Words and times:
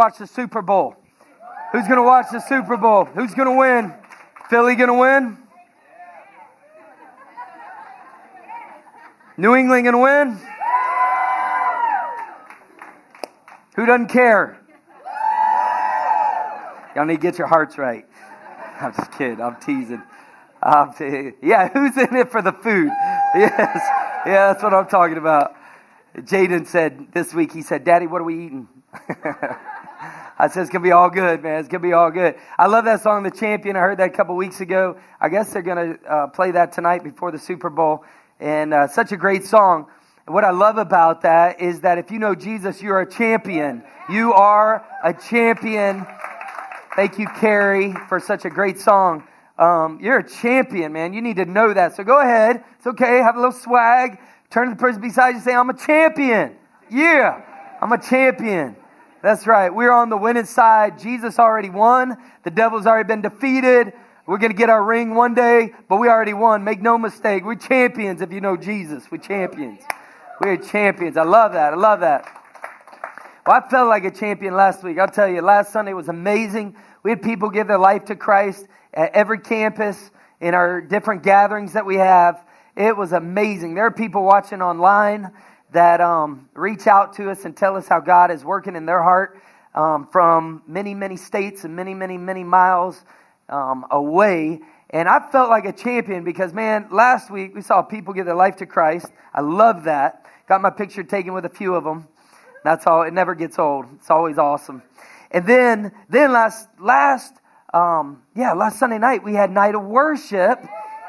Watch 0.00 0.16
the 0.16 0.26
Super 0.26 0.62
Bowl? 0.62 0.96
Who's 1.72 1.86
going 1.86 1.98
to 1.98 2.02
watch 2.02 2.28
the 2.32 2.40
Super 2.40 2.78
Bowl? 2.78 3.04
Who's 3.04 3.34
going 3.34 3.48
to 3.48 3.54
win? 3.54 3.92
Philly 4.48 4.74
going 4.74 4.88
to 4.88 4.94
win? 4.94 5.36
New 9.36 9.54
England 9.54 9.84
going 9.84 9.92
to 9.92 9.98
win? 9.98 10.40
Who 13.76 13.84
doesn't 13.84 14.08
care? 14.08 14.58
Y'all 16.96 17.04
need 17.04 17.16
to 17.16 17.20
get 17.20 17.36
your 17.36 17.48
hearts 17.48 17.76
right. 17.76 18.06
I'm 18.80 18.94
just 18.94 19.12
kidding. 19.12 19.42
I'm 19.42 19.56
teasing. 19.56 20.02
I'm 20.62 20.94
te- 20.94 21.32
yeah, 21.42 21.68
who's 21.68 21.94
in 21.98 22.16
it 22.16 22.30
for 22.30 22.40
the 22.40 22.52
food? 22.52 22.90
Yes. 23.34 23.82
Yeah, 24.24 24.52
that's 24.52 24.62
what 24.62 24.72
I'm 24.72 24.86
talking 24.86 25.18
about. 25.18 25.56
Jaden 26.16 26.66
said 26.66 27.08
this 27.12 27.34
week, 27.34 27.52
he 27.52 27.60
said, 27.60 27.84
Daddy, 27.84 28.06
what 28.06 28.22
are 28.22 28.24
we 28.24 28.46
eating? 28.46 28.66
I 30.40 30.48
said, 30.48 30.62
it's 30.62 30.70
going 30.70 30.82
to 30.82 30.88
be 30.88 30.92
all 30.92 31.10
good, 31.10 31.42
man. 31.42 31.60
It's 31.60 31.68
going 31.68 31.82
to 31.82 31.86
be 31.88 31.92
all 31.92 32.10
good. 32.10 32.34
I 32.58 32.66
love 32.66 32.86
that 32.86 33.02
song, 33.02 33.24
The 33.24 33.30
Champion. 33.30 33.76
I 33.76 33.80
heard 33.80 33.98
that 33.98 34.08
a 34.08 34.16
couple 34.16 34.36
weeks 34.36 34.62
ago. 34.62 34.96
I 35.20 35.28
guess 35.28 35.52
they're 35.52 35.60
going 35.60 35.98
to 35.98 36.10
uh, 36.10 36.26
play 36.28 36.52
that 36.52 36.72
tonight 36.72 37.04
before 37.04 37.30
the 37.30 37.38
Super 37.38 37.68
Bowl. 37.68 38.06
And 38.40 38.72
uh, 38.72 38.88
such 38.88 39.12
a 39.12 39.18
great 39.18 39.44
song. 39.44 39.88
What 40.26 40.44
I 40.44 40.50
love 40.50 40.78
about 40.78 41.20
that 41.22 41.60
is 41.60 41.82
that 41.82 41.98
if 41.98 42.10
you 42.10 42.18
know 42.18 42.34
Jesus, 42.34 42.80
you're 42.80 43.02
a 43.02 43.10
champion. 43.10 43.82
You 44.08 44.32
are 44.32 44.82
a 45.04 45.12
champion. 45.12 46.06
Thank 46.96 47.18
you, 47.18 47.26
Carrie, 47.26 47.94
for 48.08 48.18
such 48.18 48.46
a 48.46 48.50
great 48.50 48.78
song. 48.78 49.24
Um, 49.58 49.98
you're 50.00 50.20
a 50.20 50.26
champion, 50.26 50.94
man. 50.94 51.12
You 51.12 51.20
need 51.20 51.36
to 51.36 51.44
know 51.44 51.74
that. 51.74 51.96
So 51.96 52.02
go 52.02 52.18
ahead. 52.18 52.64
It's 52.78 52.86
okay. 52.86 53.18
Have 53.18 53.36
a 53.36 53.38
little 53.38 53.52
swag. 53.52 54.18
Turn 54.48 54.68
to 54.68 54.74
the 54.74 54.80
person 54.80 55.02
beside 55.02 55.30
you 55.30 55.34
and 55.34 55.44
say, 55.44 55.52
I'm 55.52 55.68
a 55.68 55.76
champion. 55.76 56.56
Yeah, 56.90 57.42
I'm 57.82 57.92
a 57.92 58.00
champion. 58.00 58.76
That's 59.22 59.46
right. 59.46 59.74
We're 59.74 59.92
on 59.92 60.08
the 60.08 60.16
winning 60.16 60.46
side. 60.46 60.98
Jesus 60.98 61.38
already 61.38 61.70
won. 61.70 62.16
The 62.44 62.50
devil's 62.50 62.86
already 62.86 63.06
been 63.06 63.20
defeated. 63.20 63.92
We're 64.26 64.38
going 64.38 64.52
to 64.52 64.56
get 64.56 64.70
our 64.70 64.82
ring 64.82 65.14
one 65.14 65.34
day, 65.34 65.72
but 65.88 65.96
we 65.96 66.08
already 66.08 66.32
won. 66.32 66.64
Make 66.64 66.80
no 66.80 66.96
mistake. 66.96 67.44
We're 67.44 67.56
champions 67.56 68.22
if 68.22 68.32
you 68.32 68.40
know 68.40 68.56
Jesus. 68.56 69.10
We're 69.10 69.18
champions. 69.18 69.80
We're 70.40 70.56
champions. 70.56 71.16
I 71.16 71.24
love 71.24 71.52
that. 71.52 71.74
I 71.74 71.76
love 71.76 72.00
that. 72.00 72.24
Well, 73.46 73.60
I 73.62 73.68
felt 73.68 73.88
like 73.88 74.04
a 74.04 74.10
champion 74.10 74.54
last 74.54 74.82
week. 74.82 74.98
I'll 74.98 75.08
tell 75.08 75.28
you, 75.28 75.42
last 75.42 75.72
Sunday 75.72 75.92
was 75.92 76.08
amazing. 76.08 76.76
We 77.02 77.10
had 77.10 77.22
people 77.22 77.50
give 77.50 77.66
their 77.66 77.78
life 77.78 78.06
to 78.06 78.16
Christ 78.16 78.66
at 78.94 79.12
every 79.14 79.40
campus 79.40 80.10
in 80.40 80.54
our 80.54 80.80
different 80.80 81.22
gatherings 81.22 81.74
that 81.74 81.84
we 81.84 81.96
have. 81.96 82.42
It 82.76 82.96
was 82.96 83.12
amazing. 83.12 83.74
There 83.74 83.84
are 83.84 83.90
people 83.90 84.22
watching 84.22 84.62
online 84.62 85.30
that 85.72 86.00
um, 86.00 86.48
reach 86.54 86.86
out 86.86 87.14
to 87.16 87.30
us 87.30 87.44
and 87.44 87.56
tell 87.56 87.76
us 87.76 87.86
how 87.86 88.00
God 88.00 88.30
is 88.30 88.44
working 88.44 88.76
in 88.76 88.86
their 88.86 89.02
heart 89.02 89.40
um, 89.74 90.08
from 90.10 90.62
many, 90.66 90.94
many 90.94 91.16
states 91.16 91.64
and 91.64 91.76
many, 91.76 91.94
many, 91.94 92.18
many 92.18 92.44
miles 92.44 93.00
um, 93.48 93.86
away. 93.90 94.60
And 94.90 95.08
I 95.08 95.30
felt 95.30 95.50
like 95.50 95.66
a 95.66 95.72
champion 95.72 96.24
because, 96.24 96.52
man, 96.52 96.88
last 96.90 97.30
week 97.30 97.54
we 97.54 97.62
saw 97.62 97.82
people 97.82 98.12
give 98.12 98.26
their 98.26 98.34
life 98.34 98.56
to 98.56 98.66
Christ. 98.66 99.06
I 99.32 99.40
love 99.40 99.84
that. 99.84 100.26
Got 100.48 100.62
my 100.62 100.70
picture 100.70 101.04
taken 101.04 101.32
with 101.32 101.44
a 101.44 101.50
few 101.50 101.74
of 101.74 101.84
them. 101.84 102.08
That's 102.64 102.86
all. 102.86 103.02
It 103.02 103.14
never 103.14 103.34
gets 103.34 103.58
old. 103.58 103.86
It's 103.94 104.10
always 104.10 104.36
awesome. 104.36 104.82
And 105.30 105.46
then, 105.46 105.92
then 106.08 106.32
last, 106.32 106.68
last, 106.80 107.32
um, 107.72 108.22
yeah, 108.34 108.52
last 108.52 108.80
Sunday 108.80 108.98
night 108.98 109.22
we 109.22 109.34
had 109.34 109.50
night 109.50 109.76
of 109.76 109.84
worship, 109.84 110.58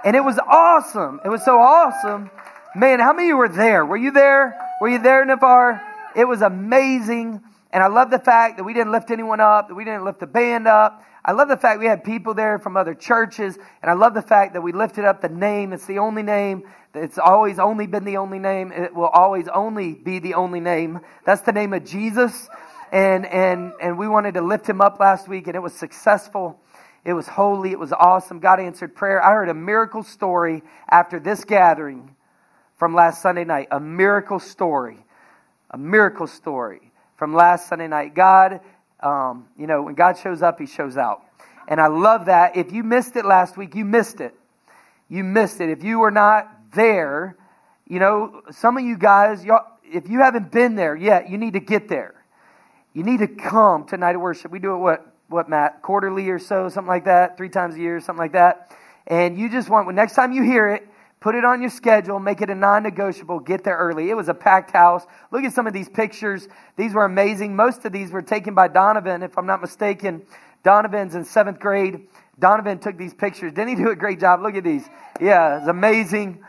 and 0.05 0.15
it 0.15 0.23
was 0.23 0.37
awesome. 0.37 1.19
It 1.25 1.29
was 1.29 1.43
so 1.43 1.57
awesome. 1.57 2.29
Man, 2.75 2.99
how 2.99 3.13
many 3.13 3.33
were 3.33 3.49
there? 3.49 3.85
Were 3.85 3.97
you 3.97 4.11
there? 4.11 4.55
Were 4.79 4.89
you 4.89 4.99
there, 4.99 5.25
Navarre? 5.25 5.81
It 6.15 6.25
was 6.25 6.41
amazing. 6.41 7.41
And 7.71 7.83
I 7.83 7.87
love 7.87 8.09
the 8.11 8.19
fact 8.19 8.57
that 8.57 8.63
we 8.63 8.73
didn't 8.73 8.91
lift 8.91 9.11
anyone 9.11 9.39
up, 9.39 9.69
that 9.69 9.75
we 9.75 9.85
didn't 9.85 10.03
lift 10.05 10.19
the 10.19 10.27
band 10.27 10.67
up. 10.67 11.03
I 11.23 11.33
love 11.33 11.49
the 11.49 11.57
fact 11.57 11.79
we 11.79 11.85
had 11.85 12.03
people 12.03 12.33
there 12.33 12.59
from 12.59 12.75
other 12.77 12.93
churches. 12.93 13.57
And 13.81 13.91
I 13.91 13.93
love 13.93 14.13
the 14.13 14.21
fact 14.21 14.53
that 14.53 14.61
we 14.61 14.71
lifted 14.71 15.05
up 15.05 15.21
the 15.21 15.29
name. 15.29 15.73
It's 15.73 15.85
the 15.85 15.99
only 15.99 16.23
name. 16.23 16.63
It's 16.93 17.17
always 17.17 17.59
only 17.59 17.87
been 17.87 18.03
the 18.03 18.17
only 18.17 18.39
name. 18.39 18.71
It 18.71 18.93
will 18.93 19.07
always 19.07 19.47
only 19.47 19.93
be 19.93 20.19
the 20.19 20.33
only 20.33 20.59
name. 20.59 20.99
That's 21.25 21.41
the 21.41 21.53
name 21.53 21.73
of 21.73 21.85
Jesus 21.85 22.49
and 22.91 23.25
and 23.25 23.71
and 23.81 23.97
we 23.97 24.07
wanted 24.07 24.33
to 24.33 24.41
lift 24.41 24.67
him 24.67 24.81
up 24.81 24.99
last 24.99 25.27
week, 25.27 25.47
and 25.47 25.55
it 25.55 25.61
was 25.61 25.73
successful. 25.73 26.59
It 27.03 27.13
was 27.13 27.27
holy. 27.27 27.71
It 27.71 27.79
was 27.79 27.93
awesome. 27.93 28.39
God 28.39 28.59
answered 28.59 28.95
prayer. 28.95 29.23
I 29.23 29.31
heard 29.31 29.49
a 29.49 29.53
miracle 29.53 30.03
story 30.03 30.61
after 30.89 31.19
this 31.19 31.43
gathering 31.45 32.15
from 32.81 32.95
last 32.95 33.21
Sunday 33.21 33.43
night. 33.43 33.67
A 33.69 33.79
miracle 33.79 34.39
story. 34.39 34.97
A 35.69 35.77
miracle 35.77 36.25
story 36.25 36.91
from 37.15 37.31
last 37.31 37.69
Sunday 37.69 37.87
night. 37.87 38.15
God, 38.15 38.59
um, 39.01 39.45
you 39.55 39.67
know, 39.67 39.83
when 39.83 39.93
God 39.93 40.17
shows 40.17 40.41
up, 40.41 40.59
He 40.59 40.65
shows 40.65 40.97
out. 40.97 41.21
And 41.67 41.79
I 41.79 41.85
love 41.85 42.25
that. 42.25 42.57
If 42.57 42.71
you 42.71 42.81
missed 42.81 43.15
it 43.17 43.23
last 43.23 43.55
week, 43.55 43.75
you 43.75 43.85
missed 43.85 44.19
it. 44.19 44.33
You 45.09 45.23
missed 45.23 45.61
it. 45.61 45.69
If 45.69 45.83
you 45.83 45.99
were 45.99 46.09
not 46.09 46.51
there, 46.73 47.37
you 47.87 47.99
know, 47.99 48.41
some 48.49 48.77
of 48.77 48.83
you 48.83 48.97
guys, 48.97 49.45
y'all, 49.45 49.67
if 49.83 50.09
you 50.09 50.21
haven't 50.21 50.51
been 50.51 50.73
there 50.73 50.95
yet, 50.95 51.29
you 51.29 51.37
need 51.37 51.53
to 51.53 51.59
get 51.59 51.87
there. 51.87 52.15
You 52.93 53.03
need 53.03 53.19
to 53.19 53.27
come 53.27 53.85
to 53.89 53.97
night 53.97 54.15
of 54.15 54.21
worship. 54.21 54.51
We 54.51 54.57
do 54.57 54.73
it 54.73 54.79
what 54.79 55.05
what 55.27 55.47
Matt 55.47 55.83
quarterly 55.83 56.29
or 56.29 56.39
so, 56.39 56.67
something 56.67 56.89
like 56.89 57.05
that, 57.05 57.37
three 57.37 57.49
times 57.49 57.75
a 57.75 57.79
year, 57.79 57.99
something 57.99 58.17
like 58.17 58.31
that. 58.31 58.75
And 59.05 59.37
you 59.37 59.51
just 59.51 59.69
want 59.69 59.87
next 59.93 60.15
time 60.15 60.31
you 60.31 60.41
hear 60.41 60.67
it, 60.69 60.87
put 61.21 61.35
it 61.35 61.45
on 61.45 61.61
your 61.61 61.69
schedule, 61.69 62.19
make 62.19 62.41
it 62.41 62.49
a 62.49 62.55
non-negotiable. 62.55 63.39
Get 63.39 63.63
there 63.63 63.77
early. 63.77 64.09
It 64.09 64.17
was 64.17 64.27
a 64.27 64.33
packed 64.33 64.71
house. 64.71 65.05
Look 65.31 65.43
at 65.43 65.53
some 65.53 65.67
of 65.67 65.73
these 65.73 65.87
pictures. 65.87 66.49
These 66.75 66.93
were 66.93 67.05
amazing. 67.05 67.55
Most 67.55 67.85
of 67.85 67.93
these 67.93 68.11
were 68.11 68.23
taken 68.23 68.53
by 68.53 68.67
Donovan, 68.67 69.23
if 69.23 69.37
I'm 69.37 69.45
not 69.45 69.61
mistaken. 69.61 70.23
Donovan's 70.63 71.15
in 71.15 71.23
seventh 71.23 71.59
grade. 71.59 72.07
Donovan 72.39 72.79
took 72.79 72.97
these 72.97 73.13
pictures. 73.13 73.53
Didn't 73.53 73.69
he 73.69 73.75
do 73.75 73.91
a 73.91 73.95
great 73.95 74.19
job? 74.19 74.41
Look 74.41 74.55
at 74.55 74.63
these. 74.63 74.83
Yeah, 75.21 75.59
it's 75.59 75.67
amazing. 75.67 76.43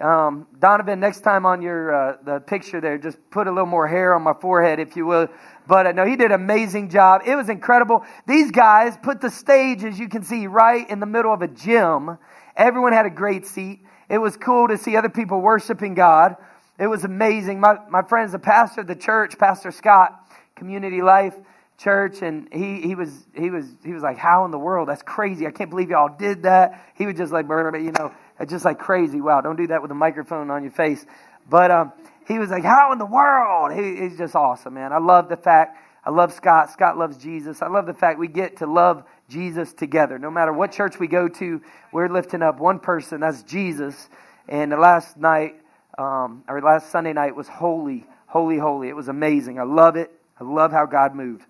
Um, 0.00 0.46
Donovan, 0.58 1.00
next 1.00 1.20
time 1.20 1.46
on 1.46 1.62
your 1.62 1.94
uh, 1.94 2.16
the 2.22 2.40
picture 2.40 2.80
there, 2.80 2.98
just 2.98 3.18
put 3.30 3.46
a 3.46 3.50
little 3.50 3.64
more 3.66 3.86
hair 3.86 4.14
on 4.14 4.22
my 4.22 4.34
forehead, 4.34 4.78
if 4.80 4.96
you 4.96 5.06
will. 5.06 5.28
But 5.66 5.86
uh, 5.86 5.92
no, 5.92 6.04
he 6.04 6.16
did 6.16 6.26
an 6.26 6.32
amazing 6.32 6.90
job. 6.90 7.22
It 7.24 7.34
was 7.36 7.48
incredible. 7.48 8.04
These 8.26 8.50
guys 8.50 8.98
put 9.02 9.20
the 9.20 9.30
stage, 9.30 9.84
as 9.84 9.98
you 9.98 10.08
can 10.08 10.22
see, 10.22 10.48
right 10.48 10.88
in 10.90 11.00
the 11.00 11.06
middle 11.06 11.32
of 11.32 11.42
a 11.42 11.48
gym. 11.48 12.18
Everyone 12.56 12.92
had 12.92 13.06
a 13.06 13.10
great 13.10 13.46
seat. 13.46 13.80
It 14.08 14.18
was 14.18 14.36
cool 14.36 14.68
to 14.68 14.78
see 14.78 14.96
other 14.96 15.08
people 15.08 15.40
worshiping 15.40 15.94
God. 15.94 16.36
It 16.78 16.86
was 16.86 17.04
amazing. 17.04 17.60
My, 17.60 17.78
my 17.88 18.02
friend's 18.02 18.32
the 18.32 18.38
pastor 18.38 18.82
of 18.82 18.86
the 18.86 18.94
church, 18.94 19.38
Pastor 19.38 19.70
Scott, 19.70 20.12
Community 20.54 21.02
Life 21.02 21.34
Church, 21.78 22.22
and 22.22 22.48
he, 22.52 22.80
he 22.80 22.94
was 22.94 23.26
he 23.34 23.50
was 23.50 23.66
he 23.84 23.92
was 23.92 24.02
like, 24.02 24.16
How 24.16 24.44
in 24.44 24.50
the 24.50 24.58
world? 24.58 24.88
That's 24.88 25.02
crazy. 25.02 25.46
I 25.46 25.50
can't 25.50 25.70
believe 25.70 25.90
y'all 25.90 26.14
did 26.16 26.44
that. 26.44 26.86
He 26.94 27.06
was 27.06 27.16
just 27.16 27.32
like, 27.32 27.46
you 27.48 27.92
know, 27.92 28.12
just 28.46 28.64
like 28.64 28.78
crazy. 28.78 29.20
Wow, 29.20 29.40
don't 29.40 29.56
do 29.56 29.66
that 29.68 29.82
with 29.82 29.90
a 29.90 29.94
microphone 29.94 30.50
on 30.50 30.62
your 30.62 30.72
face. 30.72 31.04
But 31.48 31.70
um, 31.70 31.92
he 32.26 32.38
was 32.38 32.50
like, 32.50 32.64
How 32.64 32.92
in 32.92 32.98
the 32.98 33.06
world? 33.06 33.72
He, 33.72 33.96
he's 34.02 34.16
just 34.16 34.34
awesome, 34.34 34.74
man. 34.74 34.92
I 34.92 34.98
love 34.98 35.28
the 35.28 35.36
fact, 35.36 35.78
I 36.04 36.10
love 36.10 36.32
Scott. 36.32 36.70
Scott 36.70 36.96
loves 36.96 37.16
Jesus. 37.16 37.62
I 37.62 37.68
love 37.68 37.86
the 37.86 37.94
fact 37.94 38.18
we 38.18 38.28
get 38.28 38.58
to 38.58 38.66
love 38.66 39.04
Jesus 39.28 39.72
together. 39.72 40.18
No 40.18 40.30
matter 40.30 40.52
what 40.52 40.72
church 40.72 40.98
we 40.98 41.06
go 41.06 41.28
to, 41.28 41.60
we're 41.92 42.08
lifting 42.08 42.42
up 42.42 42.60
one 42.60 42.78
person, 42.78 43.20
that's 43.20 43.42
Jesus. 43.42 44.08
And 44.48 44.70
the 44.72 44.76
last 44.76 45.16
night, 45.16 45.56
um, 45.98 46.44
or 46.48 46.60
last 46.60 46.90
Sunday 46.90 47.12
night 47.12 47.34
was 47.34 47.48
holy, 47.48 48.06
holy, 48.26 48.58
holy. 48.58 48.88
It 48.88 48.96
was 48.96 49.08
amazing. 49.08 49.58
I 49.58 49.64
love 49.64 49.96
it. 49.96 50.10
I 50.40 50.44
love 50.44 50.72
how 50.72 50.86
God 50.86 51.14
moved. 51.14 51.46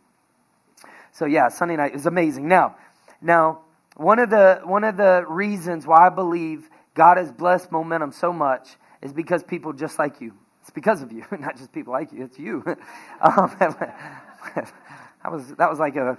So 1.13 1.25
yeah, 1.27 1.49
Sunday 1.49 1.77
night 1.77 1.95
is 1.95 2.07
amazing. 2.07 2.49
Now, 2.49 2.77
now 3.21 3.61
one 3.97 4.19
of 4.19 4.31
the 4.31 4.61
one 4.65 4.85
of 4.85 4.97
the 4.97 5.25
reasons 5.29 5.87
why 5.87 6.07
I 6.07 6.11
believe 6.11 6.69
God 6.95 7.17
has 7.17 7.33
blessed 7.33 7.73
momentum 7.73 8.13
so 8.13 8.33
much 8.33 8.77
is 9.03 9.13
because 9.13 9.43
people 9.43 9.73
just 9.73 9.99
like 9.99 10.21
you 10.21 10.33
it's 10.67 10.73
because 10.73 11.01
of 11.01 11.13
you, 11.13 11.25
not 11.39 11.57
just 11.57 11.73
people 11.73 11.93
like 11.93 12.13
you. 12.13 12.25
It's 12.25 12.41
you. 12.41 12.65
um, 13.21 13.57
was 15.31 15.55
that 15.55 15.71
was 15.71 15.79
like 15.79 15.95
a 15.95 16.19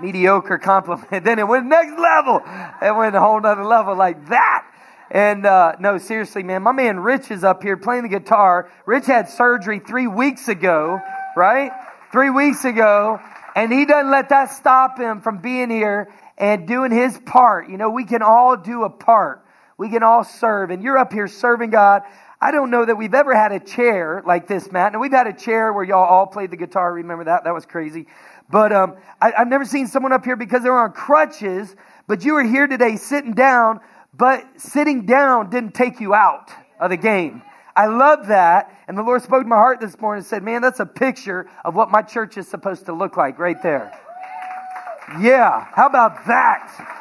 mediocre 0.00 0.58
compliment. 0.58 1.08
then 1.24 1.38
it 1.38 1.46
went 1.46 1.66
next 1.66 1.98
level. 1.98 2.42
It 2.82 2.94
went 2.96 3.14
a 3.16 3.20
whole 3.20 3.40
nother 3.40 3.64
level 3.64 3.96
like 3.96 4.28
that. 4.28 4.66
And 5.10 5.44
uh, 5.44 5.74
no, 5.80 5.98
seriously, 5.98 6.44
man, 6.44 6.62
my 6.62 6.72
man 6.72 7.00
Rich 7.00 7.30
is 7.32 7.42
up 7.42 7.62
here 7.62 7.76
playing 7.76 8.04
the 8.04 8.08
guitar. 8.08 8.70
Rich 8.86 9.06
had 9.06 9.28
surgery 9.28 9.80
three 9.80 10.06
weeks 10.06 10.48
ago, 10.48 11.00
right? 11.36 11.72
Three 12.12 12.30
weeks 12.30 12.64
ago, 12.64 13.18
and 13.56 13.72
he 13.72 13.86
doesn't 13.86 14.10
let 14.10 14.28
that 14.28 14.52
stop 14.52 14.98
him 14.98 15.20
from 15.20 15.38
being 15.38 15.68
here 15.68 16.12
and 16.38 16.66
doing 16.66 16.92
his 16.92 17.18
part. 17.18 17.68
You 17.68 17.76
know, 17.76 17.90
we 17.90 18.04
can 18.04 18.22
all 18.22 18.56
do 18.56 18.84
a 18.84 18.90
part. 18.90 19.44
We 19.78 19.90
can 19.90 20.02
all 20.02 20.24
serve, 20.24 20.70
and 20.70 20.82
you're 20.82 20.98
up 20.98 21.12
here 21.12 21.26
serving 21.26 21.70
God. 21.70 22.02
I 22.40 22.52
don't 22.52 22.70
know 22.70 22.84
that 22.84 22.96
we've 22.96 23.12
ever 23.12 23.34
had 23.34 23.52
a 23.52 23.60
chair 23.60 24.22
like 24.24 24.46
this, 24.46 24.72
Matt. 24.72 24.92
And 24.92 25.00
we've 25.00 25.12
had 25.12 25.26
a 25.26 25.32
chair 25.32 25.72
where 25.72 25.84
y'all 25.84 26.06
all 26.06 26.26
played 26.26 26.50
the 26.50 26.56
guitar. 26.56 26.94
Remember 26.94 27.24
that? 27.24 27.44
That 27.44 27.52
was 27.52 27.66
crazy. 27.66 28.06
But 28.50 28.72
um, 28.72 28.96
I, 29.20 29.32
I've 29.38 29.48
never 29.48 29.64
seen 29.64 29.86
someone 29.86 30.12
up 30.12 30.24
here 30.24 30.36
because 30.36 30.62
they're 30.62 30.78
on 30.78 30.92
crutches, 30.92 31.74
but 32.06 32.24
you 32.24 32.34
were 32.34 32.42
here 32.42 32.66
today 32.66 32.96
sitting 32.96 33.32
down, 33.32 33.80
but 34.12 34.44
sitting 34.60 35.06
down 35.06 35.50
didn't 35.50 35.74
take 35.74 36.00
you 36.00 36.14
out 36.14 36.50
of 36.80 36.90
the 36.90 36.96
game. 36.96 37.42
I 37.76 37.86
love 37.86 38.26
that. 38.26 38.76
And 38.88 38.98
the 38.98 39.02
Lord 39.02 39.22
spoke 39.22 39.42
to 39.44 39.48
my 39.48 39.56
heart 39.56 39.80
this 39.80 39.98
morning 40.00 40.18
and 40.18 40.26
said, 40.26 40.42
Man, 40.42 40.62
that's 40.62 40.80
a 40.80 40.86
picture 40.86 41.48
of 41.64 41.74
what 41.74 41.90
my 41.90 42.02
church 42.02 42.36
is 42.36 42.48
supposed 42.48 42.86
to 42.86 42.92
look 42.92 43.16
like 43.16 43.38
right 43.38 43.62
there. 43.62 43.92
Yeah, 45.20 45.66
how 45.72 45.86
about 45.86 46.26
that? 46.26 46.98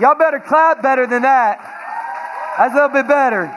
Y'all 0.00 0.14
better 0.14 0.40
clap 0.40 0.82
better 0.82 1.06
than 1.06 1.22
that. 1.22 1.58
That's 2.56 2.72
a 2.72 2.76
little 2.76 2.88
bit 2.90 3.08
better. 3.08 3.54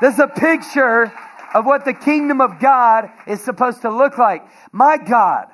This 0.00 0.14
is 0.14 0.20
a 0.20 0.28
picture 0.28 1.12
of 1.54 1.64
what 1.64 1.84
the 1.84 1.94
kingdom 1.94 2.40
of 2.40 2.60
God 2.60 3.10
is 3.26 3.40
supposed 3.42 3.82
to 3.82 3.90
look 3.90 4.18
like. 4.18 4.46
My 4.72 4.98
God. 4.98 5.48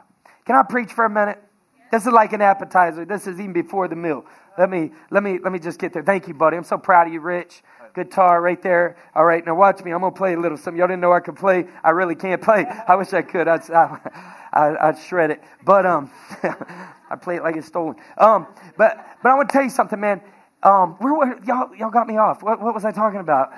Can 0.44 0.56
I 0.56 0.62
preach 0.62 0.92
for 0.92 1.04
a 1.04 1.10
minute? 1.10 1.42
This 1.90 2.06
is 2.06 2.12
like 2.12 2.32
an 2.32 2.42
appetizer. 2.42 3.04
This 3.04 3.26
is 3.26 3.38
even 3.38 3.52
before 3.52 3.88
the 3.88 3.96
meal. 3.96 4.24
Let 4.58 4.70
me 4.70 4.92
let 5.10 5.22
me 5.22 5.38
let 5.42 5.52
me 5.52 5.58
just 5.58 5.78
get 5.78 5.92
there. 5.92 6.02
Thank 6.02 6.28
you, 6.28 6.34
buddy. 6.34 6.56
I'm 6.56 6.64
so 6.64 6.78
proud 6.78 7.06
of 7.06 7.12
you, 7.12 7.20
Rich. 7.20 7.62
Guitar 7.94 8.42
right 8.42 8.60
there. 8.60 8.96
All 9.14 9.24
right, 9.24 9.44
now 9.46 9.54
watch 9.54 9.82
me. 9.84 9.92
I'm 9.92 10.00
gonna 10.00 10.12
play 10.14 10.34
a 10.34 10.40
little 10.40 10.58
something. 10.58 10.78
Y'all 10.78 10.88
didn't 10.88 11.00
know 11.00 11.12
I 11.12 11.20
could 11.20 11.36
play. 11.36 11.66
I 11.82 11.90
really 11.90 12.16
can't 12.16 12.42
play. 12.42 12.66
I 12.88 12.96
wish 12.96 13.12
I 13.12 13.22
could. 13.22 13.46
I'd 13.48 13.70
I, 13.70 14.76
I'd 14.80 14.98
shred 14.98 15.30
it, 15.30 15.42
but 15.64 15.86
um, 15.86 16.10
I 16.42 17.16
play 17.20 17.36
it 17.36 17.42
like 17.42 17.56
it's 17.56 17.66
stolen. 17.66 17.96
Um, 18.18 18.46
but 18.76 19.04
but 19.22 19.30
I 19.30 19.34
want 19.34 19.48
to 19.48 19.52
tell 19.52 19.62
you 19.62 19.70
something, 19.70 19.98
man. 19.98 20.20
Um, 20.62 20.96
where, 20.98 21.14
where 21.14 21.38
y'all 21.44 21.74
y'all 21.76 21.90
got 21.90 22.06
me 22.06 22.16
off? 22.16 22.42
What 22.42 22.60
what 22.60 22.74
was 22.74 22.84
I 22.84 22.90
talking 22.90 23.20
about? 23.20 23.52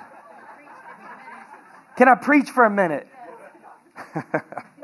Can 1.95 2.07
I 2.07 2.15
preach 2.15 2.51
for 2.51 2.65
a 2.65 2.69
minute? 2.69 3.07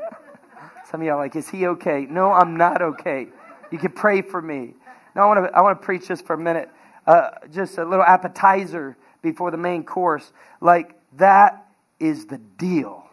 Some 0.94 1.00
of 1.00 1.08
y'all 1.08 1.16
like, 1.16 1.34
is 1.34 1.48
he 1.48 1.66
okay? 1.66 2.06
No, 2.08 2.30
I'm 2.30 2.56
not 2.56 2.80
okay. 2.80 3.26
You 3.72 3.78
can 3.78 3.90
pray 3.90 4.22
for 4.22 4.40
me. 4.40 4.74
No, 5.16 5.22
I 5.22 5.26
want 5.26 5.44
to 5.44 5.58
I 5.58 5.60
want 5.60 5.80
to 5.80 5.84
preach 5.84 6.06
just 6.06 6.24
for 6.24 6.34
a 6.34 6.38
minute. 6.38 6.70
Uh, 7.04 7.30
just 7.52 7.78
a 7.78 7.84
little 7.84 8.04
appetizer 8.04 8.96
before 9.20 9.50
the 9.50 9.56
main 9.56 9.82
course. 9.82 10.32
Like 10.60 10.94
that 11.16 11.66
is 11.98 12.26
the 12.26 12.38
deal 12.38 13.04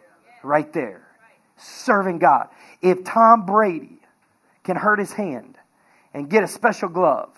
right 0.44 0.72
there. 0.72 1.04
Serving 1.56 2.20
God. 2.20 2.50
If 2.82 3.02
Tom 3.02 3.46
Brady 3.46 3.98
can 4.62 4.76
hurt 4.76 5.00
his 5.00 5.12
hand 5.12 5.58
and 6.14 6.30
get 6.30 6.44
a 6.44 6.48
special 6.48 6.88
glove 6.88 7.30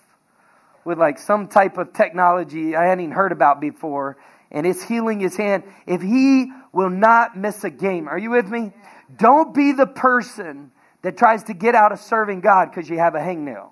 with 0.85 0.99
like 0.99 1.19
some 1.19 1.49
type 1.49 1.79
of 1.79 1.95
technology 1.95 2.77
I 2.77 2.85
hadn't 2.85 3.05
even 3.05 3.15
heard 3.15 3.33
about 3.33 3.63
before, 3.63 4.19
and 4.51 4.67
it's 4.67 4.83
healing 4.83 5.21
his 5.21 5.37
hand, 5.37 5.63
if 5.87 6.03
he 6.03 6.53
will 6.71 6.91
not 6.91 7.35
miss 7.35 7.65
a 7.65 7.71
game, 7.71 8.09
are 8.09 8.19
you 8.19 8.29
with 8.29 8.51
me? 8.51 8.73
Don't 9.17 9.55
be 9.55 9.73
the 9.73 9.87
person 9.87 10.71
that 11.03 11.17
tries 11.17 11.45
to 11.45 11.55
get 11.55 11.75
out 11.75 11.93
of 11.93 12.01
serving 12.01 12.41
God 12.41 12.71
because 12.71 12.89
you 12.89 12.99
have 12.99 13.15
a 13.15 13.19
hangnail. 13.19 13.71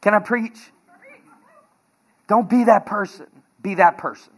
Can 0.00 0.14
I 0.14 0.20
preach? 0.20 0.58
Don't 2.28 2.48
be 2.48 2.64
that 2.64 2.86
person. 2.86 3.26
Be 3.62 3.74
that 3.74 3.98
person. 3.98 4.32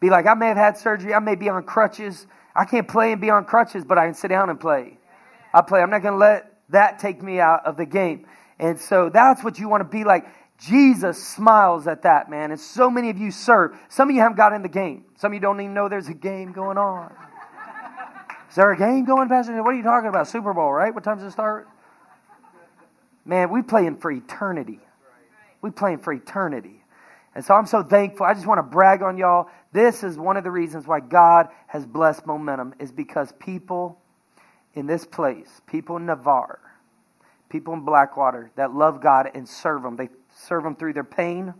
Be 0.00 0.10
like, 0.10 0.26
I 0.26 0.34
may 0.34 0.48
have 0.48 0.56
had 0.56 0.78
surgery. 0.78 1.12
I 1.12 1.18
may 1.18 1.34
be 1.34 1.48
on 1.48 1.62
crutches. 1.64 2.26
I 2.54 2.64
can't 2.64 2.88
play 2.88 3.12
and 3.12 3.20
be 3.20 3.30
on 3.30 3.44
crutches, 3.44 3.84
but 3.84 3.98
I 3.98 4.06
can 4.06 4.14
sit 4.14 4.28
down 4.28 4.50
and 4.50 4.58
play. 4.58 4.96
I 5.52 5.62
play. 5.62 5.80
I'm 5.80 5.90
not 5.90 6.02
going 6.02 6.14
to 6.14 6.18
let 6.18 6.52
that 6.70 6.98
take 6.98 7.22
me 7.22 7.40
out 7.40 7.66
of 7.66 7.76
the 7.76 7.86
game. 7.86 8.26
And 8.58 8.80
so 8.80 9.10
that's 9.10 9.42
what 9.42 9.58
you 9.58 9.68
want 9.68 9.82
to 9.82 9.88
be 9.88 10.04
like. 10.04 10.26
Jesus 10.58 11.24
smiles 11.24 11.86
at 11.86 12.02
that, 12.02 12.28
man. 12.28 12.50
And 12.50 12.60
so 12.60 12.90
many 12.90 13.10
of 13.10 13.18
you 13.18 13.30
serve. 13.30 13.76
Some 13.88 14.10
of 14.10 14.16
you 14.16 14.20
haven't 14.20 14.36
got 14.36 14.52
in 14.52 14.62
the 14.62 14.68
game. 14.68 15.04
Some 15.16 15.32
of 15.32 15.34
you 15.34 15.40
don't 15.40 15.60
even 15.60 15.74
know 15.74 15.88
there's 15.88 16.08
a 16.08 16.14
game 16.14 16.52
going 16.52 16.76
on. 16.76 17.12
Is 18.50 18.56
there 18.56 18.72
a 18.72 18.76
game 18.76 19.04
going, 19.04 19.28
Pastor? 19.28 19.62
What 19.62 19.74
are 19.74 19.76
you 19.76 19.82
talking 19.82 20.08
about? 20.08 20.26
Super 20.26 20.52
Bowl, 20.52 20.72
right? 20.72 20.92
What 20.94 21.04
time 21.04 21.18
does 21.18 21.26
it 21.26 21.30
start? 21.30 21.68
Man, 23.24 23.50
we 23.50 23.62
playing 23.62 23.98
for 23.98 24.10
eternity. 24.10 24.80
We 25.60 25.70
playing 25.70 25.98
for 25.98 26.12
eternity. 26.12 26.82
And 27.34 27.44
so 27.44 27.54
I'm 27.54 27.66
so 27.66 27.82
thankful. 27.82 28.26
I 28.26 28.34
just 28.34 28.46
want 28.46 28.58
to 28.58 28.62
brag 28.62 29.02
on 29.02 29.16
y'all. 29.16 29.48
This 29.72 30.02
is 30.02 30.16
one 30.16 30.36
of 30.36 30.44
the 30.44 30.50
reasons 30.50 30.86
why 30.86 31.00
God 31.00 31.48
has 31.66 31.84
blessed 31.86 32.26
momentum 32.26 32.74
is 32.80 32.90
because 32.90 33.32
people 33.38 34.00
in 34.74 34.86
this 34.86 35.04
place, 35.04 35.60
people 35.66 35.96
in 35.96 36.06
Navarre, 36.06 36.60
people 37.48 37.74
in 37.74 37.80
Blackwater 37.80 38.50
that 38.56 38.74
love 38.74 39.02
God 39.02 39.30
and 39.34 39.48
serve 39.48 39.84
Him. 39.84 39.96
They 39.96 40.08
serve 40.46 40.62
them 40.64 40.76
through 40.76 40.92
their 40.92 41.04
pain. 41.04 41.54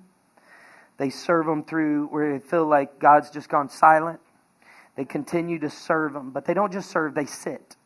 They 0.96 1.10
serve 1.10 1.46
them 1.46 1.64
through 1.64 2.06
where 2.08 2.32
they 2.32 2.44
feel 2.44 2.66
like 2.66 2.98
God's 2.98 3.30
just 3.30 3.48
gone 3.48 3.68
silent. 3.68 4.20
They 4.96 5.04
continue 5.04 5.58
to 5.60 5.70
serve 5.70 6.12
them, 6.12 6.30
but 6.30 6.44
they 6.44 6.54
don't 6.54 6.72
just 6.72 6.90
serve, 6.90 7.14
they 7.14 7.26
sit. 7.26 7.76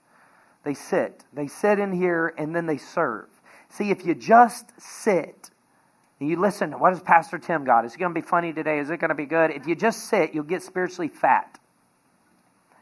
They 0.64 0.74
sit. 0.74 1.24
They 1.32 1.46
sit 1.46 1.78
in 1.78 1.92
here 1.92 2.32
and 2.38 2.54
then 2.54 2.66
they 2.66 2.78
serve. 2.78 3.28
See, 3.68 3.90
if 3.90 4.04
you 4.06 4.14
just 4.14 4.72
sit 4.80 5.50
and 6.20 6.28
you 6.28 6.40
listen, 6.40 6.78
what 6.78 6.90
does 6.90 7.02
Pastor 7.02 7.38
Tim 7.38 7.64
got? 7.64 7.84
Is 7.84 7.94
it 7.94 7.98
going 7.98 8.14
to 8.14 8.20
be 8.20 8.26
funny 8.26 8.52
today? 8.52 8.78
Is 8.78 8.90
it 8.90 8.98
going 8.98 9.10
to 9.10 9.14
be 9.14 9.26
good? 9.26 9.50
If 9.50 9.66
you 9.66 9.74
just 9.74 10.08
sit, 10.08 10.34
you'll 10.34 10.44
get 10.44 10.62
spiritually 10.62 11.08
fat. 11.08 11.58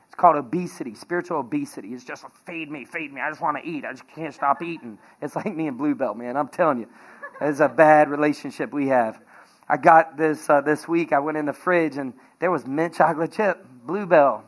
It's 0.07 0.15
called 0.15 0.37
obesity, 0.37 0.95
spiritual 0.95 1.39
obesity. 1.39 1.89
It's 1.89 2.05
just 2.05 2.25
feed 2.45 2.71
me, 2.71 2.85
feed 2.85 3.13
me. 3.13 3.21
I 3.21 3.31
just 3.31 3.41
want 3.41 3.57
to 3.63 3.69
eat. 3.69 3.85
I 3.85 3.93
just 3.93 4.07
can't 4.09 4.35
stop 4.35 4.61
eating. 4.63 4.99
It's 5.23 5.35
like 5.35 5.55
me 5.55 5.69
and 5.69 5.79
Bluebell, 5.79 6.15
man. 6.15 6.37
I'm 6.37 6.49
telling 6.49 6.81
you, 6.81 6.89
it's 7.41 7.61
a 7.61 7.69
bad 7.69 8.11
relationship 8.11 8.73
we 8.73 8.89
have. 8.89 9.21
I 9.69 9.77
got 9.77 10.17
this 10.17 10.49
uh, 10.51 10.61
this 10.61 10.87
week. 10.87 11.13
I 11.13 11.21
went 11.21 11.39
in 11.39 11.47
the 11.47 11.53
fridge 11.53 11.97
and 11.97 12.13
there 12.39 12.51
was 12.51 12.67
mint 12.67 12.95
chocolate 12.95 13.33
chip, 13.33 13.65
Bluebell. 13.87 14.45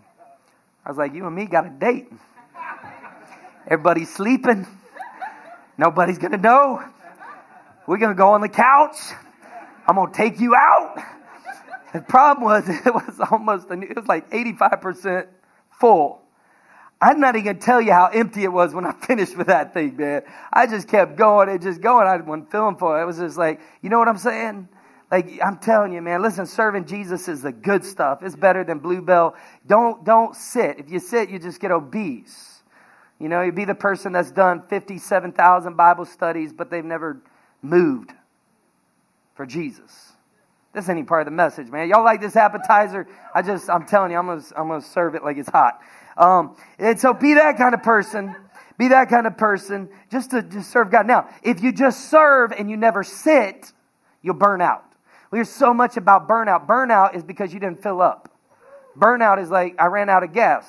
I 0.84 0.88
was 0.88 0.98
like, 0.98 1.14
you 1.14 1.26
and 1.26 1.34
me 1.34 1.46
got 1.46 1.66
a 1.66 1.70
date. 1.70 2.12
Everybody's 3.66 4.12
sleeping. 4.12 4.66
Nobody's 5.78 6.18
to 6.32 6.38
know. 6.38 6.82
We're 7.86 7.98
to 8.10 8.18
go 8.18 8.30
on 8.30 8.40
the 8.40 8.48
couch. 8.48 8.96
I'm 9.86 9.96
to 10.10 10.16
take 10.16 10.40
you 10.40 10.54
out. 10.54 11.02
The 11.92 12.00
problem 12.00 12.44
was 12.44 12.68
it 12.86 12.94
was 12.94 13.20
almost, 13.30 13.70
it 13.70 13.96
was 13.96 14.06
like 14.06 14.30
85% 14.30 15.26
full. 15.78 16.21
I'm 17.02 17.18
not 17.18 17.34
even 17.34 17.44
going 17.46 17.58
to 17.58 17.62
tell 17.64 17.80
you 17.80 17.92
how 17.92 18.06
empty 18.06 18.44
it 18.44 18.52
was 18.52 18.72
when 18.72 18.86
I 18.86 18.92
finished 19.06 19.36
with 19.36 19.48
that 19.48 19.74
thing, 19.74 19.96
man. 19.96 20.22
I 20.52 20.68
just 20.68 20.86
kept 20.86 21.16
going 21.16 21.48
and 21.48 21.60
just 21.60 21.80
going. 21.80 22.06
I 22.06 22.16
wasn't 22.16 22.50
feeling 22.52 22.76
for 22.76 22.98
it. 22.98 23.02
It 23.02 23.06
was 23.06 23.18
just 23.18 23.36
like, 23.36 23.60
you 23.82 23.90
know 23.90 23.98
what 23.98 24.06
I'm 24.06 24.18
saying? 24.18 24.68
Like 25.10 25.40
I'm 25.44 25.58
telling 25.58 25.92
you, 25.92 26.00
man, 26.00 26.22
listen, 26.22 26.46
serving 26.46 26.86
Jesus 26.86 27.26
is 27.26 27.42
the 27.42 27.52
good 27.52 27.84
stuff. 27.84 28.22
It's 28.22 28.36
better 28.36 28.64
than 28.64 28.78
Bluebell. 28.78 29.34
Don't 29.66 30.04
don't 30.06 30.34
sit. 30.34 30.78
If 30.78 30.90
you 30.90 31.00
sit, 31.00 31.28
you 31.28 31.38
just 31.38 31.60
get 31.60 31.70
obese. 31.70 32.62
You 33.18 33.28
know, 33.28 33.42
you'd 33.42 33.54
be 33.54 33.66
the 33.66 33.74
person 33.74 34.12
that's 34.12 34.30
done 34.30 34.62
57,000 34.68 35.76
Bible 35.76 36.06
studies, 36.06 36.52
but 36.52 36.70
they've 36.70 36.84
never 36.84 37.20
moved 37.60 38.12
for 39.34 39.44
Jesus. 39.44 40.12
This 40.72 40.88
ain't 40.88 41.06
part 41.06 41.20
of 41.20 41.26
the 41.26 41.36
message, 41.36 41.68
man. 41.68 41.88
Y'all 41.88 42.04
like 42.04 42.20
this 42.20 42.34
appetizer? 42.34 43.06
I 43.34 43.42
just, 43.42 43.68
I'm 43.68 43.84
telling 43.84 44.12
you, 44.12 44.16
I'm 44.16 44.26
gonna, 44.26 44.42
I'm 44.56 44.68
gonna 44.68 44.80
serve 44.80 45.14
it 45.14 45.22
like 45.22 45.36
it's 45.36 45.50
hot. 45.50 45.78
Um, 46.16 46.56
and 46.78 46.98
so 46.98 47.12
be 47.12 47.34
that 47.34 47.56
kind 47.56 47.74
of 47.74 47.82
person. 47.82 48.34
Be 48.78 48.88
that 48.88 49.08
kind 49.08 49.26
of 49.26 49.36
person 49.36 49.88
just 50.10 50.30
to 50.30 50.42
just 50.42 50.70
serve 50.70 50.90
God. 50.90 51.06
Now, 51.06 51.28
if 51.42 51.62
you 51.62 51.72
just 51.72 52.10
serve 52.10 52.52
and 52.52 52.70
you 52.70 52.76
never 52.76 53.04
sit, 53.04 53.72
you'll 54.22 54.34
burn 54.34 54.60
out. 54.60 54.84
We 55.30 55.38
hear 55.38 55.44
so 55.44 55.72
much 55.72 55.96
about 55.96 56.28
burnout. 56.28 56.66
Burnout 56.66 57.14
is 57.14 57.22
because 57.22 57.54
you 57.54 57.60
didn't 57.60 57.82
fill 57.82 58.02
up. 58.02 58.28
Burnout 58.98 59.40
is 59.40 59.50
like, 59.50 59.76
I 59.78 59.86
ran 59.86 60.10
out 60.10 60.22
of 60.22 60.32
gas. 60.32 60.66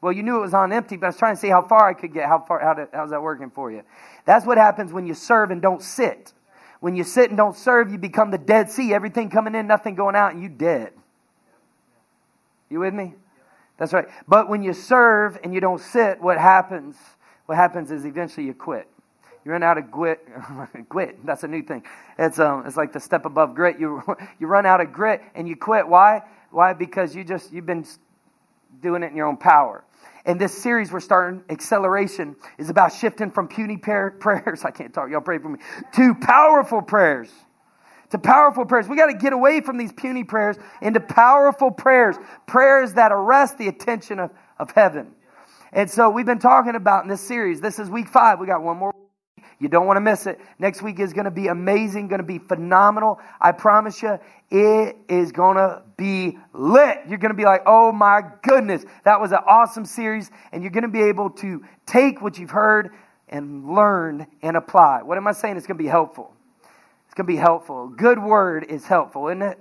Well, 0.00 0.12
you 0.12 0.22
knew 0.22 0.36
it 0.36 0.40
was 0.40 0.54
on 0.54 0.72
empty, 0.72 0.96
but 0.96 1.06
I 1.06 1.08
was 1.08 1.16
trying 1.16 1.34
to 1.34 1.40
see 1.40 1.48
how 1.48 1.62
far 1.62 1.88
I 1.88 1.92
could 1.92 2.14
get. 2.14 2.26
How 2.26 2.38
far? 2.46 2.60
How 2.60 2.74
to, 2.74 2.88
how's 2.92 3.10
that 3.10 3.22
working 3.22 3.50
for 3.50 3.70
you? 3.70 3.82
That's 4.24 4.46
what 4.46 4.56
happens 4.56 4.92
when 4.92 5.06
you 5.06 5.14
serve 5.14 5.50
and 5.50 5.60
don't 5.60 5.82
sit. 5.82 6.32
When 6.80 6.94
you 6.94 7.02
sit 7.02 7.30
and 7.30 7.36
don't 7.36 7.56
serve, 7.56 7.90
you 7.90 7.98
become 7.98 8.30
the 8.30 8.38
Dead 8.38 8.70
Sea. 8.70 8.94
Everything 8.94 9.30
coming 9.30 9.54
in, 9.54 9.66
nothing 9.66 9.96
going 9.96 10.14
out, 10.14 10.32
and 10.32 10.42
you 10.42 10.48
dead. 10.48 10.92
You 12.70 12.80
with 12.80 12.94
me? 12.94 13.14
That's 13.78 13.92
right. 13.92 14.06
But 14.26 14.48
when 14.48 14.62
you 14.62 14.72
serve 14.72 15.38
and 15.42 15.54
you 15.54 15.60
don't 15.60 15.80
sit, 15.80 16.20
what 16.20 16.38
happens? 16.38 16.96
What 17.46 17.56
happens 17.56 17.90
is 17.90 18.04
eventually 18.04 18.46
you 18.46 18.54
quit. 18.54 18.88
You 19.44 19.52
run 19.52 19.62
out 19.62 19.78
of 19.78 19.90
grit. 19.90 20.28
grit. 20.88 21.24
That's 21.24 21.44
a 21.44 21.48
new 21.48 21.62
thing. 21.62 21.84
It's 22.18 22.38
um. 22.38 22.64
It's 22.66 22.76
like 22.76 22.92
the 22.92 23.00
step 23.00 23.24
above 23.24 23.54
grit. 23.54 23.78
You 23.78 24.02
you 24.38 24.46
run 24.46 24.66
out 24.66 24.80
of 24.80 24.92
grit 24.92 25.22
and 25.34 25.48
you 25.48 25.56
quit. 25.56 25.88
Why? 25.88 26.22
Why? 26.50 26.74
Because 26.74 27.14
you 27.14 27.24
just 27.24 27.52
you've 27.52 27.66
been 27.66 27.86
doing 28.82 29.02
it 29.02 29.10
in 29.10 29.16
your 29.16 29.26
own 29.26 29.36
power. 29.36 29.84
And 30.24 30.40
this 30.40 30.56
series 30.56 30.92
we're 30.92 31.00
starting, 31.00 31.42
Acceleration, 31.48 32.36
is 32.58 32.68
about 32.68 32.92
shifting 32.92 33.30
from 33.30 33.48
puny 33.48 33.76
prayers, 33.78 34.64
I 34.64 34.70
can't 34.70 34.92
talk, 34.92 35.10
y'all 35.10 35.20
pray 35.20 35.38
for 35.38 35.48
me, 35.48 35.58
to 35.94 36.14
powerful 36.14 36.82
prayers. 36.82 37.30
To 38.10 38.18
powerful 38.18 38.64
prayers. 38.64 38.88
We 38.88 38.96
got 38.96 39.06
to 39.06 39.18
get 39.18 39.32
away 39.32 39.60
from 39.60 39.76
these 39.76 39.92
puny 39.92 40.24
prayers 40.24 40.56
into 40.80 41.00
powerful 41.00 41.70
prayers, 41.70 42.16
prayers 42.46 42.94
that 42.94 43.12
arrest 43.12 43.58
the 43.58 43.68
attention 43.68 44.18
of, 44.18 44.30
of 44.58 44.70
heaven. 44.70 45.14
And 45.72 45.90
so 45.90 46.08
we've 46.08 46.24
been 46.24 46.38
talking 46.38 46.74
about 46.74 47.04
in 47.04 47.10
this 47.10 47.20
series, 47.20 47.60
this 47.60 47.78
is 47.78 47.90
week 47.90 48.08
five, 48.08 48.40
we 48.40 48.46
got 48.46 48.62
one 48.62 48.78
more 48.78 48.94
you 49.60 49.68
don't 49.68 49.86
want 49.86 49.96
to 49.96 50.00
miss 50.00 50.26
it. 50.26 50.38
Next 50.58 50.82
week 50.82 51.00
is 51.00 51.12
going 51.12 51.24
to 51.24 51.32
be 51.32 51.48
amazing, 51.48 52.08
going 52.08 52.20
to 52.20 52.26
be 52.26 52.38
phenomenal. 52.38 53.18
I 53.40 53.52
promise 53.52 54.00
you, 54.02 54.18
it 54.50 54.96
is 55.08 55.32
going 55.32 55.56
to 55.56 55.82
be 55.96 56.38
lit. 56.52 56.98
You're 57.08 57.18
going 57.18 57.32
to 57.32 57.36
be 57.36 57.44
like, 57.44 57.62
oh 57.66 57.90
my 57.90 58.22
goodness, 58.42 58.84
that 59.04 59.20
was 59.20 59.32
an 59.32 59.40
awesome 59.46 59.84
series. 59.84 60.30
And 60.52 60.62
you're 60.62 60.70
going 60.70 60.82
to 60.82 60.88
be 60.88 61.02
able 61.02 61.30
to 61.30 61.64
take 61.86 62.22
what 62.22 62.38
you've 62.38 62.50
heard 62.50 62.90
and 63.28 63.68
learn 63.68 64.28
and 64.42 64.56
apply. 64.56 65.02
What 65.02 65.18
am 65.18 65.26
I 65.26 65.32
saying? 65.32 65.56
It's 65.56 65.66
going 65.66 65.76
to 65.76 65.82
be 65.82 65.90
helpful. 65.90 66.32
To 67.18 67.24
be 67.24 67.34
helpful. 67.34 67.88
Good 67.88 68.22
word 68.22 68.66
is 68.68 68.86
helpful, 68.86 69.26
isn't 69.26 69.42
it? 69.42 69.58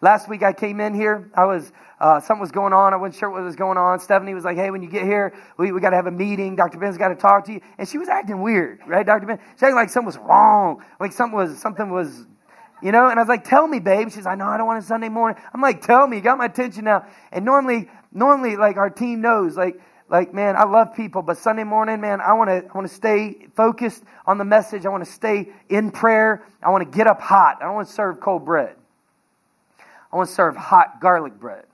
Last 0.00 0.26
week 0.26 0.42
I 0.42 0.54
came 0.54 0.80
in 0.80 0.94
here. 0.94 1.30
I 1.34 1.44
was 1.44 1.70
uh, 2.00 2.18
something 2.20 2.40
was 2.40 2.50
going 2.50 2.72
on. 2.72 2.94
I 2.94 2.96
wasn't 2.96 3.16
sure 3.16 3.28
what 3.28 3.42
was 3.42 3.56
going 3.56 3.76
on. 3.76 4.00
Stephanie 4.00 4.32
was 4.32 4.42
like, 4.42 4.56
"Hey, 4.56 4.70
when 4.70 4.82
you 4.82 4.88
get 4.88 5.02
here, 5.02 5.34
we, 5.58 5.70
we 5.70 5.82
got 5.82 5.90
to 5.90 5.96
have 5.96 6.06
a 6.06 6.10
meeting. 6.10 6.56
Dr. 6.56 6.78
Ben's 6.78 6.96
got 6.96 7.08
to 7.08 7.14
talk 7.14 7.44
to 7.44 7.52
you." 7.52 7.60
And 7.76 7.86
she 7.86 7.98
was 7.98 8.08
acting 8.08 8.40
weird, 8.40 8.80
right, 8.86 9.04
Dr. 9.04 9.26
Ben? 9.26 9.38
She 9.38 9.66
acting 9.66 9.74
like 9.74 9.90
something 9.90 10.06
was 10.06 10.16
wrong, 10.16 10.82
like 10.98 11.12
something 11.12 11.36
was 11.36 11.58
something 11.58 11.90
was, 11.90 12.26
you 12.82 12.90
know. 12.90 13.10
And 13.10 13.20
I 13.20 13.22
was 13.22 13.28
like, 13.28 13.44
"Tell 13.44 13.68
me, 13.68 13.80
babe." 13.80 14.10
She's 14.10 14.24
like, 14.24 14.38
"No, 14.38 14.46
I 14.46 14.56
don't 14.56 14.66
want 14.66 14.82
a 14.82 14.86
Sunday 14.86 15.10
morning." 15.10 15.38
I'm 15.52 15.60
like, 15.60 15.82
"Tell 15.82 16.06
me. 16.06 16.16
You 16.16 16.22
got 16.22 16.38
my 16.38 16.46
attention 16.46 16.84
now." 16.84 17.04
And 17.32 17.44
normally, 17.44 17.90
normally, 18.14 18.56
like 18.56 18.78
our 18.78 18.88
team 18.88 19.20
knows, 19.20 19.58
like 19.58 19.78
like 20.08 20.34
man 20.34 20.56
i 20.56 20.64
love 20.64 20.94
people 20.94 21.22
but 21.22 21.38
sunday 21.38 21.64
morning 21.64 22.00
man 22.00 22.20
i 22.20 22.32
want 22.32 22.48
to 22.48 22.56
i 22.68 22.76
want 22.76 22.88
to 22.88 22.94
stay 22.94 23.46
focused 23.56 24.02
on 24.26 24.38
the 24.38 24.44
message 24.44 24.84
i 24.84 24.88
want 24.88 25.04
to 25.04 25.10
stay 25.10 25.48
in 25.68 25.90
prayer 25.90 26.42
i 26.62 26.70
want 26.70 26.84
to 26.84 26.96
get 26.96 27.06
up 27.06 27.20
hot 27.20 27.58
i 27.60 27.64
don't 27.64 27.74
want 27.74 27.88
to 27.88 27.94
serve 27.94 28.20
cold 28.20 28.44
bread 28.44 28.76
I 30.14 30.16
want 30.16 30.28
to 30.28 30.34
serve 30.36 30.54
hot 30.54 31.00
garlic 31.00 31.40
bread 31.40 31.64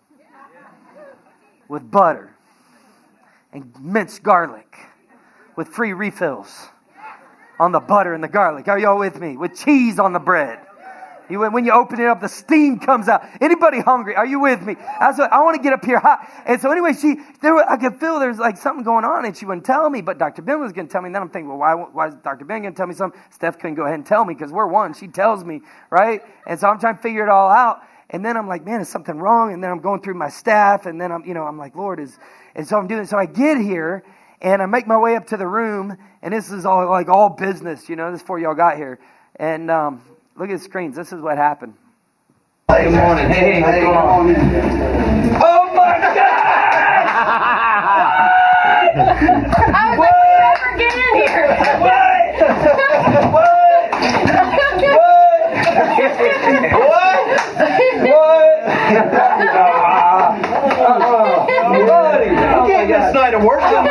with 1.69 1.91
butter 1.91 2.35
and 3.53 3.71
minced 3.79 4.23
garlic 4.23 4.79
with 5.57 5.69
free 5.69 5.93
refills 5.93 6.71
on 7.59 7.73
the 7.73 7.81
butter 7.81 8.15
and 8.15 8.25
the 8.25 8.29
garlic. 8.29 8.67
Are 8.67 8.79
y'all 8.79 8.99
with 8.99 9.21
me? 9.21 9.37
With 9.37 9.59
cheese 9.59 9.99
on 9.99 10.15
the 10.15 10.19
bread. 10.19 10.59
When 11.39 11.65
you 11.65 11.73
open 11.73 12.01
it 12.01 12.07
up, 12.07 12.21
the 12.21 12.29
steam 12.29 12.79
comes 12.79 13.09
out. 13.09 13.23
Anybody 13.41 13.81
hungry? 13.81 14.17
Are 14.17 14.27
you 14.27 14.41
with 14.41 14.63
me? 14.63 14.77
I, 14.77 15.09
was, 15.11 15.21
I 15.21 15.41
want 15.43 15.57
to 15.57 15.63
get 15.63 15.73
up 15.73 15.85
here 15.85 15.99
hot. 15.99 16.29
And 16.47 16.61
so 16.61 16.71
anyway, 16.71 16.93
she, 16.93 17.17
there, 17.41 17.57
I 17.57 17.77
could 17.77 18.01
feel 18.01 18.19
there's 18.19 18.39
like 18.39 18.57
something 18.57 18.85
going 18.85 19.05
on 19.05 19.25
and 19.25 19.37
she 19.37 19.47
wouldn't 19.47 19.67
tell 19.67 19.89
me, 19.89 20.01
but 20.01 20.19
Dr. 20.19 20.43
Ben 20.43 20.61
was 20.61 20.73
going 20.73 20.89
to 20.89 20.93
tell 20.93 21.03
me. 21.03 21.07
And 21.07 21.15
then 21.15 21.23
I'm 21.23 21.31
thinking, 21.31 21.49
well, 21.49 21.59
why, 21.59 21.75
why 21.75 22.09
is 22.09 22.15
Dr. 22.23 22.45
Ben 22.45 22.63
going 22.63 22.75
to 22.75 22.77
tell 22.77 22.87
me 22.87 22.95
something? 22.95 23.21
Steph 23.31 23.59
couldn't 23.59 23.77
go 23.77 23.85
ahead 23.85 23.95
and 23.95 24.07
tell 24.07 24.25
me 24.25 24.35
because 24.35 24.53
we're 24.53 24.67
one. 24.67 24.95
She 24.95 25.09
tells 25.09 25.45
me, 25.45 25.61
right? 25.91 26.23
And 26.47 26.59
so 26.59 26.69
I'm 26.69 26.79
trying 26.79 26.97
to 26.97 27.03
figure 27.03 27.23
it 27.23 27.29
all 27.29 27.51
out. 27.51 27.81
And 28.11 28.25
then 28.25 28.37
I'm 28.37 28.49
like, 28.49 28.65
man, 28.65 28.81
is 28.81 28.89
something 28.89 29.17
wrong? 29.17 29.53
And 29.53 29.63
then 29.63 29.71
I'm 29.71 29.79
going 29.79 30.03
through 30.03 30.15
my 30.15 30.29
staff, 30.29 30.87
and 30.87 31.01
then 31.01 31.13
I'm, 31.13 31.25
you 31.25 31.33
know, 31.33 31.45
I'm 31.45 31.57
like, 31.57 31.77
Lord, 31.77 32.01
is, 32.01 32.19
and 32.57 32.67
so 32.67 32.77
I'm 32.77 32.89
doing, 32.89 33.07
so 33.07 33.17
I 33.17 33.27
get 33.27 33.57
here, 33.59 34.03
and 34.43 34.61
I 34.61 34.67
make 34.67 34.89
my 34.89 34.99
way 34.99 35.15
up 35.15 35.29
to 35.29 35.37
the 35.37 35.47
room, 35.47 35.97
and 36.21 36.35
this 36.35 36.51
is 36.51 36.67
all, 36.67 36.89
like, 36.89 37.09
all 37.09 37.31
business, 37.31 37.89
you 37.89 37.95
know, 37.95 38.11
this 38.11 38.21
before 38.21 38.41
y'all 38.41 38.55
got 38.55 38.77
here. 38.77 38.99
And, 39.37 39.71
um, 39.71 40.03
look 40.41 40.51
at 40.51 40.59
the 40.59 40.65
screens. 40.65 40.97
This 40.97 41.13
is 41.13 41.21
what 41.21 41.37
happened. 41.37 41.75
Good 42.69 42.93
morning. 42.93 43.29
Hey, 43.29 43.61
hey, 43.61 43.63
what's 43.63 43.77
going 43.79 43.97
on? 43.97 44.35
Oh 45.43 45.75
my 45.75 45.99
God! 46.01 46.17
I 49.77 49.91
was 49.91 49.99
like, 49.99 50.17
you 50.25 50.41
ever 50.49 50.71
get 50.79 50.97
in 50.97 51.15
here? 51.21 51.45
What? 51.81 52.41
What? 53.33 53.51
What? 54.95 55.21
night 63.13 63.35
of 63.35 63.43
worship. 63.43 63.85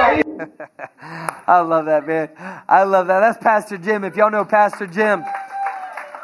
I 1.47 1.59
love 1.59 1.85
that, 1.85 2.07
man. 2.07 2.29
I 2.67 2.83
love 2.83 3.07
that. 3.07 3.19
That's 3.19 3.37
Pastor 3.37 3.77
Jim. 3.77 4.03
If 4.03 4.15
y'all 4.15 4.31
know 4.31 4.45
Pastor 4.45 4.87
Jim, 4.87 5.23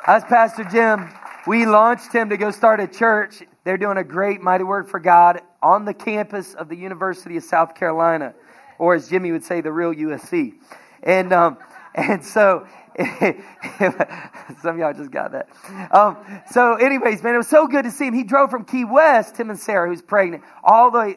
that's 0.05 0.25
Pastor 0.25 0.63
Jim. 0.65 1.09
We 1.47 1.65
launched 1.65 2.13
him 2.13 2.29
to 2.29 2.37
go 2.37 2.51
start 2.51 2.79
a 2.79 2.87
church. 2.87 3.41
They're 3.63 3.77
doing 3.77 3.97
a 3.97 4.03
great 4.03 4.41
mighty 4.41 4.63
work 4.63 4.87
for 4.87 4.99
God 4.99 5.41
on 5.61 5.85
the 5.85 5.93
campus 5.93 6.53
of 6.53 6.69
the 6.69 6.75
University 6.75 7.37
of 7.37 7.43
South 7.43 7.75
Carolina, 7.75 8.33
or 8.77 8.95
as 8.95 9.09
Jimmy 9.09 9.31
would 9.31 9.43
say, 9.43 9.61
the 9.61 9.71
real 9.71 9.93
USC. 9.93 10.53
And 11.01 11.33
um, 11.33 11.57
and 11.95 12.23
so 12.23 12.67
Some 14.61 14.75
of 14.75 14.77
y'all 14.77 14.93
just 14.93 15.11
got 15.11 15.33
that. 15.33 15.49
Um, 15.91 16.17
so, 16.51 16.75
anyways, 16.75 17.21
man, 17.23 17.35
it 17.35 17.37
was 17.37 17.47
so 17.49 17.67
good 17.67 17.83
to 17.83 17.91
see 17.91 18.07
him. 18.07 18.13
He 18.13 18.23
drove 18.23 18.49
from 18.49 18.63
Key 18.63 18.85
West, 18.85 19.35
Tim 19.35 19.49
and 19.49 19.59
Sarah, 19.59 19.89
who's 19.89 20.01
pregnant, 20.01 20.43
all 20.63 20.91
the 20.91 21.15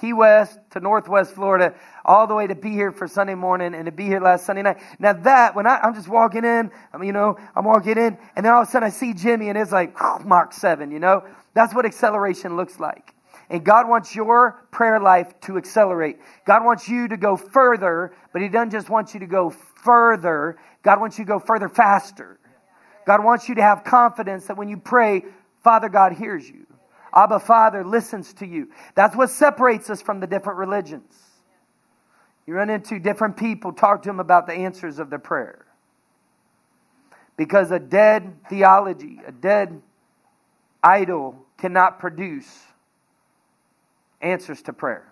Key 0.00 0.12
West 0.14 0.58
to 0.70 0.80
Northwest 0.80 1.34
Florida, 1.34 1.74
all 2.04 2.26
the 2.26 2.34
way 2.34 2.46
to 2.46 2.54
be 2.54 2.70
here 2.70 2.90
for 2.90 3.06
Sunday 3.06 3.34
morning 3.34 3.74
and 3.74 3.84
to 3.84 3.92
be 3.92 4.04
here 4.06 4.20
last 4.20 4.46
Sunday 4.46 4.62
night. 4.62 4.78
Now 4.98 5.12
that, 5.12 5.54
when 5.54 5.66
I, 5.66 5.80
am 5.82 5.94
just 5.94 6.08
walking 6.08 6.44
in, 6.44 6.70
I 6.92 6.96
mean, 6.96 7.08
you 7.08 7.12
know, 7.12 7.36
I'm 7.54 7.64
walking 7.64 7.98
in, 7.98 8.16
and 8.34 8.46
then 8.46 8.52
all 8.52 8.62
of 8.62 8.68
a 8.68 8.70
sudden 8.70 8.86
I 8.86 8.90
see 8.90 9.12
Jimmy, 9.12 9.50
and 9.50 9.58
it's 9.58 9.72
like 9.72 9.94
Mark 10.24 10.54
7, 10.54 10.90
you 10.90 10.98
know? 10.98 11.24
That's 11.52 11.74
what 11.74 11.84
acceleration 11.84 12.56
looks 12.56 12.80
like. 12.80 13.14
And 13.50 13.64
God 13.64 13.88
wants 13.88 14.14
your 14.14 14.64
prayer 14.70 15.00
life 15.00 15.38
to 15.42 15.58
accelerate. 15.58 16.18
God 16.46 16.64
wants 16.64 16.88
you 16.88 17.08
to 17.08 17.16
go 17.16 17.36
further, 17.36 18.14
but 18.32 18.40
He 18.40 18.48
doesn't 18.48 18.70
just 18.70 18.88
want 18.88 19.12
you 19.12 19.20
to 19.20 19.26
go 19.26 19.50
further. 19.50 20.56
God 20.82 21.00
wants 21.00 21.18
you 21.18 21.24
to 21.24 21.28
go 21.28 21.38
further 21.40 21.68
faster. 21.68 22.38
God 23.06 23.24
wants 23.24 23.48
you 23.48 23.56
to 23.56 23.62
have 23.62 23.84
confidence 23.84 24.46
that 24.46 24.56
when 24.56 24.68
you 24.68 24.76
pray, 24.76 25.24
Father 25.62 25.88
God 25.88 26.12
hears 26.12 26.48
you. 26.48 26.66
Abba 27.14 27.40
Father 27.40 27.84
listens 27.84 28.32
to 28.34 28.46
you. 28.46 28.68
That's 28.94 29.16
what 29.16 29.30
separates 29.30 29.90
us 29.90 30.02
from 30.02 30.20
the 30.20 30.26
different 30.26 30.58
religions. 30.58 31.12
You 32.46 32.54
run 32.54 32.70
into 32.70 32.98
different 32.98 33.36
people, 33.36 33.72
talk 33.72 34.02
to 34.02 34.08
them 34.08 34.20
about 34.20 34.46
the 34.46 34.54
answers 34.54 34.98
of 34.98 35.10
their 35.10 35.18
prayer. 35.18 35.64
Because 37.36 37.70
a 37.70 37.78
dead 37.78 38.34
theology, 38.48 39.20
a 39.26 39.32
dead 39.32 39.80
idol 40.82 41.46
cannot 41.58 41.98
produce 41.98 42.48
answers 44.20 44.62
to 44.62 44.72
prayer. 44.72 45.10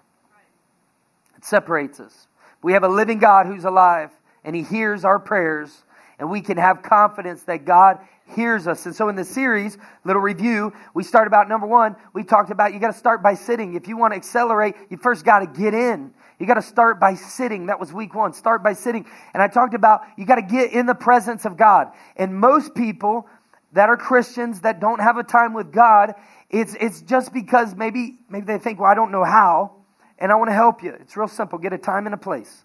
It 1.37 1.45
separates 1.45 2.01
us. 2.01 2.27
We 2.63 2.73
have 2.73 2.83
a 2.83 2.89
living 2.89 3.19
God 3.19 3.47
who's 3.47 3.65
alive 3.65 4.11
and 4.45 4.55
He 4.57 4.63
hears 4.63 5.05
our 5.05 5.19
prayers, 5.19 5.71
and 6.19 6.31
we 6.31 6.41
can 6.41 6.57
have 6.57 6.83
confidence 6.83 7.43
that 7.45 7.65
God 7.65 7.99
hears 8.35 8.67
us. 8.67 8.87
And 8.87 8.95
so 8.95 9.09
in 9.09 9.17
the 9.17 9.25
series, 9.25 9.79
little 10.05 10.23
review, 10.23 10.73
we 10.95 11.03
start 11.03 11.27
about 11.27 11.49
number 11.49 11.67
one, 11.67 11.97
we 12.13 12.25
talked 12.25 12.51
about 12.51 12.73
you 12.73 12.81
got 12.81 12.93
to 12.93 12.99
start 12.99 13.23
by 13.23 13.35
sitting. 13.35 13.75
If 13.75 13.89
you 13.89 13.97
want 13.97 14.13
to 14.13 14.17
accelerate, 14.17 14.75
you 14.91 14.97
first 14.97 15.25
got 15.25 15.41
to 15.41 15.47
get 15.47 15.75
in. 15.75 16.13
You 16.39 16.47
got 16.47 16.55
to 16.55 16.63
start 16.63 17.01
by 17.01 17.15
sitting. 17.15 17.67
That 17.67 17.81
was 17.81 17.93
week 17.93 18.15
one. 18.15 18.33
Start 18.33 18.63
by 18.63 18.73
sitting. 18.73 19.07
And 19.35 19.43
I 19.43 19.49
talked 19.49 19.75
about 19.75 20.03
you 20.17 20.25
got 20.25 20.37
to 20.37 20.43
get 20.43 20.73
in 20.73 20.87
the 20.87 20.95
presence 20.95 21.45
of 21.45 21.57
God. 21.57 21.89
And 22.17 22.35
most 22.35 22.75
people 22.75 23.27
that 23.73 23.89
are 23.89 23.97
Christians 23.97 24.61
that 24.61 24.81
don't 24.81 25.01
have 25.01 25.17
a 25.17 25.25
time 25.25 25.53
with 25.53 25.73
God, 25.73 26.15
it's, 26.51 26.75
it's 26.81 27.03
just 27.03 27.33
because 27.33 27.75
maybe, 27.75 28.17
maybe 28.31 28.47
they 28.47 28.59
think, 28.59 28.81
well, 28.81 28.91
I 28.91 28.95
don't 28.95 29.11
know 29.11 29.25
how. 29.25 29.73
And 30.19 30.33
I 30.33 30.37
want 30.37 30.49
to 30.49 30.55
help 30.55 30.83
you. 30.83 30.93
It's 31.01 31.17
real 31.17 31.29
simple. 31.29 31.59
Get 31.59 31.73
a 31.73 31.79
time 31.79 32.07
and 32.07 32.15
a 32.15 32.19
place. 32.19 32.65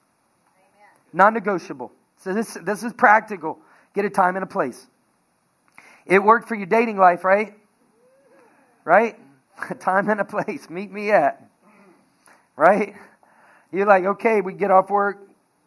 Non 1.11 1.33
negotiable. 1.33 1.91
So 2.17 2.33
this, 2.33 2.57
this 2.63 2.83
is 2.83 2.93
practical. 2.93 3.59
Get 3.93 4.05
a 4.05 4.09
time 4.09 4.35
and 4.35 4.43
a 4.43 4.47
place. 4.47 4.87
It 6.05 6.19
worked 6.19 6.47
for 6.47 6.55
your 6.55 6.65
dating 6.65 6.97
life, 6.97 7.23
right? 7.23 7.53
Right? 8.83 9.17
A 9.69 9.75
time 9.79 10.09
and 10.09 10.19
a 10.19 10.25
place. 10.25 10.69
Meet 10.69 10.91
me 10.91 11.11
at. 11.11 11.49
Right? 12.55 12.95
You're 13.71 13.87
like, 13.87 14.05
okay, 14.05 14.41
we 14.41 14.53
get 14.53 14.71
off 14.71 14.89
work, 14.89 15.19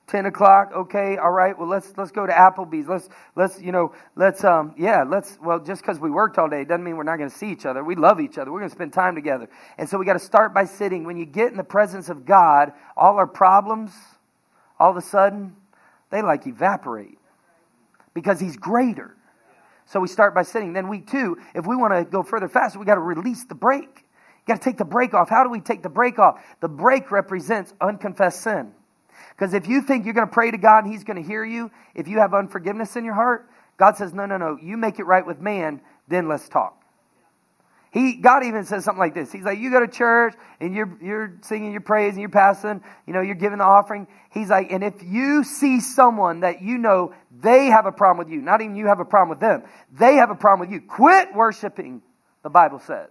10 0.06 0.26
o'clock 0.26 0.70
okay 0.72 1.16
all 1.16 1.32
right 1.32 1.58
well 1.58 1.66
let's 1.66 1.92
let's 1.96 2.12
go 2.12 2.24
to 2.24 2.32
applebee's 2.32 2.86
let's 2.86 3.08
let's 3.34 3.60
you 3.60 3.72
know 3.72 3.92
let's 4.14 4.44
um 4.44 4.72
yeah 4.78 5.02
let's 5.02 5.36
well 5.42 5.58
just 5.58 5.82
because 5.82 5.98
we 5.98 6.08
worked 6.08 6.38
all 6.38 6.48
day 6.48 6.64
doesn't 6.64 6.84
mean 6.84 6.96
we're 6.96 7.02
not 7.02 7.16
going 7.16 7.28
to 7.28 7.36
see 7.36 7.50
each 7.50 7.66
other 7.66 7.82
we 7.82 7.96
love 7.96 8.20
each 8.20 8.38
other 8.38 8.52
we're 8.52 8.60
going 8.60 8.70
to 8.70 8.76
spend 8.76 8.92
time 8.92 9.16
together 9.16 9.48
and 9.78 9.88
so 9.88 9.98
we 9.98 10.04
got 10.04 10.12
to 10.12 10.20
start 10.20 10.54
by 10.54 10.64
sitting 10.64 11.02
when 11.02 11.16
you 11.16 11.26
get 11.26 11.50
in 11.50 11.56
the 11.56 11.64
presence 11.64 12.08
of 12.08 12.24
god 12.24 12.72
all 12.96 13.16
our 13.16 13.26
problems 13.26 13.90
all 14.78 14.92
of 14.92 14.96
a 14.96 15.02
sudden 15.02 15.56
they 16.10 16.22
like 16.22 16.46
evaporate 16.46 17.18
because 18.14 18.40
he's 18.40 18.56
greater. 18.56 19.15
So 19.86 20.00
we 20.00 20.08
start 20.08 20.34
by 20.34 20.42
sitting. 20.42 20.72
Then 20.72 20.88
week 20.88 21.08
two, 21.10 21.38
if 21.54 21.66
we 21.66 21.76
want 21.76 21.94
to 21.94 22.04
go 22.04 22.22
further 22.22 22.48
faster, 22.48 22.78
we 22.78 22.84
got 22.84 22.96
to 22.96 23.00
release 23.00 23.44
the 23.44 23.54
brake. 23.54 24.04
You 24.46 24.54
got 24.54 24.60
to 24.60 24.64
take 24.64 24.78
the 24.78 24.84
brake 24.84 25.14
off. 25.14 25.28
How 25.28 25.44
do 25.44 25.50
we 25.50 25.60
take 25.60 25.82
the 25.82 25.88
brake 25.88 26.18
off? 26.18 26.40
The 26.60 26.68
brake 26.68 27.10
represents 27.10 27.72
unconfessed 27.80 28.42
sin. 28.42 28.72
Because 29.30 29.54
if 29.54 29.68
you 29.68 29.82
think 29.82 30.04
you're 30.04 30.14
going 30.14 30.28
to 30.28 30.32
pray 30.32 30.50
to 30.50 30.58
God 30.58 30.84
and 30.84 30.92
He's 30.92 31.04
going 31.04 31.22
to 31.22 31.26
hear 31.26 31.44
you, 31.44 31.70
if 31.94 32.08
you 32.08 32.18
have 32.18 32.34
unforgiveness 32.34 32.96
in 32.96 33.04
your 33.04 33.14
heart, 33.14 33.48
God 33.76 33.96
says, 33.96 34.12
no, 34.12 34.26
no, 34.26 34.36
no, 34.38 34.58
you 34.60 34.76
make 34.76 34.98
it 34.98 35.04
right 35.04 35.26
with 35.26 35.40
man, 35.40 35.80
then 36.08 36.28
let's 36.28 36.48
talk. 36.48 36.75
He, 37.96 38.16
God 38.16 38.44
even 38.44 38.66
says 38.66 38.84
something 38.84 38.98
like 38.98 39.14
this. 39.14 39.32
He's 39.32 39.44
like, 39.44 39.58
you 39.58 39.70
go 39.70 39.80
to 39.80 39.88
church 39.88 40.34
and 40.60 40.74
you're, 40.74 40.98
you're 41.00 41.38
singing 41.40 41.72
your 41.72 41.80
praise 41.80 42.12
and 42.12 42.20
you're 42.20 42.28
passing, 42.28 42.82
you 43.06 43.14
know, 43.14 43.22
you're 43.22 43.36
giving 43.36 43.56
the 43.56 43.64
offering. 43.64 44.06
He's 44.32 44.50
like, 44.50 44.70
and 44.70 44.84
if 44.84 45.02
you 45.02 45.44
see 45.44 45.80
someone 45.80 46.40
that 46.40 46.60
you 46.60 46.76
know 46.76 47.14
they 47.40 47.68
have 47.68 47.86
a 47.86 47.92
problem 47.92 48.18
with 48.18 48.30
you, 48.30 48.42
not 48.42 48.60
even 48.60 48.76
you 48.76 48.88
have 48.88 49.00
a 49.00 49.06
problem 49.06 49.30
with 49.30 49.40
them, 49.40 49.62
they 49.90 50.16
have 50.16 50.28
a 50.28 50.34
problem 50.34 50.68
with 50.68 50.74
you, 50.74 50.86
quit 50.86 51.34
worshiping, 51.34 52.02
the 52.42 52.50
Bible 52.50 52.80
says, 52.80 53.08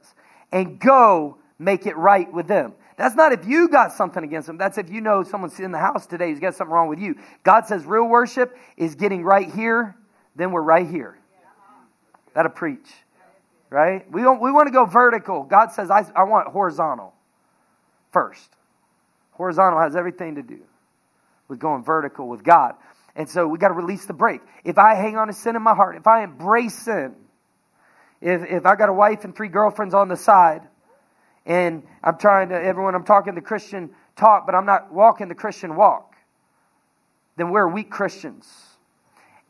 and 0.51 0.79
go 0.79 1.39
make 1.57 1.87
it 1.87 1.97
right 1.97 2.31
with 2.31 2.47
them. 2.47 2.75
That's 2.95 3.15
not 3.15 3.31
if 3.31 3.43
you 3.47 3.69
got 3.69 3.91
something 3.91 4.23
against 4.23 4.45
them. 4.45 4.59
That's 4.59 4.77
if 4.77 4.91
you 4.91 5.01
know 5.01 5.23
someone's 5.23 5.59
in 5.59 5.71
the 5.71 5.79
house 5.79 6.05
today 6.05 6.29
who's 6.29 6.39
got 6.39 6.53
something 6.53 6.71
wrong 6.71 6.89
with 6.89 6.99
you. 6.99 7.15
God 7.41 7.65
says 7.65 7.83
real 7.87 8.05
worship 8.05 8.55
is 8.77 8.93
getting 8.93 9.23
right 9.23 9.51
here, 9.51 9.95
then 10.35 10.51
we're 10.51 10.61
right 10.61 10.87
here. 10.87 11.17
That'll 12.35 12.51
preach 12.51 12.87
right? 13.69 14.09
We, 14.11 14.21
don't, 14.21 14.41
we 14.41 14.51
want 14.51 14.67
to 14.67 14.71
go 14.71 14.85
vertical. 14.85 15.43
God 15.43 15.71
says, 15.71 15.89
I, 15.89 16.05
I 16.15 16.23
want 16.23 16.47
horizontal 16.47 17.13
first. 18.11 18.49
Horizontal 19.31 19.81
has 19.81 19.95
everything 19.95 20.35
to 20.35 20.41
do 20.41 20.59
with 21.47 21.59
going 21.59 21.83
vertical 21.83 22.27
with 22.27 22.43
God. 22.43 22.75
And 23.15 23.29
so 23.29 23.47
we 23.47 23.57
got 23.57 23.69
to 23.69 23.73
release 23.73 24.05
the 24.05 24.13
brake. 24.13 24.41
If 24.63 24.77
I 24.77 24.95
hang 24.95 25.17
on 25.17 25.27
to 25.27 25.33
sin 25.33 25.55
in 25.55 25.61
my 25.61 25.73
heart, 25.73 25.95
if 25.95 26.07
I 26.07 26.23
embrace 26.23 26.73
sin, 26.73 27.15
if, 28.21 28.43
if 28.49 28.65
I 28.65 28.75
got 28.75 28.89
a 28.89 28.93
wife 28.93 29.23
and 29.23 29.35
three 29.35 29.49
girlfriends 29.49 29.93
on 29.93 30.07
the 30.07 30.17
side, 30.17 30.61
and 31.45 31.83
I'm 32.03 32.17
trying 32.17 32.49
to, 32.49 32.55
everyone, 32.55 32.95
I'm 32.95 33.05
talking 33.05 33.35
the 33.35 33.41
Christian 33.41 33.91
talk, 34.15 34.45
but 34.45 34.55
I'm 34.55 34.65
not 34.65 34.91
walking 34.91 35.27
the 35.27 35.35
Christian 35.35 35.75
walk, 35.75 36.15
then 37.37 37.51
we're 37.51 37.67
weak 37.67 37.89
Christians. 37.89 38.51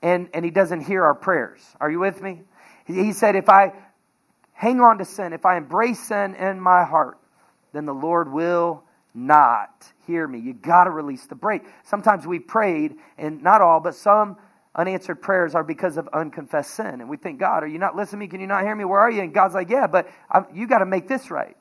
And, 0.02 0.30
and 0.34 0.44
he 0.44 0.52
doesn't 0.52 0.82
hear 0.82 1.04
our 1.04 1.16
prayers. 1.16 1.62
Are 1.80 1.90
you 1.90 2.00
with 2.00 2.22
me? 2.22 2.42
He 2.86 3.14
said, 3.14 3.36
if 3.36 3.50
I 3.50 3.74
hang 4.56 4.80
on 4.80 4.98
to 4.98 5.06
sin, 5.06 5.34
if 5.34 5.46
I 5.46 5.58
embrace 5.58 6.00
sin 6.00 6.34
in 6.36 6.60
my 6.60 6.84
heart, 6.84 7.20
then 7.74 7.86
the 7.86 7.94
Lord 7.94 8.32
will 8.32 8.84
not 9.14 9.86
hear 10.08 10.28
me. 10.28 10.40
You 10.40 10.54
got 10.54 10.86
to 10.86 10.90
release 10.90 11.26
the 11.26 11.36
brake. 11.36 11.64
Sometimes 11.84 12.26
we 12.26 12.40
prayed, 12.40 12.96
and 13.18 13.44
not 13.44 13.62
all, 13.62 13.80
but 13.80 13.96
some 13.96 14.38
unanswered 14.74 15.22
prayers 15.22 15.56
are 15.56 15.64
because 15.64 15.98
of 15.98 16.08
unconfessed 16.14 16.72
sin. 16.72 17.02
And 17.02 17.10
we 17.10 17.18
think, 17.18 17.40
God, 17.40 17.64
are 17.64 17.68
you 17.68 17.80
not 17.80 17.96
listening 17.96 18.20
to 18.22 18.26
me? 18.26 18.28
Can 18.30 18.42
you 18.42 18.48
not 18.48 18.64
hear 18.64 18.76
me? 18.76 18.86
Where 18.86 19.00
are 19.00 19.12
you? 19.12 19.22
And 19.22 19.34
God's 19.34 19.54
like, 19.54 19.70
yeah, 19.70 19.88
but 19.88 20.10
I'm, 20.32 20.46
you 20.54 20.68
got 20.68 20.80
to 20.80 20.86
make 20.86 21.08
this 21.08 21.30
right. 21.30 21.56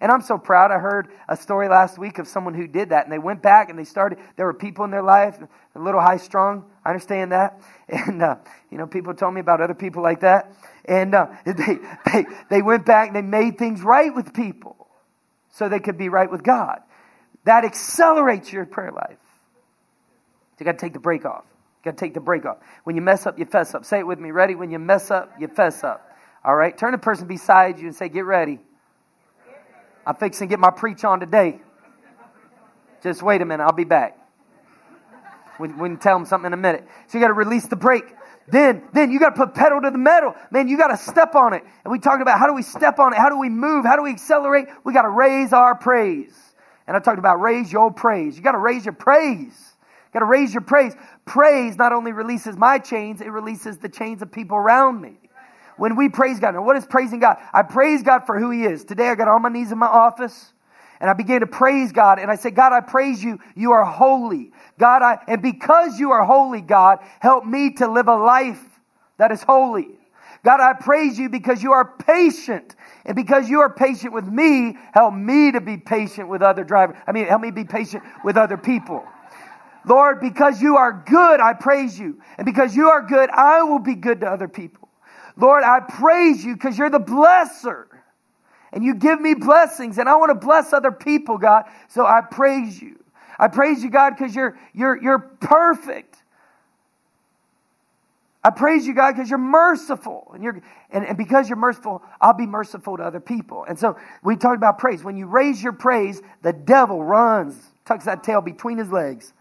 And 0.00 0.12
I'm 0.12 0.20
so 0.20 0.36
proud. 0.36 0.70
I 0.70 0.78
heard 0.78 1.08
a 1.28 1.36
story 1.36 1.68
last 1.68 1.96
week 1.96 2.18
of 2.18 2.28
someone 2.28 2.52
who 2.52 2.66
did 2.66 2.90
that. 2.90 3.04
And 3.04 3.12
they 3.12 3.18
went 3.18 3.40
back 3.40 3.70
and 3.70 3.78
they 3.78 3.84
started, 3.84 4.18
there 4.36 4.44
were 4.44 4.52
people 4.52 4.84
in 4.84 4.90
their 4.90 5.02
life, 5.02 5.38
a 5.74 5.78
little 5.78 6.00
high 6.00 6.18
strung. 6.18 6.64
I 6.84 6.90
understand 6.90 7.32
that. 7.32 7.60
And, 7.88 8.20
uh, 8.20 8.36
you 8.68 8.78
know, 8.78 8.86
people 8.88 9.14
told 9.14 9.32
me 9.32 9.40
about 9.40 9.60
other 9.60 9.74
people 9.74 10.02
like 10.02 10.20
that. 10.20 10.52
And 10.88 11.14
uh, 11.14 11.26
they, 11.44 11.78
they, 12.12 12.26
they 12.50 12.62
went 12.62 12.86
back 12.86 13.08
and 13.08 13.16
they 13.16 13.22
made 13.22 13.58
things 13.58 13.82
right 13.82 14.14
with 14.14 14.32
people 14.32 14.88
so 15.52 15.68
they 15.68 15.80
could 15.80 15.98
be 15.98 16.08
right 16.08 16.30
with 16.30 16.42
God. 16.42 16.80
That 17.44 17.64
accelerates 17.64 18.52
your 18.52 18.66
prayer 18.66 18.92
life. 18.92 19.18
You 20.58 20.64
got 20.64 20.72
to 20.72 20.78
take 20.78 20.92
the 20.92 21.00
brake 21.00 21.24
off. 21.24 21.44
You 21.78 21.92
got 21.92 21.98
to 21.98 22.04
take 22.04 22.14
the 22.14 22.20
brake 22.20 22.44
off. 22.44 22.58
When 22.84 22.96
you 22.96 23.02
mess 23.02 23.26
up, 23.26 23.38
you 23.38 23.44
fess 23.44 23.74
up. 23.74 23.84
Say 23.84 24.00
it 24.00 24.06
with 24.06 24.18
me. 24.18 24.30
Ready? 24.30 24.54
When 24.54 24.70
you 24.70 24.78
mess 24.78 25.10
up, 25.10 25.32
you 25.38 25.48
fess 25.48 25.84
up. 25.84 26.10
All 26.44 26.54
right? 26.54 26.76
Turn 26.76 26.92
the 26.92 26.98
person 26.98 27.26
beside 27.26 27.78
you 27.78 27.86
and 27.86 27.94
say, 27.94 28.08
Get 28.08 28.24
ready. 28.24 28.60
I'm 30.06 30.14
fixing 30.14 30.48
to 30.48 30.52
get 30.52 30.60
my 30.60 30.70
preach 30.70 31.04
on 31.04 31.20
today. 31.20 31.60
Just 33.02 33.22
wait 33.22 33.42
a 33.42 33.44
minute. 33.44 33.64
I'll 33.64 33.72
be 33.72 33.84
back. 33.84 34.18
We, 35.58 35.68
we 35.68 35.88
can 35.88 35.98
tell 35.98 36.16
them 36.16 36.26
something 36.26 36.46
in 36.46 36.52
a 36.52 36.56
minute. 36.56 36.86
So 37.08 37.18
you 37.18 37.24
got 37.24 37.28
to 37.28 37.34
release 37.34 37.66
the 37.66 37.76
brake. 37.76 38.14
Then, 38.48 38.82
then 38.92 39.10
you 39.10 39.18
got 39.18 39.30
to 39.30 39.36
put 39.36 39.54
pedal 39.54 39.80
to 39.80 39.90
the 39.90 39.98
metal. 39.98 40.34
Man, 40.50 40.68
you 40.68 40.78
got 40.78 40.88
to 40.88 40.96
step 40.96 41.34
on 41.34 41.52
it. 41.52 41.64
And 41.84 41.90
we 41.90 41.98
talked 41.98 42.22
about 42.22 42.38
how 42.38 42.46
do 42.46 42.54
we 42.54 42.62
step 42.62 42.98
on 42.98 43.12
it? 43.12 43.16
How 43.18 43.28
do 43.28 43.38
we 43.38 43.48
move? 43.48 43.84
How 43.84 43.96
do 43.96 44.02
we 44.02 44.10
accelerate? 44.10 44.66
We 44.84 44.92
got 44.92 45.02
to 45.02 45.10
raise 45.10 45.52
our 45.52 45.74
praise. 45.74 46.34
And 46.86 46.96
I 46.96 47.00
talked 47.00 47.18
about 47.18 47.40
raise 47.40 47.72
your 47.72 47.92
praise. 47.92 48.36
You 48.36 48.42
got 48.42 48.52
to 48.52 48.58
raise 48.58 48.84
your 48.84 48.94
praise. 48.94 49.74
You 49.80 50.12
got 50.12 50.20
to 50.20 50.26
raise 50.26 50.54
your 50.54 50.60
praise. 50.60 50.94
Praise 51.24 51.76
not 51.76 51.92
only 51.92 52.12
releases 52.12 52.56
my 52.56 52.78
chains, 52.78 53.20
it 53.20 53.30
releases 53.30 53.78
the 53.78 53.88
chains 53.88 54.22
of 54.22 54.30
people 54.30 54.56
around 54.56 55.00
me. 55.00 55.18
When 55.76 55.96
we 55.96 56.08
praise 56.08 56.40
God, 56.40 56.54
now 56.54 56.62
what 56.62 56.76
is 56.76 56.86
praising 56.86 57.18
God? 57.20 57.36
I 57.52 57.62
praise 57.62 58.02
God 58.02 58.26
for 58.26 58.38
who 58.38 58.50
He 58.50 58.64
is. 58.64 58.84
Today 58.84 59.08
I 59.08 59.14
got 59.16 59.28
on 59.28 59.42
my 59.42 59.48
knees 59.48 59.72
in 59.72 59.78
my 59.78 59.86
office 59.86 60.52
and 61.00 61.10
I 61.10 61.12
began 61.12 61.40
to 61.40 61.46
praise 61.46 61.92
God 61.92 62.18
and 62.18 62.30
I 62.30 62.36
said, 62.36 62.54
God, 62.54 62.72
I 62.72 62.80
praise 62.80 63.22
you. 63.22 63.38
You 63.54 63.72
are 63.72 63.84
holy. 63.84 64.52
God, 64.78 65.02
I, 65.02 65.18
and 65.28 65.42
because 65.42 65.98
you 65.98 66.12
are 66.12 66.24
holy, 66.24 66.60
God, 66.60 66.98
help 67.20 67.44
me 67.44 67.74
to 67.74 67.90
live 67.90 68.08
a 68.08 68.16
life 68.16 68.62
that 69.18 69.32
is 69.32 69.42
holy. 69.42 69.98
God, 70.44 70.60
I 70.60 70.74
praise 70.74 71.18
you 71.18 71.28
because 71.28 71.62
you 71.62 71.72
are 71.72 71.96
patient. 71.98 72.76
And 73.04 73.16
because 73.16 73.48
you 73.48 73.60
are 73.60 73.72
patient 73.72 74.12
with 74.12 74.26
me, 74.26 74.76
help 74.92 75.14
me 75.14 75.52
to 75.52 75.60
be 75.60 75.76
patient 75.76 76.28
with 76.28 76.42
other 76.42 76.64
drivers. 76.64 76.96
I 77.06 77.12
mean, 77.12 77.26
help 77.26 77.42
me 77.42 77.50
be 77.50 77.64
patient 77.64 78.02
with 78.24 78.36
other 78.36 78.56
people. 78.56 79.04
Lord, 79.86 80.20
because 80.20 80.60
you 80.60 80.76
are 80.76 81.04
good, 81.06 81.40
I 81.40 81.52
praise 81.52 81.98
you. 81.98 82.20
And 82.38 82.44
because 82.44 82.74
you 82.74 82.90
are 82.90 83.02
good, 83.02 83.30
I 83.30 83.62
will 83.62 83.78
be 83.78 83.94
good 83.94 84.20
to 84.20 84.26
other 84.26 84.48
people. 84.48 84.88
Lord, 85.36 85.62
I 85.62 85.80
praise 85.80 86.44
you 86.44 86.54
because 86.54 86.76
you're 86.76 86.90
the 86.90 87.00
blesser. 87.00 87.86
And 88.72 88.84
you 88.84 88.94
give 88.94 89.20
me 89.20 89.34
blessings, 89.34 89.98
and 89.98 90.08
I 90.08 90.16
want 90.16 90.30
to 90.30 90.46
bless 90.46 90.72
other 90.72 90.92
people, 90.92 91.38
God. 91.38 91.64
So 91.88 92.04
I 92.04 92.20
praise 92.20 92.80
you. 92.80 92.98
I 93.38 93.48
praise 93.48 93.82
you, 93.82 93.90
God, 93.90 94.14
because 94.16 94.34
you're, 94.34 94.58
you're, 94.72 95.00
you're 95.00 95.18
perfect. 95.18 96.16
I 98.42 98.50
praise 98.50 98.86
you, 98.86 98.94
God, 98.94 99.12
because 99.12 99.28
you're 99.28 99.38
merciful. 99.38 100.30
And, 100.32 100.42
you're, 100.44 100.62
and, 100.90 101.04
and 101.04 101.18
because 101.18 101.48
you're 101.48 101.58
merciful, 101.58 102.02
I'll 102.20 102.32
be 102.32 102.46
merciful 102.46 102.96
to 102.96 103.02
other 103.02 103.20
people. 103.20 103.64
And 103.64 103.78
so 103.78 103.96
we 104.22 104.36
talked 104.36 104.56
about 104.56 104.78
praise. 104.78 105.02
When 105.02 105.16
you 105.16 105.26
raise 105.26 105.62
your 105.62 105.72
praise, 105.72 106.22
the 106.42 106.52
devil 106.52 107.02
runs, 107.02 107.56
tucks 107.84 108.04
that 108.04 108.22
tail 108.22 108.40
between 108.40 108.78
his 108.78 108.90
legs, 108.90 109.32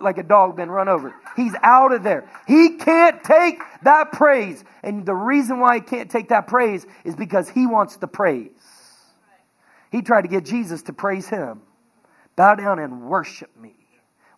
like 0.00 0.18
a 0.18 0.22
dog 0.22 0.56
been 0.56 0.70
run 0.70 0.88
over. 0.88 1.14
He's 1.36 1.54
out 1.62 1.92
of 1.92 2.02
there. 2.02 2.28
He 2.46 2.76
can't 2.76 3.22
take 3.22 3.60
that 3.82 4.12
praise. 4.12 4.64
And 4.82 5.04
the 5.04 5.14
reason 5.14 5.60
why 5.60 5.76
he 5.76 5.80
can't 5.80 6.10
take 6.10 6.28
that 6.28 6.46
praise 6.46 6.86
is 7.04 7.14
because 7.14 7.48
he 7.48 7.66
wants 7.66 7.96
the 7.96 8.06
praise. 8.06 8.50
He 9.90 10.02
tried 10.02 10.22
to 10.22 10.28
get 10.28 10.44
Jesus 10.44 10.82
to 10.82 10.92
praise 10.92 11.28
him. 11.28 11.62
Bow 12.36 12.54
down 12.54 12.78
and 12.78 13.02
worship 13.02 13.50
me. 13.56 13.74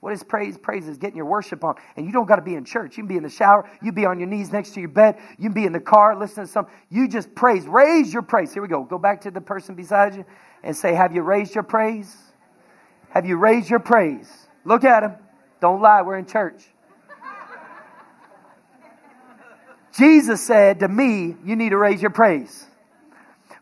What 0.01 0.13
is 0.13 0.25
praise? 0.25 0.59
Praise 0.59 0.89
is 0.89 0.99
getting 0.99 1.17
your 1.17 1.27
worship 1.27 1.63
on. 1.63 1.77
And 1.97 2.05
you 2.05 2.11
don't 2.11 2.27
got 2.27 2.37
to 2.37 2.43
be 2.43 2.57
in 2.57 2.65
church. 2.65 2.97
You 2.97 3.05
can 3.05 3.09
be 3.09 3.17
in 3.17 3.23
the 3.23 3.31
shower. 3.31 3.71
You 3.81 3.93
can 3.93 3.95
be 3.95 4.05
on 4.05 4.19
your 4.19 4.27
knees 4.27 4.51
next 4.51 4.75
to 4.75 4.81
your 4.81 4.89
bed. 4.89 5.17
You 5.39 5.45
can 5.45 5.53
be 5.53 5.65
in 5.65 5.73
the 5.73 5.79
car 5.79 6.19
listening 6.19 6.47
to 6.47 6.53
some. 6.53 6.67
You 6.91 7.07
just 7.07 7.33
praise. 7.37 7.69
Raise 7.69 8.13
your 8.13 8.23
praise. 8.23 8.53
Here 8.53 8.63
we 8.63 8.69
go. 8.69 8.83
Go 8.83 8.99
back 8.99 9.21
to 9.21 9.31
the 9.31 9.41
person 9.41 9.77
beside 9.77 10.17
you 10.17 10.25
and 10.65 10.77
say, 10.77 10.93
Have 10.95 11.15
you 11.15 11.23
raised 11.23 11.55
your 11.55 11.63
praise? 11.63 12.17
Have 13.11 13.27
you 13.27 13.37
raised 13.37 13.71
your 13.71 13.79
praise? 13.79 14.29
Look 14.65 14.83
at 14.83 15.05
him. 15.05 15.13
Don't 15.63 15.81
lie. 15.81 16.03
We're 16.03 16.19
in 16.19 16.27
church. 16.27 16.63
Jesus 19.97 20.43
said 20.43 20.81
to 20.81 20.89
me, 20.89 21.37
You 21.43 21.57
need 21.57 21.71
to 21.71 21.79
raise 21.79 22.03
your 22.03 22.11
praise 22.11 22.67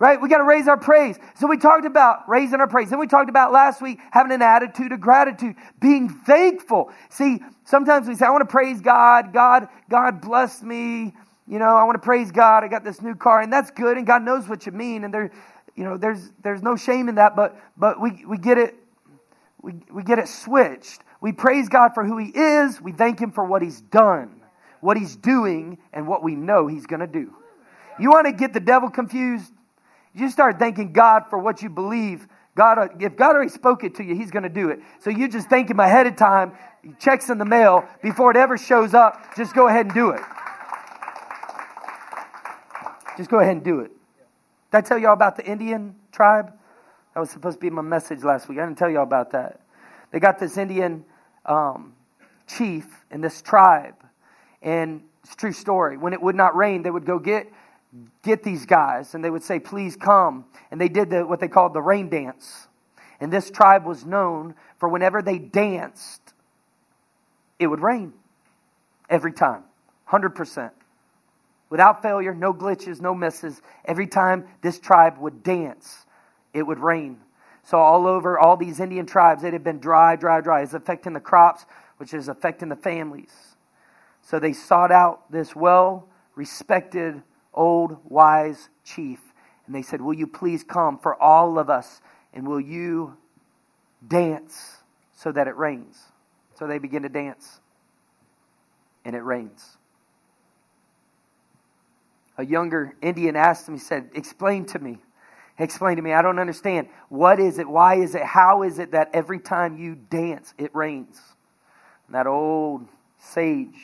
right? 0.00 0.20
We 0.20 0.28
got 0.28 0.38
to 0.38 0.44
raise 0.44 0.66
our 0.66 0.78
praise. 0.78 1.16
So 1.38 1.46
we 1.46 1.58
talked 1.58 1.84
about 1.84 2.28
raising 2.28 2.58
our 2.58 2.66
praise. 2.66 2.90
Then 2.90 2.98
we 2.98 3.06
talked 3.06 3.28
about 3.28 3.52
last 3.52 3.80
week 3.80 4.00
having 4.10 4.32
an 4.32 4.42
attitude 4.42 4.90
of 4.92 5.00
gratitude, 5.00 5.54
being 5.78 6.08
thankful. 6.08 6.90
See, 7.10 7.40
sometimes 7.64 8.08
we 8.08 8.16
say, 8.16 8.26
I 8.26 8.30
want 8.30 8.40
to 8.40 8.50
praise 8.50 8.80
God. 8.80 9.32
God, 9.32 9.68
God 9.88 10.20
bless 10.22 10.62
me. 10.62 11.12
You 11.46 11.58
know, 11.58 11.76
I 11.76 11.84
want 11.84 11.96
to 11.96 12.04
praise 12.04 12.32
God. 12.32 12.64
I 12.64 12.68
got 12.68 12.82
this 12.82 13.02
new 13.02 13.14
car, 13.14 13.40
and 13.40 13.52
that's 13.52 13.70
good, 13.70 13.96
and 13.96 14.06
God 14.06 14.22
knows 14.22 14.48
what 14.48 14.66
you 14.66 14.72
mean, 14.72 15.02
and 15.02 15.12
there, 15.12 15.32
you 15.74 15.82
know, 15.82 15.96
there's 15.96 16.30
there's 16.44 16.62
no 16.62 16.76
shame 16.76 17.08
in 17.08 17.16
that, 17.16 17.34
but 17.34 17.60
but 17.76 18.00
we 18.00 18.24
we 18.24 18.38
get 18.38 18.56
it, 18.56 18.76
we 19.60 19.74
we 19.92 20.04
get 20.04 20.20
it 20.20 20.28
switched. 20.28 21.00
We 21.20 21.33
praise 21.33 21.68
God 21.68 21.92
for 21.94 22.04
who 22.04 22.18
He 22.18 22.28
is. 22.28 22.80
We 22.80 22.92
thank 22.92 23.20
Him 23.20 23.33
for 23.33 23.44
what 23.44 23.62
He's 23.62 23.80
done, 23.80 24.40
what 24.80 24.96
He's 24.96 25.16
doing, 25.16 25.78
and 25.92 26.06
what 26.06 26.22
we 26.22 26.35
know 26.35 26.66
He's 26.66 26.87
going 26.87 27.00
to 27.00 27.06
do. 27.06 27.33
You 27.98 28.11
want 28.11 28.26
to 28.26 28.33
get 28.33 28.52
the 28.52 28.61
devil 28.61 28.90
confused? 28.90 29.52
You 30.14 30.30
start 30.30 30.59
thanking 30.59 30.92
God 30.92 31.24
for 31.28 31.38
what 31.38 31.62
you 31.62 31.68
believe. 31.68 32.26
God, 32.56 32.78
uh, 32.78 32.88
if 32.98 33.16
God 33.16 33.37
already 33.37 33.50
spoke 33.50 33.85
it 33.85 33.96
to 33.96 34.04
you, 34.04 34.14
He's 34.14 34.30
going 34.30 34.42
to 34.42 34.48
do 34.48 34.70
it. 34.70 34.80
So 35.00 35.11
you 35.11 35.28
just 35.28 35.48
thank 35.48 35.70
Him 35.70 35.80
ahead 35.80 36.06
of 36.06 36.16
time, 36.16 36.52
checks 36.98 37.28
in 37.28 37.38
the 37.38 37.44
mail, 37.44 37.87
before 38.02 38.30
it 38.30 38.37
ever 38.37 38.56
shows 38.56 38.94
up, 38.94 39.37
just 39.37 39.54
go 39.54 39.68
ahead 39.68 39.87
and 39.87 39.94
do 39.94 40.11
it. 40.11 40.20
Just 43.16 43.28
go 43.28 43.38
ahead 43.38 43.52
and 43.52 43.64
do 43.64 43.80
it. 43.80 43.90
Did 44.70 44.78
I 44.78 44.80
tell 44.80 44.98
y'all 44.98 45.12
about 45.12 45.37
the 45.37 45.44
Indian 45.44 45.94
tribe? 46.11 46.52
That 47.14 47.20
was 47.20 47.30
supposed 47.30 47.59
to 47.59 47.61
be 47.61 47.70
my 47.70 47.83
message 47.83 48.22
last 48.22 48.48
week. 48.48 48.59
I 48.59 48.64
didn't 48.64 48.78
tell 48.78 48.88
y'all 48.88 49.02
about 49.02 49.33
that. 49.33 49.61
They 50.11 50.20
got 50.20 50.38
this 50.38 50.56
Indian 50.56 51.04
um, 51.46 51.94
chief 52.46 52.87
in 53.11 53.20
this 53.20 53.42
tribe, 53.42 53.94
and 54.62 55.03
it's 55.24 55.35
true 55.37 55.53
story. 55.53 55.96
When 55.96 56.12
it 56.12 56.22
would 56.22 56.37
not 56.37 56.57
rain, 56.57 56.83
they 56.83 56.90
would 56.90 57.07
go 57.07 57.18
get 57.18 57.53
get 58.22 58.42
these 58.42 58.66
guys 58.66 59.14
and 59.14 59.24
they 59.24 59.31
would 59.31 59.42
say, 59.42 59.59
please 59.59 59.96
come. 59.96 60.44
And 60.70 60.81
they 60.81 60.88
did 60.88 61.11
the, 61.11 61.26
what 61.26 61.40
they 61.40 61.48
called 61.48 61.74
the 61.74 61.83
rain 61.83 62.09
dance. 62.09 62.68
And 63.20 63.33
this 63.33 63.50
tribe 63.50 63.85
was 63.85 64.05
known 64.05 64.55
for 64.79 64.88
whenever 64.88 65.22
they 65.22 65.38
danced, 65.38 66.20
it 67.59 67.66
would 67.66 67.81
rain 67.81 68.12
every 69.09 69.33
time, 69.33 69.64
100%. 70.09 70.70
Without 71.68 72.03
failure, 72.03 72.35
no 72.35 72.53
glitches, 72.55 73.00
no 73.00 73.14
misses. 73.14 73.61
Every 73.85 74.07
time 74.07 74.46
this 74.62 74.79
tribe 74.79 75.18
would 75.18 75.42
dance, 75.42 76.07
it 76.55 76.62
would 76.62 76.79
rain. 76.79 77.18
So, 77.62 77.79
all 77.79 78.07
over 78.07 78.38
all 78.38 78.57
these 78.57 78.81
Indian 78.81 79.07
tribes, 79.07 79.44
it 79.44 79.53
had 79.53 79.62
been 79.62 79.79
dry, 79.79 80.16
dry, 80.16 80.40
dry. 80.40 80.62
It's 80.62 80.75
affecting 80.75 81.12
the 81.12 81.20
crops, 81.20 81.66
which 81.99 82.14
is 82.14 82.29
affecting 82.29 82.68
the 82.68 82.77
families. 82.77 83.33
So, 84.23 84.38
they 84.38 84.53
sought 84.53 84.90
out 84.90 85.31
this 85.31 85.55
well 85.55 86.09
respected 86.35 87.23
old 87.53 87.99
wise 88.09 88.68
chief. 88.85 89.20
And 89.66 89.75
they 89.75 89.83
said, 89.83 90.01
Will 90.01 90.14
you 90.14 90.27
please 90.27 90.64
come 90.64 90.99
for 90.99 91.20
all 91.20 91.59
of 91.59 91.70
us? 91.70 92.01
And 92.33 92.49
will 92.49 92.61
you 92.61 93.16
dance 94.07 94.79
so 95.12 95.33
that 95.33 95.46
it 95.46 95.57
rains? 95.57 95.99
So 96.59 96.66
they 96.66 96.79
begin 96.79 97.03
to 97.03 97.09
dance. 97.09 97.61
And 99.05 99.14
it 99.16 99.20
rains. 99.20 99.77
A 102.37 102.44
younger 102.44 102.94
Indian 103.03 103.37
asked 103.37 103.68
him, 103.68 103.75
he 103.75 103.81
said, 103.81 104.11
Explain 104.14 104.64
to 104.66 104.79
me. 104.79 104.99
Explain 105.61 105.96
to 105.96 106.03
me. 106.03 106.14
I 106.14 106.23
don't 106.23 106.38
understand. 106.38 106.88
What 107.11 107.38
is 107.38 107.59
it? 107.59 107.68
Why 107.68 107.96
is 107.96 108.14
it? 108.14 108.23
How 108.23 108.62
is 108.62 108.79
it 108.79 108.92
that 108.92 109.11
every 109.12 109.38
time 109.38 109.77
you 109.77 109.94
dance, 109.94 110.55
it 110.57 110.75
rains? 110.75 111.20
And 112.07 112.14
that 112.14 112.27
old 112.27 112.88
sage, 113.18 113.77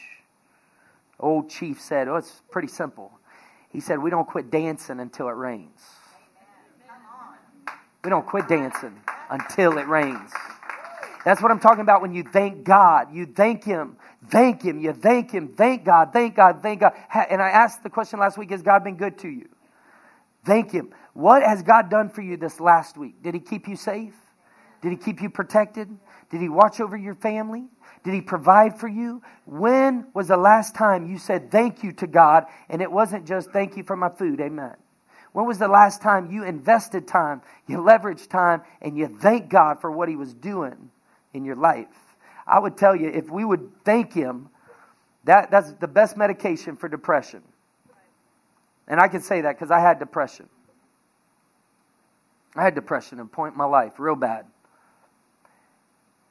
old 1.20 1.50
chief 1.50 1.80
said, 1.80 2.08
Oh, 2.08 2.16
it's 2.16 2.42
pretty 2.50 2.68
simple. 2.68 3.12
He 3.68 3.80
said, 3.80 3.98
We 3.98 4.08
don't 4.08 4.26
quit 4.26 4.50
dancing 4.50 5.00
until 5.00 5.28
it 5.28 5.32
rains. 5.32 5.82
We 8.02 8.08
don't 8.08 8.26
quit 8.26 8.48
dancing 8.48 8.98
until 9.28 9.76
it 9.76 9.86
rains. 9.86 10.30
That's 11.26 11.42
what 11.42 11.50
I'm 11.50 11.60
talking 11.60 11.82
about 11.82 12.00
when 12.00 12.14
you 12.14 12.22
thank 12.22 12.64
God. 12.64 13.12
You 13.12 13.26
thank 13.26 13.64
Him, 13.64 13.96
thank 14.28 14.62
Him, 14.62 14.78
you 14.78 14.94
thank 14.94 15.30
Him, 15.30 15.48
thank 15.48 15.84
God, 15.84 16.12
thank 16.12 16.36
God, 16.36 16.62
thank 16.62 16.80
God. 16.80 16.92
And 17.12 17.42
I 17.42 17.48
asked 17.48 17.82
the 17.82 17.90
question 17.90 18.18
last 18.18 18.38
week 18.38 18.50
Has 18.50 18.62
God 18.62 18.82
been 18.82 18.96
good 18.96 19.18
to 19.18 19.28
you? 19.28 19.48
Thank 20.44 20.70
Him. 20.70 20.90
What 21.16 21.42
has 21.42 21.62
God 21.62 21.88
done 21.88 22.10
for 22.10 22.20
you 22.20 22.36
this 22.36 22.60
last 22.60 22.98
week? 22.98 23.22
Did 23.22 23.32
He 23.32 23.40
keep 23.40 23.68
you 23.68 23.74
safe? 23.74 24.14
Did 24.82 24.90
He 24.90 24.98
keep 24.98 25.22
you 25.22 25.30
protected? 25.30 25.88
Did 26.30 26.42
He 26.42 26.50
watch 26.50 26.78
over 26.78 26.94
your 26.94 27.14
family? 27.14 27.64
Did 28.04 28.12
He 28.12 28.20
provide 28.20 28.78
for 28.78 28.86
you? 28.86 29.22
When 29.46 30.08
was 30.12 30.28
the 30.28 30.36
last 30.36 30.74
time 30.74 31.08
you 31.08 31.16
said 31.16 31.50
thank 31.50 31.82
you 31.82 31.92
to 31.92 32.06
God 32.06 32.44
and 32.68 32.82
it 32.82 32.92
wasn't 32.92 33.26
just 33.26 33.50
thank 33.50 33.78
you 33.78 33.82
for 33.82 33.96
my 33.96 34.10
food? 34.10 34.42
Amen. 34.42 34.74
When 35.32 35.46
was 35.46 35.58
the 35.58 35.68
last 35.68 36.02
time 36.02 36.30
you 36.30 36.44
invested 36.44 37.08
time, 37.08 37.40
you 37.66 37.78
leveraged 37.78 38.28
time, 38.28 38.60
and 38.82 38.98
you 38.98 39.06
thank 39.08 39.48
God 39.48 39.80
for 39.80 39.90
what 39.90 40.10
He 40.10 40.16
was 40.16 40.34
doing 40.34 40.90
in 41.32 41.46
your 41.46 41.56
life? 41.56 41.88
I 42.46 42.58
would 42.58 42.76
tell 42.76 42.94
you, 42.94 43.08
if 43.08 43.30
we 43.30 43.42
would 43.42 43.70
thank 43.86 44.12
Him, 44.12 44.50
that, 45.24 45.50
that's 45.50 45.72
the 45.72 45.88
best 45.88 46.18
medication 46.18 46.76
for 46.76 46.90
depression. 46.90 47.42
And 48.86 49.00
I 49.00 49.08
can 49.08 49.22
say 49.22 49.40
that 49.40 49.56
because 49.56 49.70
I 49.70 49.80
had 49.80 49.98
depression. 49.98 50.50
I 52.56 52.64
had 52.64 52.74
depression 52.74 53.18
at 53.18 53.26
a 53.26 53.28
point 53.28 53.52
in 53.54 53.58
my 53.58 53.64
life, 53.64 53.94
real 53.98 54.16
bad. 54.16 54.46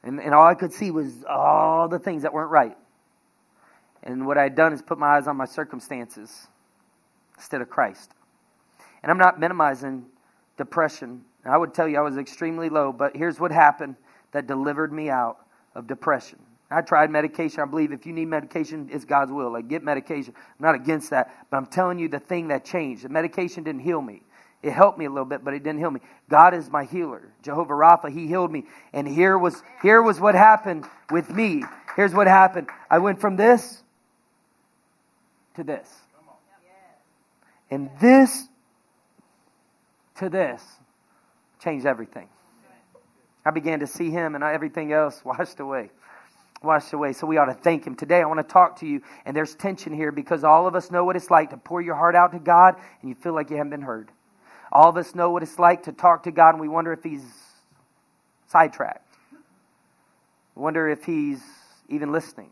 And, 0.02 0.20
and 0.20 0.34
all 0.34 0.46
I 0.46 0.54
could 0.54 0.72
see 0.72 0.90
was 0.90 1.24
all 1.28 1.88
the 1.88 1.98
things 1.98 2.22
that 2.22 2.32
weren't 2.32 2.50
right. 2.50 2.76
And 4.02 4.26
what 4.26 4.38
I 4.38 4.44
had 4.44 4.54
done 4.54 4.72
is 4.72 4.82
put 4.82 4.98
my 4.98 5.16
eyes 5.16 5.26
on 5.26 5.36
my 5.36 5.46
circumstances 5.46 6.46
instead 7.36 7.60
of 7.60 7.68
Christ. 7.68 8.12
And 9.02 9.10
I'm 9.10 9.18
not 9.18 9.40
minimizing 9.40 10.06
depression. 10.56 11.22
I 11.44 11.56
would 11.56 11.74
tell 11.74 11.88
you 11.88 11.98
I 11.98 12.02
was 12.02 12.16
extremely 12.16 12.68
low, 12.68 12.92
but 12.92 13.16
here's 13.16 13.40
what 13.40 13.50
happened 13.50 13.96
that 14.32 14.46
delivered 14.46 14.92
me 14.92 15.10
out 15.10 15.38
of 15.74 15.86
depression. 15.86 16.38
I 16.70 16.80
tried 16.80 17.10
medication. 17.10 17.60
I 17.60 17.66
believe 17.66 17.92
if 17.92 18.06
you 18.06 18.12
need 18.12 18.26
medication, 18.26 18.88
it's 18.92 19.04
God's 19.04 19.30
will. 19.30 19.52
Like, 19.52 19.68
get 19.68 19.84
medication. 19.84 20.34
I'm 20.36 20.66
not 20.66 20.74
against 20.74 21.10
that. 21.10 21.46
But 21.50 21.58
I'm 21.58 21.66
telling 21.66 21.98
you 21.98 22.08
the 22.08 22.18
thing 22.18 22.48
that 22.48 22.64
changed. 22.64 23.04
The 23.04 23.08
medication 23.08 23.62
didn't 23.62 23.82
heal 23.82 24.02
me. 24.02 24.22
It 24.66 24.72
helped 24.72 24.98
me 24.98 25.04
a 25.04 25.08
little 25.08 25.24
bit, 25.24 25.44
but 25.44 25.54
it 25.54 25.62
didn't 25.62 25.78
heal 25.78 25.92
me. 25.92 26.00
God 26.28 26.52
is 26.52 26.68
my 26.68 26.86
healer. 26.86 27.22
Jehovah 27.44 27.72
Rapha, 27.72 28.12
He 28.12 28.26
healed 28.26 28.50
me. 28.50 28.64
And 28.92 29.06
here 29.06 29.38
was, 29.38 29.62
here 29.80 30.02
was 30.02 30.18
what 30.18 30.34
happened 30.34 30.84
with 31.08 31.30
me. 31.30 31.62
Here's 31.94 32.12
what 32.12 32.26
happened. 32.26 32.66
I 32.90 32.98
went 32.98 33.20
from 33.20 33.36
this 33.36 33.80
to 35.54 35.62
this. 35.62 35.88
And 37.70 37.90
this 38.00 38.48
to 40.16 40.28
this 40.28 40.60
changed 41.60 41.86
everything. 41.86 42.28
I 43.44 43.52
began 43.52 43.78
to 43.80 43.86
see 43.86 44.10
him 44.10 44.34
and 44.34 44.42
everything 44.42 44.92
else 44.92 45.24
washed 45.24 45.60
away. 45.60 45.90
Washed 46.60 46.92
away. 46.92 47.12
So 47.12 47.28
we 47.28 47.36
ought 47.36 47.44
to 47.44 47.54
thank 47.54 47.86
him. 47.86 47.94
Today 47.94 48.20
I 48.20 48.24
want 48.24 48.40
to 48.40 48.52
talk 48.52 48.80
to 48.80 48.86
you, 48.86 49.02
and 49.24 49.36
there's 49.36 49.54
tension 49.54 49.94
here 49.94 50.10
because 50.10 50.42
all 50.42 50.66
of 50.66 50.74
us 50.74 50.90
know 50.90 51.04
what 51.04 51.14
it's 51.14 51.30
like 51.30 51.50
to 51.50 51.56
pour 51.56 51.80
your 51.80 51.94
heart 51.94 52.16
out 52.16 52.32
to 52.32 52.40
God 52.40 52.74
and 53.00 53.08
you 53.08 53.14
feel 53.14 53.32
like 53.32 53.50
you 53.50 53.56
haven't 53.56 53.70
been 53.70 53.82
heard. 53.82 54.10
All 54.72 54.88
of 54.88 54.96
us 54.96 55.14
know 55.14 55.30
what 55.30 55.42
it's 55.42 55.58
like 55.58 55.84
to 55.84 55.92
talk 55.92 56.24
to 56.24 56.30
God 56.30 56.50
and 56.50 56.60
we 56.60 56.68
wonder 56.68 56.92
if 56.92 57.02
he's 57.02 57.24
sidetracked. 58.48 59.06
We 60.54 60.62
wonder 60.62 60.88
if 60.88 61.04
he's 61.04 61.42
even 61.88 62.12
listening. 62.12 62.50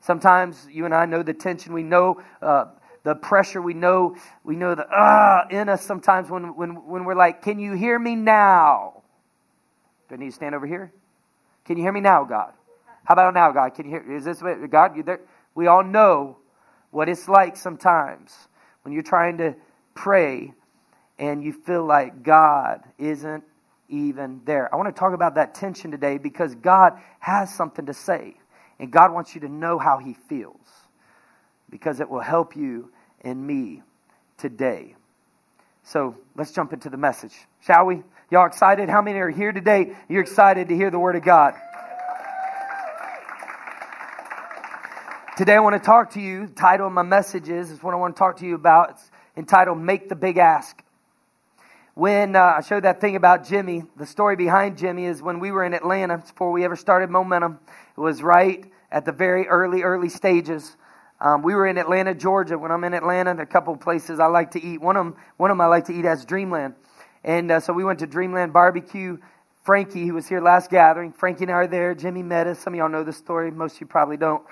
Sometimes 0.00 0.66
you 0.70 0.84
and 0.84 0.94
I 0.94 1.06
know 1.06 1.22
the 1.22 1.34
tension. 1.34 1.72
We 1.72 1.82
know 1.82 2.22
uh, 2.40 2.66
the 3.06 3.14
pressure 3.14 3.62
we 3.62 3.72
know 3.72 4.16
we 4.42 4.56
know 4.56 4.74
the 4.74 4.84
ah 4.90 5.44
uh, 5.44 5.48
in 5.50 5.68
us 5.68 5.80
sometimes 5.80 6.28
when, 6.28 6.56
when 6.56 6.70
when 6.86 7.04
we're 7.04 7.14
like 7.14 7.40
can 7.40 7.56
you 7.60 7.72
hear 7.74 8.00
me 8.00 8.16
now 8.16 9.00
do 10.08 10.16
i 10.16 10.18
need 10.18 10.26
to 10.26 10.32
stand 10.32 10.56
over 10.56 10.66
here 10.66 10.92
can 11.64 11.76
you 11.76 11.84
hear 11.84 11.92
me 11.92 12.00
now 12.00 12.24
god 12.24 12.52
how 13.04 13.12
about 13.14 13.32
now 13.32 13.52
god 13.52 13.72
can 13.76 13.84
you 13.84 13.92
hear 13.92 14.12
is 14.12 14.24
this 14.24 14.42
god 14.68 14.96
you 14.96 15.04
there 15.04 15.20
we 15.54 15.68
all 15.68 15.84
know 15.84 16.36
what 16.90 17.08
it's 17.08 17.28
like 17.28 17.56
sometimes 17.56 18.48
when 18.82 18.92
you're 18.92 19.04
trying 19.04 19.38
to 19.38 19.54
pray 19.94 20.52
and 21.18 21.42
you 21.42 21.52
feel 21.52 21.84
like 21.84 22.22
god 22.22 22.80
isn't 22.98 23.44
even 23.88 24.40
there 24.44 24.72
i 24.72 24.76
want 24.76 24.94
to 24.94 24.98
talk 24.98 25.14
about 25.14 25.36
that 25.36 25.54
tension 25.54 25.90
today 25.90 26.18
because 26.18 26.54
god 26.56 26.92
has 27.20 27.54
something 27.54 27.86
to 27.86 27.94
say 27.94 28.34
and 28.78 28.90
god 28.90 29.12
wants 29.12 29.34
you 29.34 29.40
to 29.40 29.48
know 29.48 29.78
how 29.78 29.98
he 29.98 30.14
feels 30.28 30.86
because 31.70 32.00
it 32.00 32.08
will 32.08 32.20
help 32.20 32.56
you 32.56 32.90
and 33.20 33.44
me 33.44 33.82
today. 34.38 34.94
So 35.84 36.16
let's 36.34 36.52
jump 36.52 36.72
into 36.72 36.90
the 36.90 36.96
message, 36.96 37.34
shall 37.60 37.86
we? 37.86 38.02
Y'all 38.30 38.46
excited? 38.46 38.88
How 38.88 39.02
many 39.02 39.18
are 39.18 39.30
here 39.30 39.52
today? 39.52 39.92
You're 40.08 40.22
excited 40.22 40.68
to 40.68 40.76
hear 40.76 40.90
the 40.90 40.98
Word 40.98 41.16
of 41.16 41.24
God. 41.24 41.54
Today 45.36 45.54
I 45.54 45.60
want 45.60 45.74
to 45.74 45.84
talk 45.84 46.12
to 46.12 46.20
you. 46.20 46.46
The 46.46 46.54
title 46.54 46.86
of 46.86 46.92
my 46.92 47.02
message 47.02 47.48
is, 47.48 47.70
is 47.70 47.82
what 47.82 47.94
I 47.94 47.98
want 47.98 48.16
to 48.16 48.18
talk 48.18 48.38
to 48.38 48.46
you 48.46 48.54
about. 48.54 48.90
It's 48.90 49.10
entitled 49.36 49.78
Make 49.78 50.08
the 50.08 50.16
Big 50.16 50.38
Ask. 50.38 50.82
When 51.96 52.36
uh, 52.36 52.56
I 52.58 52.60
showed 52.60 52.84
that 52.84 53.00
thing 53.00 53.16
about 53.16 53.48
Jimmy, 53.48 53.82
the 53.96 54.04
story 54.04 54.36
behind 54.36 54.76
Jimmy 54.76 55.06
is 55.06 55.22
when 55.22 55.40
we 55.40 55.50
were 55.50 55.64
in 55.64 55.72
Atlanta, 55.72 56.18
before 56.18 56.52
we 56.52 56.62
ever 56.62 56.76
started 56.76 57.08
Momentum, 57.08 57.58
it 57.96 57.98
was 57.98 58.22
right 58.22 58.70
at 58.92 59.06
the 59.06 59.12
very 59.12 59.48
early, 59.48 59.80
early 59.80 60.10
stages. 60.10 60.76
Um, 61.22 61.40
we 61.40 61.54
were 61.54 61.66
in 61.66 61.78
Atlanta, 61.78 62.14
Georgia. 62.14 62.58
When 62.58 62.70
I'm 62.70 62.84
in 62.84 62.92
Atlanta, 62.92 63.32
there 63.32 63.40
are 63.40 63.44
a 63.44 63.46
couple 63.46 63.74
places 63.78 64.20
I 64.20 64.26
like 64.26 64.50
to 64.50 64.62
eat. 64.62 64.78
One 64.78 64.98
of 64.98 65.06
them, 65.06 65.16
one 65.38 65.50
of 65.50 65.56
them 65.56 65.62
I 65.62 65.68
like 65.68 65.86
to 65.86 65.94
eat 65.94 66.04
as 66.04 66.26
Dreamland. 66.26 66.74
And 67.24 67.50
uh, 67.50 67.60
so 67.60 67.72
we 67.72 67.82
went 67.82 68.00
to 68.00 68.06
Dreamland 68.06 68.52
Barbecue. 68.52 69.16
Frankie, 69.64 70.06
who 70.06 70.12
was 70.12 70.28
here 70.28 70.42
last 70.42 70.68
gathering, 70.68 71.14
Frankie 71.14 71.44
and 71.44 71.50
I 71.50 71.54
are 71.54 71.66
there. 71.66 71.94
Jimmy 71.94 72.22
met 72.22 72.46
us. 72.46 72.58
Some 72.58 72.74
of 72.74 72.78
y'all 72.78 72.90
know 72.90 73.04
the 73.04 73.12
story. 73.14 73.50
Most 73.50 73.76
of 73.76 73.80
you 73.80 73.86
probably 73.86 74.18
don't. 74.18 74.42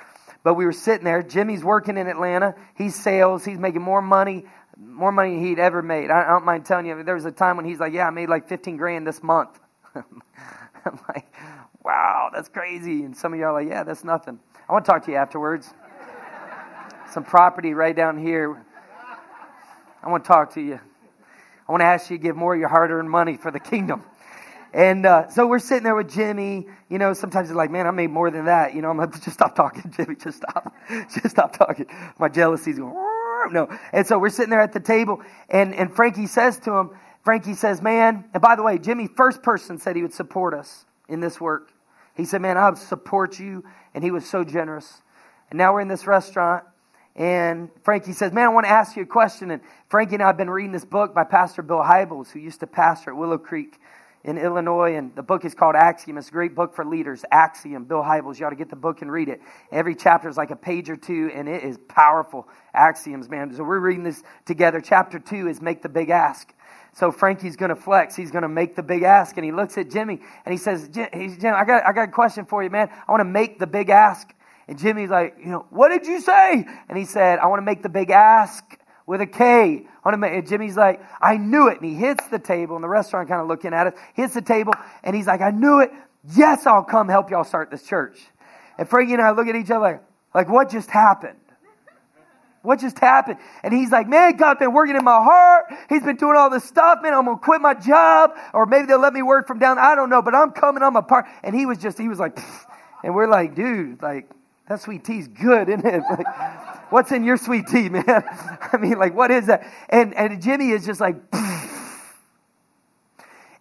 But 0.44 0.54
we 0.54 0.64
were 0.64 0.72
sitting 0.72 1.04
there. 1.04 1.22
Jimmy's 1.22 1.64
working 1.64 1.96
in 1.96 2.06
Atlanta. 2.06 2.54
He's 2.76 2.94
sales. 2.94 3.44
He's 3.44 3.58
making 3.58 3.82
more 3.82 4.02
money, 4.02 4.44
more 4.78 5.10
money 5.10 5.30
than 5.30 5.44
he'd 5.44 5.58
ever 5.58 5.82
made. 5.82 6.10
I, 6.10 6.22
I 6.22 6.28
don't 6.28 6.44
mind 6.44 6.66
telling 6.66 6.86
you. 6.86 7.02
There 7.02 7.16
was 7.16 7.24
a 7.24 7.32
time 7.32 7.56
when 7.56 7.66
he's 7.66 7.80
like, 7.80 7.92
"Yeah, 7.92 8.06
I 8.06 8.10
made 8.10 8.28
like 8.28 8.48
15 8.48 8.76
grand 8.76 9.06
this 9.06 9.22
month." 9.22 9.58
I'm 9.96 11.00
like, 11.08 11.34
"Wow, 11.82 12.30
that's 12.32 12.48
crazy." 12.48 13.02
And 13.02 13.16
some 13.16 13.32
of 13.32 13.40
y'all 13.40 13.48
are 13.48 13.62
like, 13.64 13.68
"Yeah, 13.68 13.82
that's 13.82 14.04
nothing." 14.04 14.38
I 14.68 14.72
want 14.72 14.84
to 14.84 14.90
talk 14.90 15.04
to 15.06 15.10
you 15.10 15.16
afterwards 15.16 15.74
some 17.14 17.24
property 17.24 17.74
right 17.74 17.94
down 17.94 18.18
here. 18.18 18.60
I 20.02 20.10
want 20.10 20.24
to 20.24 20.28
talk 20.28 20.54
to 20.54 20.60
you. 20.60 20.80
I 21.66 21.72
want 21.72 21.80
to 21.80 21.86
ask 21.86 22.10
you 22.10 22.18
to 22.18 22.22
give 22.22 22.36
more 22.36 22.54
of 22.54 22.60
your 22.60 22.68
hard 22.68 22.90
earned 22.90 23.08
money 23.08 23.36
for 23.36 23.52
the 23.52 23.60
kingdom. 23.60 24.02
And 24.74 25.06
uh, 25.06 25.28
so 25.28 25.46
we're 25.46 25.60
sitting 25.60 25.84
there 25.84 25.94
with 25.94 26.12
Jimmy. 26.12 26.66
You 26.90 26.98
know, 26.98 27.12
sometimes 27.12 27.48
it's 27.48 27.56
like, 27.56 27.70
man, 27.70 27.86
I 27.86 27.92
made 27.92 28.10
more 28.10 28.32
than 28.32 28.46
that. 28.46 28.74
You 28.74 28.82
know, 28.82 28.90
I'm 28.90 28.98
like, 28.98 29.12
just 29.12 29.32
stop 29.32 29.54
talking, 29.54 29.92
Jimmy. 29.96 30.16
Just 30.16 30.38
stop. 30.38 30.74
Just 30.88 31.30
stop 31.30 31.56
talking. 31.56 31.86
My 32.18 32.28
jealousy's 32.28 32.78
going, 32.80 32.92
no. 33.52 33.68
And 33.92 34.04
so 34.04 34.18
we're 34.18 34.30
sitting 34.30 34.50
there 34.50 34.60
at 34.60 34.72
the 34.72 34.80
table, 34.80 35.22
and, 35.48 35.74
and 35.76 35.94
Frankie 35.94 36.26
says 36.26 36.58
to 36.60 36.72
him, 36.72 36.90
Frankie 37.22 37.54
says, 37.54 37.80
man, 37.80 38.24
and 38.34 38.42
by 38.42 38.56
the 38.56 38.62
way, 38.64 38.78
Jimmy, 38.78 39.06
first 39.06 39.42
person 39.44 39.78
said 39.78 39.94
he 39.94 40.02
would 40.02 40.12
support 40.12 40.54
us 40.54 40.84
in 41.08 41.20
this 41.20 41.40
work. 41.40 41.70
He 42.16 42.24
said, 42.24 42.42
man, 42.42 42.58
I'll 42.58 42.74
support 42.74 43.38
you. 43.38 43.64
And 43.94 44.02
he 44.02 44.10
was 44.10 44.28
so 44.28 44.42
generous. 44.42 45.02
And 45.50 45.56
now 45.56 45.72
we're 45.72 45.82
in 45.82 45.88
this 45.88 46.06
restaurant, 46.06 46.64
and 47.16 47.70
Frankie 47.84 48.12
says, 48.12 48.32
Man, 48.32 48.46
I 48.46 48.48
want 48.48 48.66
to 48.66 48.70
ask 48.70 48.96
you 48.96 49.04
a 49.04 49.06
question. 49.06 49.52
And 49.52 49.62
Frankie 49.88 50.14
and 50.14 50.22
I 50.22 50.26
have 50.26 50.36
been 50.36 50.50
reading 50.50 50.72
this 50.72 50.84
book 50.84 51.14
by 51.14 51.22
Pastor 51.22 51.62
Bill 51.62 51.78
Hybels, 51.78 52.32
who 52.32 52.40
used 52.40 52.58
to 52.60 52.66
pastor 52.66 53.10
at 53.10 53.16
Willow 53.16 53.38
Creek 53.38 53.78
in 54.24 54.38
Illinois. 54.38 54.96
And 54.96 55.14
the 55.14 55.22
book 55.22 55.44
is 55.44 55.54
called 55.54 55.76
Axiom. 55.76 56.18
It's 56.18 56.28
a 56.28 56.32
great 56.32 56.54
book 56.54 56.74
for 56.74 56.84
leaders. 56.84 57.24
Axiom, 57.30 57.84
Bill 57.84 58.02
Hybels. 58.02 58.40
You 58.40 58.46
ought 58.46 58.50
to 58.50 58.56
get 58.56 58.70
the 58.70 58.76
book 58.76 59.02
and 59.02 59.12
read 59.12 59.28
it. 59.28 59.40
Every 59.70 59.94
chapter 59.94 60.28
is 60.28 60.36
like 60.36 60.50
a 60.50 60.56
page 60.56 60.90
or 60.90 60.96
two, 60.96 61.30
and 61.34 61.48
it 61.48 61.62
is 61.62 61.78
powerful. 61.88 62.48
Axioms, 62.74 63.28
man. 63.28 63.54
So 63.54 63.62
we're 63.62 63.78
reading 63.78 64.04
this 64.04 64.22
together. 64.46 64.80
Chapter 64.80 65.18
two 65.18 65.48
is 65.48 65.60
Make 65.60 65.82
the 65.82 65.88
Big 65.88 66.10
Ask. 66.10 66.52
So 66.94 67.10
Frankie's 67.10 67.56
going 67.56 67.70
to 67.70 67.76
flex. 67.76 68.14
He's 68.14 68.30
going 68.30 68.42
to 68.42 68.48
make 68.48 68.76
the 68.76 68.82
big 68.82 69.02
ask. 69.02 69.36
And 69.36 69.44
he 69.44 69.50
looks 69.50 69.76
at 69.76 69.90
Jimmy 69.90 70.20
and 70.44 70.52
he 70.52 70.58
says, 70.58 70.88
Jim, 70.88 71.08
I, 71.12 71.64
got, 71.64 71.84
I 71.84 71.92
got 71.92 72.08
a 72.08 72.12
question 72.12 72.46
for 72.46 72.62
you, 72.62 72.70
man. 72.70 72.88
I 73.06 73.10
want 73.10 73.20
to 73.20 73.24
make 73.24 73.58
the 73.58 73.66
big 73.66 73.90
ask. 73.90 74.32
And 74.68 74.78
Jimmy's 74.78 75.10
like, 75.10 75.36
you 75.40 75.50
know, 75.50 75.66
what 75.70 75.88
did 75.88 76.06
you 76.06 76.20
say? 76.20 76.64
And 76.88 76.96
he 76.96 77.04
said, 77.04 77.40
I 77.40 77.46
want 77.46 77.58
to 77.58 77.64
make 77.64 77.82
the 77.82 77.88
big 77.88 78.10
ask 78.10 78.64
with 79.06 79.20
a 79.20 79.26
K 79.26 79.86
on 80.04 80.20
make, 80.20 80.32
and 80.32 80.46
Jimmy's 80.46 80.76
like, 80.76 81.00
I 81.20 81.36
knew 81.36 81.68
it. 81.68 81.80
And 81.80 81.90
he 81.90 81.94
hits 81.94 82.26
the 82.28 82.38
table, 82.38 82.76
and 82.76 82.84
the 82.84 82.88
restaurant 82.88 83.28
kind 83.28 83.40
of 83.40 83.48
looking 83.48 83.72
at 83.72 83.88
us, 83.88 83.94
hits 84.14 84.34
the 84.34 84.42
table, 84.42 84.72
and 85.02 85.14
he's 85.14 85.26
like, 85.26 85.40
I 85.40 85.50
knew 85.50 85.80
it. 85.80 85.92
Yes, 86.34 86.66
I'll 86.66 86.84
come 86.84 87.08
help 87.08 87.30
y'all 87.30 87.44
start 87.44 87.70
this 87.70 87.82
church. 87.82 88.18
And 88.78 88.88
Frankie 88.88 89.12
and 89.12 89.22
I 89.22 89.32
look 89.32 89.46
at 89.46 89.56
each 89.56 89.70
other 89.70 89.80
like, 89.80 90.02
like 90.34 90.48
what 90.48 90.70
just 90.70 90.90
happened? 90.90 91.38
What 92.62 92.80
just 92.80 92.98
happened? 92.98 93.38
And 93.62 93.74
he's 93.74 93.92
like, 93.92 94.08
man, 94.08 94.36
God's 94.36 94.58
been 94.58 94.72
working 94.72 94.96
in 94.96 95.04
my 95.04 95.22
heart. 95.22 95.66
He's 95.90 96.02
been 96.02 96.16
doing 96.16 96.34
all 96.34 96.48
this 96.48 96.64
stuff, 96.64 97.00
man. 97.02 97.12
I'm 97.12 97.26
going 97.26 97.36
to 97.36 97.44
quit 97.44 97.60
my 97.60 97.74
job. 97.74 98.30
Or 98.54 98.64
maybe 98.64 98.86
they'll 98.86 98.98
let 98.98 99.12
me 99.12 99.20
work 99.20 99.46
from 99.46 99.58
down. 99.58 99.78
I 99.78 99.94
don't 99.94 100.08
know, 100.08 100.22
but 100.22 100.34
I'm 100.34 100.52
coming. 100.52 100.82
I'm 100.82 100.96
a 100.96 101.02
part. 101.02 101.26
And 101.42 101.54
he 101.54 101.66
was 101.66 101.76
just, 101.76 101.98
he 101.98 102.08
was 102.08 102.18
like, 102.18 102.36
Pfft 102.36 102.64
And 103.04 103.14
we're 103.14 103.28
like, 103.28 103.54
dude, 103.54 104.00
like, 104.02 104.30
that 104.66 104.80
sweet 104.80 105.04
tea's 105.04 105.28
good, 105.28 105.68
isn't 105.68 105.84
it? 105.84 106.02
Like, 106.10 106.26
what's 106.94 107.10
in 107.10 107.24
your 107.24 107.36
sweet 107.36 107.66
tea, 107.66 107.88
man? 107.90 108.04
I 108.06 108.76
mean, 108.78 108.98
like, 108.98 109.14
what 109.14 109.32
is 109.32 109.48
that? 109.48 109.66
And, 109.88 110.14
and 110.14 110.40
Jimmy 110.40 110.70
is 110.70 110.86
just 110.86 111.00
like, 111.00 111.16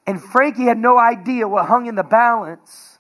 and 0.08 0.24
Frankie 0.24 0.66
had 0.66 0.78
no 0.78 1.00
idea 1.00 1.48
what 1.48 1.66
hung 1.66 1.88
in 1.88 1.96
the 1.96 2.04
balance 2.04 3.00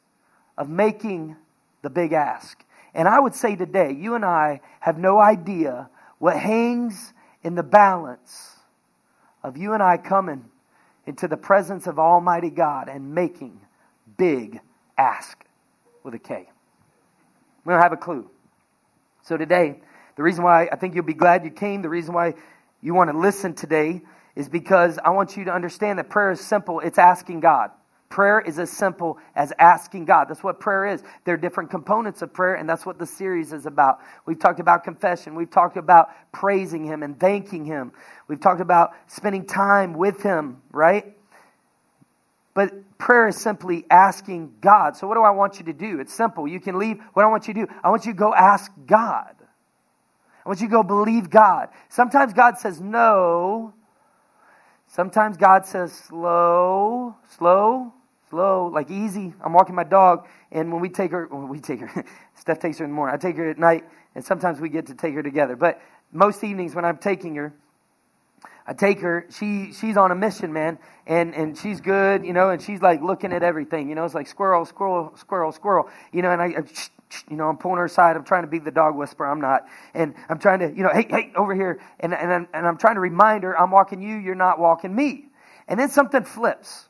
of 0.57 0.69
making 0.69 1.35
the 1.83 1.91
big 1.91 2.13
ask. 2.13 2.65
And 2.95 3.07
I 3.07 3.19
would 3.19 3.35
say 3.35 3.55
today, 3.55 3.93
you 3.93 4.15
and 4.15 4.25
I 4.25 4.61
have 4.79 4.97
no 4.97 5.19
idea 5.19 5.87
what 6.17 6.35
hangs 6.35 7.13
in 7.43 7.53
the 7.53 7.63
balance 7.63 8.55
of 9.43 9.55
you 9.55 9.73
and 9.73 9.83
I 9.83 9.97
coming 9.97 10.45
into 11.05 11.27
the 11.27 11.37
presence 11.37 11.85
of 11.85 11.99
Almighty 11.99 12.49
God 12.49 12.89
and 12.89 13.13
making 13.13 13.61
big 14.17 14.59
ask 14.97 15.45
with 16.01 16.15
a 16.15 16.19
K. 16.19 16.49
We 17.65 17.71
don't 17.71 17.81
have 17.81 17.93
a 17.93 17.97
clue. 17.97 18.27
So 19.21 19.37
today, 19.37 19.79
the 20.15 20.23
reason 20.23 20.43
why 20.43 20.69
I 20.71 20.75
think 20.75 20.95
you'll 20.95 21.05
be 21.05 21.13
glad 21.13 21.43
you 21.43 21.51
came, 21.51 21.81
the 21.81 21.89
reason 21.89 22.13
why 22.13 22.35
you 22.81 22.93
want 22.93 23.11
to 23.11 23.17
listen 23.17 23.53
today 23.53 24.01
is 24.35 24.49
because 24.49 24.99
I 25.03 25.11
want 25.11 25.37
you 25.37 25.45
to 25.45 25.53
understand 25.53 25.99
that 25.99 26.09
prayer 26.09 26.31
is 26.31 26.41
simple. 26.41 26.79
It's 26.79 26.97
asking 26.97 27.41
God. 27.41 27.71
Prayer 28.09 28.39
is 28.39 28.59
as 28.59 28.69
simple 28.69 29.17
as 29.35 29.51
asking 29.57 30.05
God. 30.05 30.25
That's 30.29 30.43
what 30.43 30.59
prayer 30.59 30.85
is. 30.85 31.01
There 31.25 31.33
are 31.33 31.37
different 31.37 31.71
components 31.71 32.21
of 32.21 32.31
prayer, 32.31 32.53
and 32.53 32.69
that's 32.69 32.85
what 32.85 32.99
the 32.99 33.07
series 33.07 33.53
is 33.53 33.65
about. 33.65 34.01
We've 34.27 34.37
talked 34.37 34.59
about 34.59 34.83
confession. 34.83 35.33
We've 35.33 35.49
talked 35.49 35.77
about 35.77 36.09
praising 36.31 36.85
Him 36.85 37.01
and 37.01 37.19
thanking 37.19 37.65
Him. 37.65 37.91
We've 38.27 38.39
talked 38.39 38.61
about 38.61 38.91
spending 39.07 39.47
time 39.47 39.95
with 39.95 40.21
Him, 40.21 40.61
right? 40.71 41.17
But 42.53 42.99
prayer 42.99 43.27
is 43.29 43.37
simply 43.37 43.83
asking 43.89 44.53
God. 44.61 44.95
So, 44.95 45.07
what 45.07 45.15
do 45.15 45.23
I 45.23 45.31
want 45.31 45.57
you 45.57 45.65
to 45.65 45.73
do? 45.73 45.99
It's 45.99 46.13
simple. 46.13 46.47
You 46.47 46.59
can 46.59 46.77
leave. 46.77 47.01
What 47.13 47.25
I 47.25 47.29
want 47.29 47.47
you 47.47 47.55
to 47.55 47.65
do, 47.65 47.73
I 47.83 47.89
want 47.89 48.05
you 48.05 48.13
to 48.13 48.17
go 48.17 48.31
ask 48.31 48.71
God. 48.85 49.35
I 50.45 50.49
want 50.49 50.59
you 50.59 50.67
to 50.67 50.71
go 50.71 50.83
believe 50.83 51.29
God. 51.29 51.69
Sometimes 51.89 52.33
God 52.33 52.57
says 52.57 52.81
no. 52.81 53.73
Sometimes 54.87 55.37
God 55.37 55.65
says 55.65 55.91
slow, 55.91 57.15
slow, 57.37 57.93
slow, 58.29 58.67
like 58.67 58.91
easy. 58.91 59.33
I'm 59.43 59.53
walking 59.53 59.73
my 59.73 59.83
dog, 59.85 60.27
and 60.51 60.71
when 60.71 60.81
we 60.81 60.89
take 60.89 61.11
her, 61.11 61.27
when 61.27 61.47
we 61.47 61.59
take 61.59 61.79
her, 61.79 62.05
Steph 62.35 62.59
takes 62.59 62.77
her 62.77 62.85
in 62.85 62.91
the 62.91 62.95
morning. 62.95 63.15
I 63.15 63.17
take 63.17 63.37
her 63.37 63.49
at 63.49 63.57
night, 63.57 63.85
and 64.13 64.23
sometimes 64.23 64.59
we 64.59 64.69
get 64.69 64.87
to 64.87 64.95
take 64.95 65.15
her 65.15 65.23
together. 65.23 65.55
But 65.55 65.81
most 66.11 66.43
evenings 66.43 66.75
when 66.75 66.85
I'm 66.85 66.97
taking 66.97 67.35
her, 67.35 67.53
I 68.67 68.73
take 68.73 68.99
her. 68.99 69.25
She 69.31 69.73
she's 69.73 69.97
on 69.97 70.11
a 70.11 70.15
mission, 70.15 70.53
man, 70.53 70.77
and 71.07 71.33
and 71.33 71.57
she's 71.57 71.81
good, 71.81 72.25
you 72.25 72.33
know, 72.33 72.49
and 72.49 72.61
she's 72.61 72.81
like 72.81 73.01
looking 73.01 73.33
at 73.33 73.43
everything, 73.43 73.89
you 73.89 73.95
know. 73.95 74.05
It's 74.05 74.13
like 74.13 74.27
squirrel, 74.27 74.65
squirrel, 74.65 75.13
squirrel, 75.17 75.51
squirrel, 75.51 75.89
you 76.11 76.21
know. 76.21 76.31
And 76.31 76.41
I, 76.41 76.45
I 76.45 76.61
you 77.29 77.35
know, 77.35 77.47
I'm 77.47 77.57
pulling 77.57 77.77
her 77.77 77.85
aside. 77.85 78.15
I'm 78.15 78.23
trying 78.23 78.43
to 78.43 78.49
be 78.49 78.59
the 78.59 78.71
dog 78.71 78.95
whisperer. 78.95 79.27
I'm 79.27 79.41
not, 79.41 79.65
and 79.93 80.13
I'm 80.29 80.39
trying 80.39 80.59
to, 80.59 80.67
you 80.67 80.83
know, 80.83 80.91
hey, 80.93 81.05
hey, 81.09 81.31
over 81.35 81.53
here, 81.53 81.79
and 81.99 82.13
and 82.13 82.31
I'm, 82.31 82.47
and 82.53 82.67
I'm 82.67 82.77
trying 82.77 82.95
to 82.95 83.01
remind 83.01 83.43
her, 83.43 83.59
I'm 83.59 83.71
walking 83.71 84.01
you. 84.01 84.15
You're 84.15 84.35
not 84.35 84.59
walking 84.59 84.93
me. 84.95 85.25
And 85.67 85.79
then 85.79 85.89
something 85.89 86.23
flips. 86.23 86.87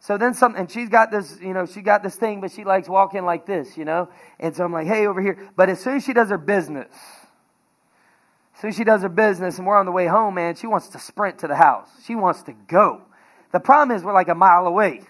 So 0.00 0.16
then 0.16 0.34
something, 0.34 0.60
and 0.60 0.70
she's 0.70 0.88
got 0.88 1.10
this, 1.10 1.38
you 1.40 1.52
know, 1.52 1.66
she 1.66 1.80
got 1.80 2.02
this 2.02 2.14
thing, 2.14 2.40
but 2.40 2.52
she 2.52 2.64
likes 2.64 2.88
walking 2.88 3.24
like 3.24 3.46
this, 3.46 3.76
you 3.76 3.84
know? 3.84 4.08
And 4.38 4.54
so 4.54 4.64
I'm 4.64 4.72
like, 4.72 4.86
hey, 4.86 5.06
over 5.06 5.20
here. 5.20 5.50
But 5.56 5.68
as 5.68 5.80
soon 5.80 5.96
as 5.96 6.04
she 6.04 6.12
does 6.12 6.30
her 6.30 6.38
business, 6.38 6.88
as 8.54 8.60
soon 8.60 8.70
as 8.70 8.76
she 8.76 8.84
does 8.84 9.02
her 9.02 9.08
business 9.08 9.58
and 9.58 9.66
we're 9.66 9.76
on 9.76 9.86
the 9.86 9.92
way 9.92 10.06
home, 10.06 10.34
man, 10.34 10.54
she 10.54 10.66
wants 10.66 10.88
to 10.88 10.98
sprint 10.98 11.40
to 11.40 11.48
the 11.48 11.56
house. 11.56 11.88
She 12.04 12.14
wants 12.14 12.42
to 12.44 12.52
go. 12.52 13.02
The 13.52 13.60
problem 13.60 13.96
is 13.96 14.04
we're 14.04 14.12
like 14.12 14.28
a 14.28 14.34
mile 14.34 14.66
away. 14.66 15.02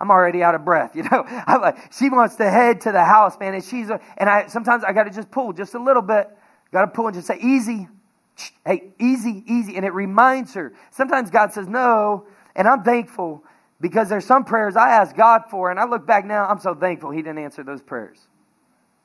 I'm 0.00 0.10
already 0.10 0.42
out 0.42 0.54
of 0.54 0.64
breath, 0.64 0.92
you 0.96 1.02
know. 1.02 1.24
I'm 1.26 1.60
like, 1.60 1.92
she 1.92 2.10
wants 2.10 2.36
to 2.36 2.50
head 2.50 2.82
to 2.82 2.92
the 2.92 3.04
house, 3.04 3.38
man, 3.38 3.54
and 3.54 3.64
she's, 3.64 3.90
a, 3.90 4.00
and 4.16 4.28
I 4.28 4.46
sometimes 4.46 4.84
I 4.84 4.92
got 4.92 5.04
to 5.04 5.10
just 5.10 5.30
pull 5.30 5.52
just 5.52 5.74
a 5.74 5.82
little 5.82 6.02
bit. 6.02 6.28
Got 6.72 6.82
to 6.82 6.88
pull 6.88 7.06
and 7.06 7.14
just 7.14 7.26
say, 7.26 7.38
easy, 7.40 7.88
hey, 8.66 8.92
easy, 8.98 9.42
easy, 9.46 9.76
and 9.76 9.84
it 9.84 9.94
reminds 9.94 10.54
her. 10.54 10.74
Sometimes 10.90 11.30
God 11.30 11.52
says 11.52 11.66
no, 11.66 12.26
and 12.54 12.68
I'm 12.68 12.82
thankful 12.82 13.44
because 13.80 14.08
there's 14.08 14.26
some 14.26 14.44
prayers 14.44 14.76
I 14.76 14.90
ask 14.90 15.14
God 15.16 15.44
for, 15.50 15.70
and 15.70 15.78
I 15.78 15.84
look 15.84 16.06
back 16.06 16.24
now, 16.24 16.46
I'm 16.46 16.58
so 16.58 16.74
thankful 16.74 17.10
He 17.10 17.22
didn't 17.22 17.38
answer 17.38 17.62
those 17.62 17.82
prayers. 17.82 18.18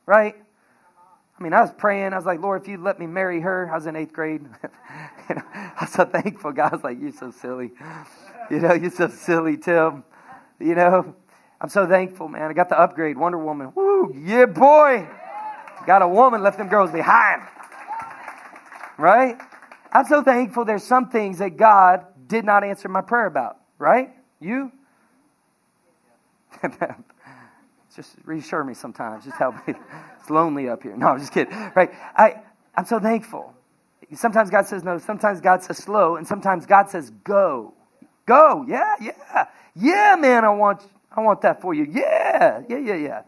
Right? 0.06 0.36
I 1.40 1.44
mean, 1.44 1.54
I 1.54 1.62
was 1.62 1.72
praying. 1.72 2.14
I 2.14 2.16
was 2.16 2.26
like, 2.26 2.40
Lord, 2.40 2.62
if 2.62 2.68
you'd 2.68 2.82
let 2.82 3.00
me 3.00 3.08
marry 3.08 3.42
her, 3.42 3.70
I 3.72 3.76
was 3.76 3.88
in 3.88 3.96
eighth 3.96 4.14
grade. 4.14 4.42
you 5.30 5.36
know, 5.36 5.42
I 5.54 5.74
was 5.82 5.92
so 5.92 6.06
thankful. 6.06 6.52
God 6.52 6.74
was 6.74 6.84
like, 6.84 7.00
You're 7.02 7.12
so 7.12 7.32
silly. 7.32 7.72
You 8.52 8.60
know, 8.60 8.74
you're 8.74 8.92
so 8.92 9.08
silly, 9.08 9.58
Tim. 9.58 10.04
You 10.64 10.76
know, 10.76 11.14
I'm 11.60 11.70
so 11.70 11.86
thankful, 11.86 12.30
man. 12.30 12.50
I 12.50 12.54
got 12.54 12.70
the 12.70 12.80
upgrade, 12.80 13.18
Wonder 13.18 13.38
Woman. 13.38 13.74
Woo, 13.76 14.16
yeah, 14.18 14.46
boy. 14.46 15.06
Got 15.86 16.02
a 16.02 16.08
woman, 16.08 16.42
left 16.42 16.58
them 16.58 16.70
girls 16.70 16.92
behind. 16.92 17.42
Right? 18.98 19.38
I'm 19.92 20.06
so 20.06 20.24
thankful 20.24 20.64
there's 20.64 20.84
some 20.84 21.10
things 21.10 21.40
that 21.40 21.58
God 21.58 22.06
did 22.28 22.46
not 22.46 22.64
answer 22.64 22.88
my 22.88 23.02
prayer 23.02 23.26
about. 23.26 23.58
Right? 23.78 24.12
You? 24.40 24.72
just 27.96 28.16
reassure 28.24 28.64
me 28.64 28.74
sometimes. 28.74 29.26
Just 29.26 29.38
help 29.38 29.56
me. 29.68 29.74
It's 30.20 30.30
lonely 30.30 30.70
up 30.70 30.84
here. 30.84 30.96
No, 30.96 31.08
I'm 31.08 31.20
just 31.20 31.34
kidding. 31.34 31.54
Right? 31.76 31.92
I, 32.16 32.36
I'm 32.76 32.86
so 32.86 33.02
thankful. 33.02 33.54
Sometimes 34.14 34.50
God 34.50 34.68
says 34.68 34.84
no. 34.84 34.98
Sometimes 34.98 35.42
God 35.42 35.62
says 35.62 35.78
slow. 35.78 36.16
And 36.16 36.26
sometimes 36.26 36.66
God 36.66 36.90
says 36.90 37.10
go. 37.10 37.74
Go. 38.26 38.66
Yeah, 38.68 38.96
yeah. 39.02 39.46
Yeah, 39.76 40.16
man, 40.20 40.46
I 40.46 40.50
want, 40.50 40.82
I 41.12 41.22
want 41.22 41.42
that 41.42 41.62
for 41.62 41.74
you. 41.74 41.88
Yeah, 41.90 42.62
yeah, 42.70 42.78
yeah, 42.78 42.96
yeah. 42.96 43.22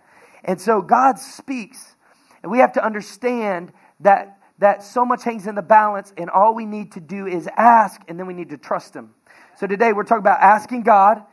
And 0.43 0.61
so 0.61 0.81
God 0.81 1.19
speaks. 1.19 1.95
And 2.43 2.51
we 2.51 2.59
have 2.59 2.73
to 2.73 2.85
understand 2.85 3.73
that, 4.01 4.37
that 4.59 4.83
so 4.83 5.03
much 5.05 5.23
hangs 5.23 5.47
in 5.47 5.55
the 5.55 5.63
balance. 5.63 6.13
And 6.17 6.29
all 6.29 6.53
we 6.53 6.65
need 6.65 6.91
to 6.93 6.99
do 6.99 7.25
is 7.25 7.49
ask. 7.57 7.99
And 8.07 8.19
then 8.19 8.27
we 8.27 8.33
need 8.33 8.49
to 8.49 8.57
trust 8.57 8.95
Him. 8.95 9.13
So 9.57 9.65
today 9.67 9.93
we're 9.93 10.03
talking 10.03 10.19
about 10.19 10.39
asking 10.39 10.83
God. 10.83 11.23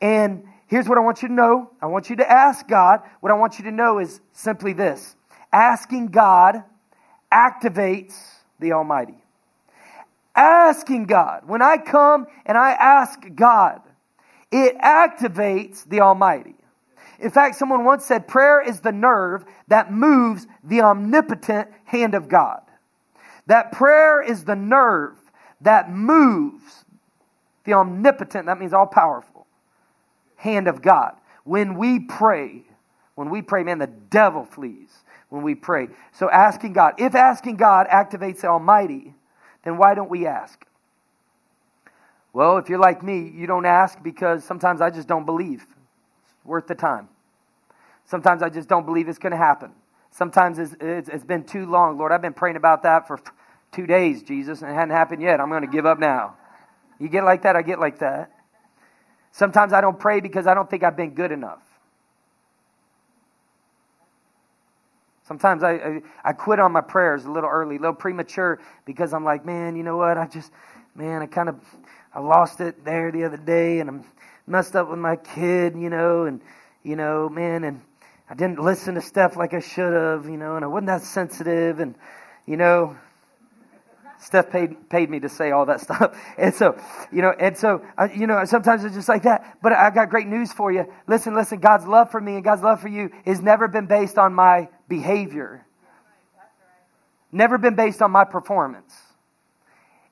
And 0.00 0.44
here's 0.66 0.88
what 0.88 0.96
I 0.96 1.02
want 1.02 1.22
you 1.22 1.28
to 1.28 1.34
know 1.34 1.70
I 1.80 1.86
want 1.86 2.08
you 2.08 2.16
to 2.16 2.30
ask 2.30 2.66
God. 2.66 3.00
What 3.20 3.30
I 3.30 3.34
want 3.34 3.58
you 3.58 3.64
to 3.66 3.72
know 3.72 3.98
is 3.98 4.20
simply 4.32 4.72
this 4.72 5.14
asking 5.52 6.06
God 6.06 6.64
activates 7.30 8.14
the 8.58 8.72
Almighty. 8.72 9.16
Asking 10.34 11.04
God. 11.04 11.42
When 11.46 11.60
I 11.60 11.76
come 11.76 12.26
and 12.46 12.56
I 12.56 12.70
ask 12.70 13.20
God, 13.34 13.82
it 14.52 14.78
activates 14.78 15.88
the 15.88 16.00
Almighty. 16.00 16.54
In 17.18 17.30
fact, 17.30 17.56
someone 17.56 17.84
once 17.84 18.04
said 18.04 18.28
prayer 18.28 18.60
is 18.60 18.80
the 18.80 18.92
nerve 18.92 19.44
that 19.68 19.92
moves 19.92 20.46
the 20.62 20.82
omnipotent 20.82 21.68
hand 21.84 22.14
of 22.14 22.28
God. 22.28 22.60
That 23.46 23.72
prayer 23.72 24.22
is 24.22 24.44
the 24.44 24.56
nerve 24.56 25.16
that 25.60 25.90
moves 25.90 26.84
the 27.64 27.74
omnipotent, 27.74 28.46
that 28.46 28.58
means 28.58 28.72
all 28.72 28.86
powerful, 28.86 29.46
hand 30.36 30.68
of 30.68 30.82
God. 30.82 31.14
When 31.44 31.76
we 31.76 32.00
pray, 32.00 32.62
when 33.14 33.30
we 33.30 33.40
pray, 33.40 33.62
man, 33.62 33.78
the 33.78 33.86
devil 33.86 34.44
flees 34.44 34.90
when 35.28 35.42
we 35.42 35.54
pray. 35.54 35.88
So 36.12 36.28
asking 36.28 36.74
God, 36.74 36.94
if 36.98 37.14
asking 37.14 37.56
God 37.56 37.86
activates 37.88 38.42
the 38.42 38.48
Almighty, 38.48 39.14
then 39.64 39.78
why 39.78 39.94
don't 39.94 40.10
we 40.10 40.26
ask? 40.26 40.64
Well, 42.32 42.56
if 42.58 42.68
you're 42.68 42.78
like 42.78 43.02
me, 43.02 43.30
you 43.34 43.46
don't 43.46 43.66
ask 43.66 44.02
because 44.02 44.44
sometimes 44.44 44.80
I 44.80 44.90
just 44.90 45.06
don't 45.06 45.26
believe. 45.26 45.62
It's 45.62 46.44
worth 46.44 46.66
the 46.66 46.74
time. 46.74 47.08
Sometimes 48.04 48.42
I 48.42 48.48
just 48.48 48.68
don't 48.68 48.86
believe 48.86 49.08
it's 49.08 49.18
going 49.18 49.32
to 49.32 49.36
happen. 49.36 49.72
Sometimes 50.10 50.58
it's, 50.58 50.74
it's, 50.80 51.08
it's 51.08 51.24
been 51.24 51.44
too 51.44 51.66
long. 51.66 51.98
Lord, 51.98 52.12
I've 52.12 52.22
been 52.22 52.32
praying 52.32 52.56
about 52.56 52.82
that 52.82 53.06
for 53.06 53.20
two 53.70 53.86
days, 53.86 54.22
Jesus, 54.22 54.62
and 54.62 54.70
it 54.70 54.74
hadn't 54.74 54.94
happened 54.94 55.22
yet. 55.22 55.40
I'm 55.40 55.48
going 55.48 55.62
to 55.62 55.68
give 55.68 55.86
up 55.86 55.98
now. 55.98 56.36
You 56.98 57.08
get 57.08 57.24
like 57.24 57.42
that, 57.42 57.56
I 57.56 57.62
get 57.62 57.80
like 57.80 57.98
that. 58.00 58.30
Sometimes 59.32 59.72
I 59.72 59.80
don't 59.80 59.98
pray 59.98 60.20
because 60.20 60.46
I 60.46 60.54
don't 60.54 60.68
think 60.68 60.82
I've 60.82 60.96
been 60.96 61.14
good 61.14 61.32
enough. 61.32 61.62
Sometimes 65.24 65.62
I, 65.62 65.72
I, 65.72 66.02
I, 66.24 66.32
quit 66.32 66.60
on 66.60 66.72
my 66.72 66.80
prayers 66.82 67.24
a 67.24 67.30
little 67.30 67.48
early, 67.48 67.76
a 67.76 67.78
little 67.78 67.94
premature, 67.94 68.60
because 68.84 69.14
I'm 69.14 69.24
like, 69.24 69.46
man, 69.46 69.76
you 69.76 69.82
know 69.82 69.96
what? 69.96 70.18
I 70.18 70.26
just, 70.26 70.52
man, 70.94 71.22
I 71.22 71.26
kind 71.26 71.48
of, 71.48 71.56
I 72.14 72.20
lost 72.20 72.60
it 72.60 72.84
there 72.84 73.10
the 73.10 73.24
other 73.24 73.36
day, 73.36 73.80
and 73.80 73.88
I'm 73.88 74.04
messed 74.46 74.76
up 74.76 74.90
with 74.90 74.98
my 74.98 75.16
kid, 75.16 75.74
you 75.76 75.90
know, 75.90 76.24
and, 76.24 76.40
you 76.82 76.96
know, 76.96 77.28
man, 77.28 77.64
and 77.64 77.80
I 78.28 78.34
didn't 78.34 78.58
listen 78.58 78.94
to 78.96 79.00
stuff 79.00 79.36
like 79.36 79.54
I 79.54 79.60
should 79.60 79.92
have, 79.92 80.26
you 80.26 80.36
know, 80.36 80.56
and 80.56 80.64
I 80.64 80.68
wasn't 80.68 80.88
that 80.88 81.02
sensitive, 81.02 81.80
and, 81.80 81.94
you 82.46 82.56
know, 82.56 82.96
Steph 84.18 84.50
paid 84.50 84.88
paid 84.88 85.10
me 85.10 85.18
to 85.18 85.28
say 85.28 85.50
all 85.50 85.66
that 85.66 85.80
stuff, 85.80 86.16
and 86.38 86.54
so 86.54 86.78
you 87.10 87.22
know, 87.22 87.32
and 87.36 87.58
so 87.58 87.84
uh, 87.98 88.06
you 88.14 88.28
know, 88.28 88.44
sometimes 88.44 88.84
it's 88.84 88.94
just 88.94 89.08
like 89.08 89.24
that. 89.24 89.58
But 89.60 89.72
I 89.72 89.90
got 89.90 90.10
great 90.10 90.28
news 90.28 90.52
for 90.52 90.70
you. 90.70 90.84
Listen, 91.08 91.34
listen. 91.34 91.58
God's 91.58 91.86
love 91.86 92.12
for 92.12 92.20
me 92.20 92.36
and 92.36 92.44
God's 92.44 92.62
love 92.62 92.80
for 92.80 92.86
you 92.86 93.10
has 93.26 93.40
never 93.40 93.66
been 93.66 93.86
based 93.86 94.18
on 94.18 94.32
my 94.32 94.68
behavior. 94.88 95.66
Never 97.32 97.58
been 97.58 97.74
based 97.74 98.00
on 98.00 98.12
my 98.12 98.24
performance. 98.24 98.94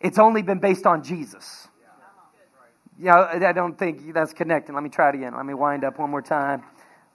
It's 0.00 0.18
only 0.18 0.42
been 0.42 0.58
based 0.58 0.86
on 0.86 1.02
Jesus. 1.02 1.68
You 2.98 3.06
know, 3.06 3.28
I 3.32 3.52
don't 3.52 3.78
think 3.78 4.12
that's 4.12 4.32
connecting. 4.32 4.74
Let 4.74 4.84
me 4.84 4.90
try 4.90 5.08
it 5.10 5.14
again. 5.14 5.34
Let 5.34 5.46
me 5.46 5.54
wind 5.54 5.84
up 5.84 5.98
one 5.98 6.10
more 6.10 6.22
time. 6.22 6.62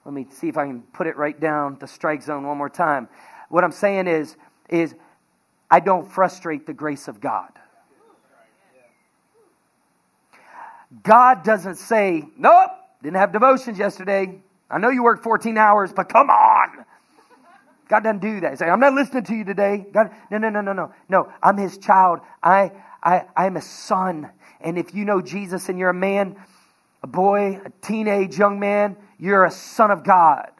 Let 0.03 0.13
me 0.13 0.27
see 0.29 0.47
if 0.47 0.57
I 0.57 0.65
can 0.65 0.81
put 0.81 1.07
it 1.07 1.17
right 1.17 1.39
down 1.39 1.77
the 1.79 1.87
strike 1.87 2.21
zone 2.21 2.45
one 2.45 2.57
more 2.57 2.69
time. 2.69 3.07
What 3.49 3.63
I'm 3.63 3.71
saying 3.71 4.07
is, 4.07 4.35
is 4.69 4.95
I 5.69 5.79
don't 5.79 6.11
frustrate 6.11 6.65
the 6.65 6.73
grace 6.73 7.07
of 7.07 7.19
God. 7.19 7.49
God 11.03 11.43
doesn't 11.43 11.75
say, 11.75 12.23
Nope, 12.37 12.71
didn't 13.03 13.17
have 13.17 13.31
devotions 13.31 13.77
yesterday. 13.77 14.39
I 14.69 14.77
know 14.77 14.89
you 14.89 15.03
worked 15.03 15.23
14 15.23 15.57
hours, 15.57 15.93
but 15.93 16.09
come 16.09 16.29
on. 16.29 16.85
God 17.87 18.03
doesn't 18.03 18.19
do 18.19 18.39
that. 18.41 18.51
He 18.51 18.57
say, 18.57 18.65
I'm 18.65 18.79
not 18.79 18.93
listening 18.93 19.23
to 19.25 19.35
you 19.35 19.43
today. 19.43 19.85
God, 19.91 20.11
no, 20.31 20.37
no, 20.37 20.49
no, 20.49 20.61
no, 20.61 20.73
no. 20.73 20.93
No, 21.07 21.31
I'm 21.41 21.57
his 21.57 21.77
child. 21.77 22.19
I, 22.41 22.71
I, 23.03 23.25
I'm 23.35 23.57
a 23.57 23.61
son. 23.61 24.29
And 24.61 24.77
if 24.77 24.93
you 24.93 25.05
know 25.05 25.21
Jesus 25.21 25.69
and 25.69 25.77
you're 25.77 25.89
a 25.89 25.93
man, 25.93 26.35
a 27.03 27.07
boy, 27.07 27.61
a 27.63 27.69
teenage 27.81 28.37
young 28.37 28.59
man, 28.59 28.97
you're 29.19 29.45
a 29.45 29.51
son 29.51 29.91
of 29.91 30.03
God. 30.03 30.51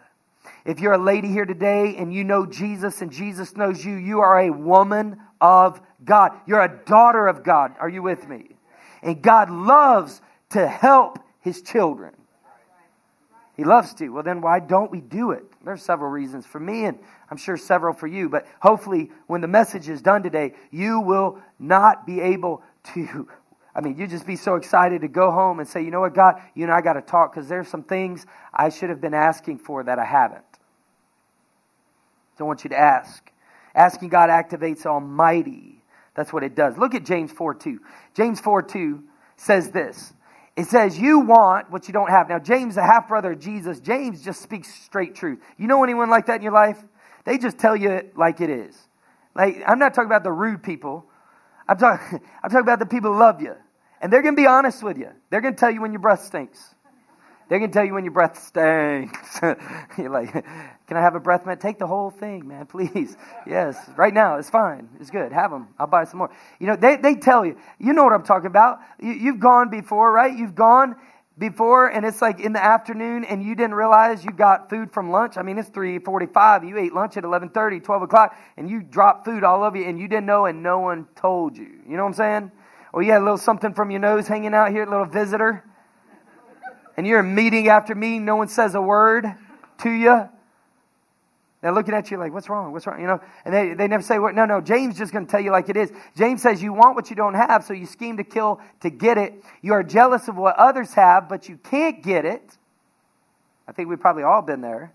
If 0.65 0.79
you're 0.79 0.93
a 0.93 1.03
lady 1.03 1.27
here 1.27 1.45
today 1.45 1.95
and 1.97 2.13
you 2.13 2.23
know 2.23 2.45
Jesus 2.45 3.01
and 3.01 3.11
Jesus 3.11 3.55
knows 3.55 3.83
you, 3.83 3.95
you 3.95 4.19
are 4.19 4.39
a 4.39 4.51
woman 4.51 5.19
of 5.41 5.81
God. 6.03 6.31
You're 6.45 6.61
a 6.61 6.81
daughter 6.85 7.27
of 7.27 7.43
God. 7.43 7.75
Are 7.79 7.89
you 7.89 8.03
with 8.03 8.27
me? 8.27 8.55
And 9.01 9.21
God 9.21 9.49
loves 9.49 10.21
to 10.51 10.67
help 10.67 11.19
his 11.41 11.61
children. 11.61 12.15
He 13.55 13.63
loves 13.63 13.93
to. 13.95 14.09
Well, 14.09 14.23
then 14.23 14.41
why 14.41 14.59
don't 14.59 14.91
we 14.91 15.01
do 15.01 15.31
it? 15.31 15.45
There's 15.63 15.81
several 15.81 16.11
reasons 16.11 16.45
for 16.45 16.59
me, 16.59 16.85
and 16.85 16.99
I'm 17.29 17.37
sure 17.37 17.57
several 17.57 17.93
for 17.93 18.07
you. 18.07 18.29
But 18.29 18.45
hopefully, 18.59 19.11
when 19.27 19.41
the 19.41 19.47
message 19.47 19.89
is 19.89 20.01
done 20.01 20.23
today, 20.23 20.53
you 20.71 20.99
will 20.99 21.39
not 21.59 22.05
be 22.05 22.21
able 22.21 22.63
to. 22.93 23.27
I 23.75 23.81
mean, 23.81 23.97
you 23.97 24.07
just 24.07 24.25
be 24.25 24.37
so 24.37 24.55
excited 24.55 25.01
to 25.01 25.09
go 25.09 25.31
home 25.31 25.59
and 25.59 25.67
say, 25.67 25.83
you 25.83 25.91
know 25.91 25.99
what, 25.99 26.13
God, 26.13 26.41
you 26.53 26.63
and 26.63 26.71
I 26.71 26.79
got 26.79 26.93
to 26.93 27.01
talk 27.01 27.33
because 27.33 27.49
there's 27.49 27.67
some 27.67 27.83
things 27.83 28.25
I 28.53 28.69
should 28.69 28.89
have 28.89 29.01
been 29.01 29.13
asking 29.13 29.57
for 29.59 29.83
that 29.83 29.99
I 29.99 30.05
haven't. 30.05 30.45
So 32.37 32.45
I 32.45 32.47
want 32.47 32.63
you 32.63 32.69
to 32.69 32.79
ask. 32.79 33.29
Asking 33.73 34.09
God 34.09 34.29
activates 34.29 34.85
Almighty. 34.85 35.83
That's 36.15 36.31
what 36.31 36.43
it 36.43 36.55
does. 36.55 36.77
Look 36.77 36.95
at 36.95 37.03
James 37.03 37.31
4 37.33 37.55
2. 37.55 37.79
James 38.13 38.39
4 38.39 38.61
2 38.61 39.03
says 39.35 39.71
this 39.71 40.13
it 40.55 40.67
says, 40.67 40.97
You 40.97 41.19
want 41.19 41.69
what 41.69 41.87
you 41.87 41.93
don't 41.93 42.09
have. 42.09 42.29
Now, 42.29 42.39
James, 42.39 42.75
the 42.75 42.83
half 42.83 43.07
brother 43.07 43.33
of 43.33 43.39
Jesus, 43.39 43.79
James 43.79 44.23
just 44.23 44.41
speaks 44.41 44.73
straight 44.73 45.15
truth. 45.15 45.39
You 45.57 45.67
know 45.67 45.83
anyone 45.83 46.09
like 46.09 46.27
that 46.27 46.37
in 46.37 46.41
your 46.41 46.53
life? 46.53 46.81
They 47.25 47.37
just 47.37 47.57
tell 47.57 47.75
you 47.75 47.91
it 47.91 48.17
like 48.17 48.39
it 48.41 48.49
is. 48.49 48.75
Like, 49.35 49.61
I'm 49.67 49.79
not 49.79 49.93
talking 49.93 50.07
about 50.07 50.23
the 50.23 50.31
rude 50.31 50.63
people. 50.63 51.05
I'm 51.67 51.77
talking, 51.77 52.21
I'm 52.43 52.49
talking 52.49 52.63
about 52.63 52.79
the 52.79 52.85
people 52.85 53.13
who 53.13 53.19
love 53.19 53.41
you. 53.41 53.55
And 54.01 54.13
they're 54.13 54.21
going 54.21 54.35
to 54.35 54.41
be 54.41 54.47
honest 54.47 54.83
with 54.83 54.97
you. 54.97 55.09
They're 55.29 55.41
going 55.41 55.55
to 55.55 55.59
tell 55.59 55.71
you 55.71 55.81
when 55.81 55.91
your 55.91 56.01
breath 56.01 56.23
stinks. 56.23 56.75
They're 57.47 57.59
going 57.59 57.69
to 57.69 57.73
tell 57.73 57.85
you 57.85 57.93
when 57.93 58.03
your 58.03 58.13
breath 58.13 58.41
stinks. 58.41 59.39
You're 59.97 60.09
like, 60.09 60.31
can 60.87 60.97
I 60.97 61.01
have 61.01 61.13
a 61.13 61.19
breath 61.19 61.45
mint? 61.45 61.61
Take 61.61 61.77
the 61.77 61.85
whole 61.85 62.09
thing, 62.09 62.47
man, 62.47 62.65
please. 62.65 63.15
Yes, 63.45 63.77
right 63.95 64.13
now, 64.13 64.37
it's 64.37 64.49
fine. 64.49 64.89
It's 64.99 65.11
good. 65.11 65.31
Have 65.31 65.51
them. 65.51 65.67
I'll 65.77 65.85
buy 65.85 66.05
some 66.05 66.19
more. 66.19 66.31
You 66.59 66.67
know, 66.67 66.75
they, 66.75 66.95
they 66.95 67.15
tell 67.15 67.45
you, 67.45 67.57
you 67.79 67.93
know 67.93 68.03
what 68.03 68.13
I'm 68.13 68.23
talking 68.23 68.47
about. 68.47 68.79
You, 68.99 69.11
you've 69.11 69.39
gone 69.39 69.69
before, 69.69 70.11
right? 70.11 70.35
You've 70.35 70.55
gone 70.55 70.95
before 71.37 71.87
and 71.87 72.05
it's 72.05 72.21
like 72.21 72.39
in 72.39 72.53
the 72.53 72.63
afternoon 72.63 73.25
and 73.25 73.43
you 73.43 73.55
didn't 73.55 73.73
realize 73.73 74.23
you 74.23 74.31
got 74.31 74.69
food 74.69 74.91
from 74.91 75.09
lunch. 75.11 75.37
I 75.37 75.41
mean 75.41 75.57
it's 75.57 75.69
3.45 75.69 76.67
you 76.67 76.77
ate 76.77 76.93
lunch 76.93 77.17
at 77.17 77.23
11.30 77.23 77.83
12 77.83 78.01
o'clock 78.03 78.37
and 78.57 78.69
you 78.69 78.81
dropped 78.81 79.25
food 79.25 79.43
all 79.43 79.63
over 79.63 79.77
you 79.77 79.85
and 79.85 79.99
you 79.99 80.07
didn't 80.07 80.25
know 80.25 80.45
and 80.45 80.63
no 80.63 80.79
one 80.79 81.07
told 81.15 81.57
you. 81.57 81.67
You 81.87 81.97
know 81.97 82.03
what 82.03 82.09
i'm 82.09 82.13
saying? 82.13 82.51
Or 82.93 83.03
you 83.03 83.11
had 83.11 83.21
a 83.21 83.25
little 83.25 83.37
something 83.37 83.73
from 83.73 83.91
your 83.91 83.99
nose 83.99 84.27
hanging 84.27 84.53
out 84.53 84.71
here 84.71 84.83
a 84.83 84.89
little 84.89 85.05
visitor 85.05 85.65
and 86.97 87.05
you're 87.05 87.23
meeting 87.23 87.67
after 87.67 87.93
meeting, 87.93 88.23
no 88.23 88.37
one 88.37 88.47
says 88.47 88.73
a 88.75 88.81
word 88.81 89.25
to 89.79 89.89
you. 89.89 90.29
They're 91.65 91.73
looking 91.73 91.95
at 91.95 92.11
you 92.11 92.17
like, 92.17 92.31
what's 92.31 92.47
wrong? 92.47 92.73
What's 92.73 92.85
wrong? 92.85 93.01
You 93.01 93.07
know, 93.07 93.19
and 93.43 93.51
they, 93.51 93.73
they 93.73 93.87
never 93.87 94.03
say, 94.03 94.19
no, 94.19 94.45
no, 94.45 94.61
James 94.61 94.99
just 94.99 95.11
going 95.11 95.25
to 95.25 95.31
tell 95.31 95.41
you 95.41 95.49
like 95.49 95.67
it 95.67 95.75
is. 95.75 95.91
James 96.15 96.43
says 96.43 96.61
you 96.61 96.71
want 96.73 96.95
what 96.95 97.09
you 97.09 97.15
don't 97.15 97.33
have, 97.33 97.63
so 97.63 97.73
you 97.73 97.87
scheme 97.87 98.17
to 98.17 98.23
kill 98.23 98.61
to 98.81 98.91
get 98.91 99.17
it. 99.17 99.43
You 99.63 99.73
are 99.73 99.81
jealous 99.81 100.27
of 100.27 100.37
what 100.37 100.57
others 100.57 100.93
have, 100.93 101.27
but 101.27 101.49
you 101.49 101.57
can't 101.57 102.03
get 102.03 102.23
it. 102.23 102.55
I 103.67 103.71
think 103.71 103.89
we've 103.89 103.99
probably 103.99 104.21
all 104.21 104.43
been 104.43 104.61
there. 104.61 104.93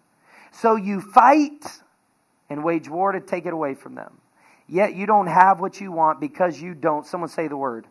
So 0.52 0.76
you 0.76 1.00
fight 1.00 1.66
and 2.48 2.62
wage 2.62 2.88
war 2.88 3.10
to 3.10 3.20
take 3.20 3.46
it 3.46 3.52
away 3.52 3.74
from 3.74 3.96
them. 3.96 4.18
Yet 4.68 4.94
you 4.94 5.06
don't 5.06 5.26
have 5.26 5.58
what 5.58 5.80
you 5.80 5.90
want 5.90 6.20
because 6.20 6.62
you 6.62 6.74
don't, 6.74 7.04
someone 7.04 7.30
say 7.30 7.48
the 7.48 7.56
word. 7.56 7.88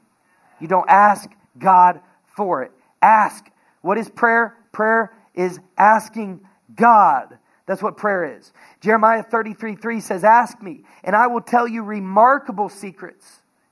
You 0.62 0.70
don't 0.70 0.90
ask 0.90 1.30
God 1.58 2.00
for 2.34 2.64
it. 2.64 2.72
Ask 3.02 3.46
what 3.82 3.98
is 3.98 4.08
prayer? 4.08 4.56
Prayer 4.72 5.12
is 5.34 5.60
asking 5.78 6.40
God. 6.74 7.39
That's 7.70 7.84
what 7.84 7.98
prayer 7.98 8.36
is. 8.36 8.52
Jeremiah 8.82 9.22
33 9.22 9.76
3 9.76 10.00
says, 10.00 10.24
Ask 10.24 10.60
me, 10.60 10.86
and 11.04 11.16
I 11.16 11.28
will 11.28 11.40
tell 11.40 11.68
you 11.68 11.84
remarkable 11.84 12.68
secrets 12.68 13.24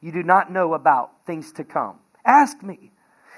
you 0.02 0.12
do 0.12 0.22
not 0.22 0.52
know 0.52 0.76
about 0.76 1.26
things 1.26 1.52
to 1.54 1.64
come. 1.64 1.98
Ask 2.24 2.62
me. 2.62 2.92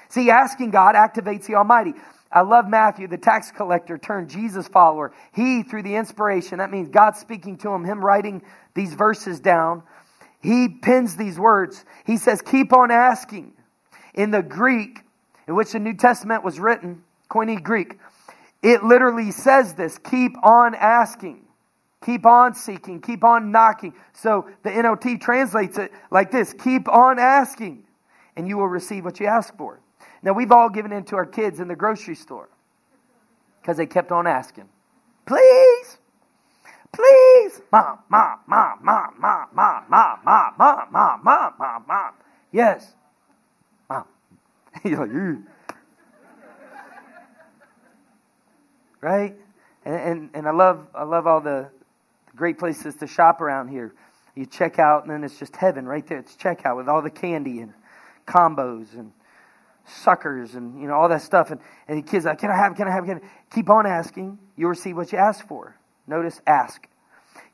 See, 0.09 0.29
asking 0.29 0.71
God 0.71 0.95
activates 0.95 1.45
the 1.45 1.55
Almighty. 1.55 1.93
I 2.29 2.41
love 2.41 2.67
Matthew, 2.67 3.07
the 3.07 3.17
tax 3.17 3.51
collector 3.51 3.97
turned 3.97 4.29
Jesus 4.29 4.67
follower. 4.67 5.13
He, 5.31 5.63
through 5.63 5.83
the 5.83 5.95
inspiration, 5.95 6.57
that 6.57 6.71
means 6.71 6.89
God 6.89 7.15
speaking 7.15 7.55
to 7.59 7.69
him, 7.69 7.85
him 7.85 8.03
writing 8.03 8.41
these 8.73 8.93
verses 8.93 9.39
down, 9.39 9.83
he 10.41 10.67
pins 10.67 11.15
these 11.15 11.39
words. 11.39 11.85
He 12.05 12.17
says, 12.17 12.41
Keep 12.41 12.73
on 12.73 12.91
asking. 12.91 13.53
In 14.13 14.31
the 14.31 14.43
Greek, 14.43 14.99
in 15.47 15.55
which 15.55 15.71
the 15.71 15.79
New 15.79 15.93
Testament 15.93 16.43
was 16.43 16.59
written, 16.59 17.01
Koine 17.29 17.63
Greek, 17.63 17.97
it 18.61 18.83
literally 18.83 19.31
says 19.31 19.73
this 19.73 19.97
keep 19.97 20.33
on 20.43 20.75
asking, 20.75 21.45
keep 22.03 22.25
on 22.25 22.53
seeking, 22.53 23.01
keep 23.01 23.23
on 23.23 23.51
knocking. 23.51 23.93
So 24.13 24.49
the 24.63 24.69
NLT 24.69 25.21
translates 25.21 25.77
it 25.77 25.91
like 26.11 26.31
this 26.31 26.53
keep 26.53 26.87
on 26.89 27.19
asking, 27.19 27.85
and 28.35 28.47
you 28.47 28.57
will 28.57 28.67
receive 28.67 29.05
what 29.05 29.19
you 29.19 29.27
ask 29.27 29.55
for. 29.57 29.79
Now, 30.21 30.33
we've 30.33 30.51
all 30.51 30.69
given 30.69 30.91
in 30.91 31.05
to 31.05 31.15
our 31.15 31.25
kids 31.25 31.59
in 31.59 31.67
the 31.67 31.75
grocery 31.75 32.15
store 32.15 32.49
because 33.61 33.77
they 33.77 33.85
kept 33.85 34.11
on 34.11 34.27
asking, 34.27 34.69
please. 35.25 35.97
Please, 36.91 37.61
mom, 37.71 37.99
mom, 38.09 38.39
mom, 38.47 38.79
mom, 38.81 39.13
mom, 39.19 39.49
mom, 39.53 39.85
mom, 39.89 40.19
mom, 40.25 40.53
mom, 40.57 40.89
mom, 40.91 41.21
mom, 41.23 41.53
mom, 41.59 41.85
mom. 41.87 42.13
Yes, 42.51 42.95
You're 44.83 44.99
like, 45.07 45.09
right? 49.01 49.35
And, 49.85 49.95
and, 49.95 50.29
and 50.33 50.47
I 50.47 50.51
love 50.51 50.87
I 50.93 51.03
love 51.03 51.27
all 51.27 51.41
the 51.41 51.69
great 52.35 52.57
places 52.57 52.95
to 52.97 53.07
shop 53.07 53.41
around 53.41 53.69
here. 53.69 53.93
You 54.35 54.45
check 54.45 54.79
out, 54.79 55.03
and 55.03 55.11
then 55.11 55.23
it's 55.23 55.37
just 55.37 55.55
heaven 55.55 55.85
right 55.85 56.05
there. 56.07 56.19
It's 56.19 56.35
checkout 56.35 56.77
with 56.77 56.87
all 56.87 57.01
the 57.01 57.09
candy 57.09 57.59
and 57.59 57.73
combos 58.27 58.93
and 58.93 59.11
suckers 59.85 60.53
and 60.53 60.79
you 60.79 60.87
know 60.87 60.93
all 60.93 61.09
that 61.09 61.21
stuff. 61.21 61.51
And, 61.51 61.59
and 61.87 61.97
the 61.97 62.09
kids 62.09 62.25
like, 62.25 62.39
can 62.39 62.51
I 62.51 62.55
have? 62.55 62.75
Can 62.75 62.87
I 62.87 62.91
have? 62.91 63.05
Can 63.05 63.17
I? 63.17 63.53
Keep 63.53 63.69
on 63.69 63.85
asking. 63.85 64.37
You'll 64.55 64.69
receive 64.69 64.95
what 64.95 65.11
you 65.11 65.17
ask 65.17 65.47
for. 65.47 65.75
Notice, 66.07 66.39
ask. 66.45 66.87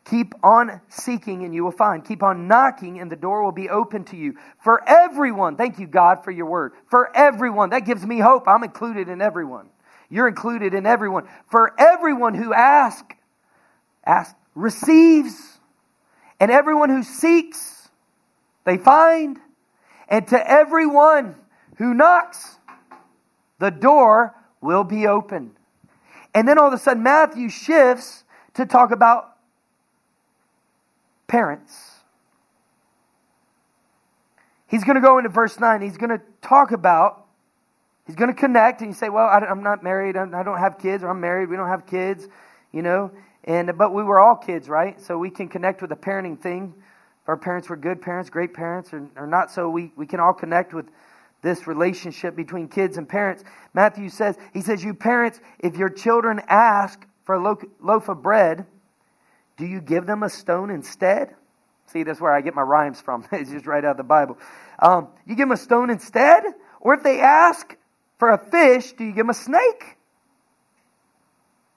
Keep 0.05 0.35
on 0.43 0.81
seeking 0.87 1.43
and 1.43 1.53
you 1.53 1.63
will 1.63 1.71
find. 1.71 2.05
Keep 2.05 2.21
on 2.21 2.47
knocking 2.47 2.99
and 2.99 3.11
the 3.11 3.15
door 3.15 3.43
will 3.43 3.51
be 3.51 3.69
open 3.69 4.03
to 4.05 4.15
you. 4.15 4.35
For 4.63 4.87
everyone, 4.87 5.55
thank 5.55 5.79
you, 5.79 5.87
God, 5.87 6.23
for 6.23 6.29
your 6.29 6.45
word. 6.45 6.73
For 6.91 7.15
everyone, 7.15 7.71
that 7.71 7.85
gives 7.85 8.05
me 8.05 8.19
hope. 8.19 8.47
I'm 8.47 8.63
included 8.63 9.09
in 9.09 9.19
everyone. 9.19 9.67
You're 10.09 10.27
included 10.27 10.73
in 10.73 10.85
everyone. 10.85 11.27
For 11.47 11.73
everyone 11.79 12.33
who 12.33 12.53
asks, 12.53 13.15
asks, 14.05 14.35
receives. 14.53 15.35
And 16.39 16.51
everyone 16.51 16.89
who 16.89 17.03
seeks, 17.03 17.89
they 18.65 18.77
find. 18.77 19.39
And 20.07 20.27
to 20.27 20.51
everyone 20.51 21.35
who 21.77 21.93
knocks, 21.93 22.57
the 23.59 23.71
door 23.71 24.35
will 24.61 24.83
be 24.83 25.07
open. 25.07 25.51
And 26.33 26.47
then 26.47 26.59
all 26.59 26.67
of 26.67 26.73
a 26.73 26.77
sudden, 26.77 27.03
Matthew 27.03 27.49
shifts 27.49 28.23
to 28.55 28.65
talk 28.65 28.91
about 28.91 29.35
parents. 31.27 31.91
He's 34.67 34.83
going 34.83 34.95
to 34.95 35.01
go 35.01 35.17
into 35.17 35.29
verse 35.29 35.59
9. 35.59 35.81
He's 35.81 35.97
going 35.97 36.09
to 36.09 36.21
talk 36.41 36.71
about, 36.71 37.24
he's 38.05 38.15
going 38.15 38.33
to 38.33 38.39
connect, 38.39 38.81
and 38.81 38.89
you 38.89 38.93
say, 38.93 39.09
Well, 39.09 39.25
I, 39.25 39.49
am 39.49 39.63
not 39.63 39.83
married. 39.83 40.15
I 40.17 40.43
don't 40.43 40.59
have 40.59 40.79
kids, 40.79 41.03
or 41.03 41.09
I'm 41.09 41.21
married. 41.21 41.49
We 41.49 41.55
don't 41.55 41.69
have 41.69 41.85
kids, 41.85 42.27
you 42.71 42.81
know. 42.81 43.11
And, 43.43 43.77
but 43.77 43.93
we 43.93 44.03
were 44.03 44.19
all 44.19 44.35
kids, 44.35 44.67
right? 44.67 44.99
So 44.99 45.17
we 45.17 45.29
can 45.29 45.47
connect 45.47 45.81
with 45.81 45.89
the 45.89 45.95
parenting 45.95 46.39
thing. 46.39 46.73
If 47.23 47.29
our 47.29 47.37
parents 47.37 47.69
were 47.69 47.75
good 47.75 48.01
parents, 48.01 48.29
great 48.29 48.53
parents, 48.53 48.91
or, 48.93 49.07
or 49.15 49.27
not 49.27 49.51
so, 49.51 49.69
we, 49.69 49.91
we 49.95 50.07
can 50.07 50.19
all 50.19 50.33
connect 50.33 50.73
with 50.73 50.87
this 51.41 51.67
relationship 51.67 52.35
between 52.35 52.67
kids 52.67 52.97
and 52.97 53.07
parents. 53.07 53.43
Matthew 53.73 54.09
says, 54.09 54.35
He 54.53 54.61
says, 54.61 54.83
You 54.83 54.93
parents, 54.93 55.39
if 55.59 55.75
your 55.77 55.89
children 55.89 56.41
ask 56.47 57.05
for 57.23 57.35
a 57.35 57.57
loaf 57.81 58.09
of 58.09 58.21
bread, 58.21 58.65
do 59.57 59.65
you 59.65 59.79
give 59.79 60.05
them 60.05 60.23
a 60.23 60.29
stone 60.29 60.69
instead? 60.69 61.35
See, 61.87 62.03
that's 62.03 62.19
where 62.19 62.33
I 62.33 62.41
get 62.41 62.55
my 62.55 62.61
rhymes 62.61 62.99
from. 62.99 63.25
it's 63.31 63.51
just 63.51 63.67
right 63.67 63.83
out 63.83 63.91
of 63.91 63.97
the 63.97 64.03
Bible. 64.03 64.37
Um, 64.79 65.09
you 65.25 65.35
give 65.35 65.47
them 65.47 65.51
a 65.51 65.57
stone 65.57 65.89
instead? 65.89 66.43
Or 66.79 66.93
if 66.93 67.03
they 67.03 67.21
ask 67.21 67.75
for 68.17 68.31
a 68.31 68.37
fish, 68.37 68.93
do 68.93 69.03
you 69.03 69.11
give 69.11 69.25
them 69.25 69.29
a 69.29 69.33
snake? 69.33 69.95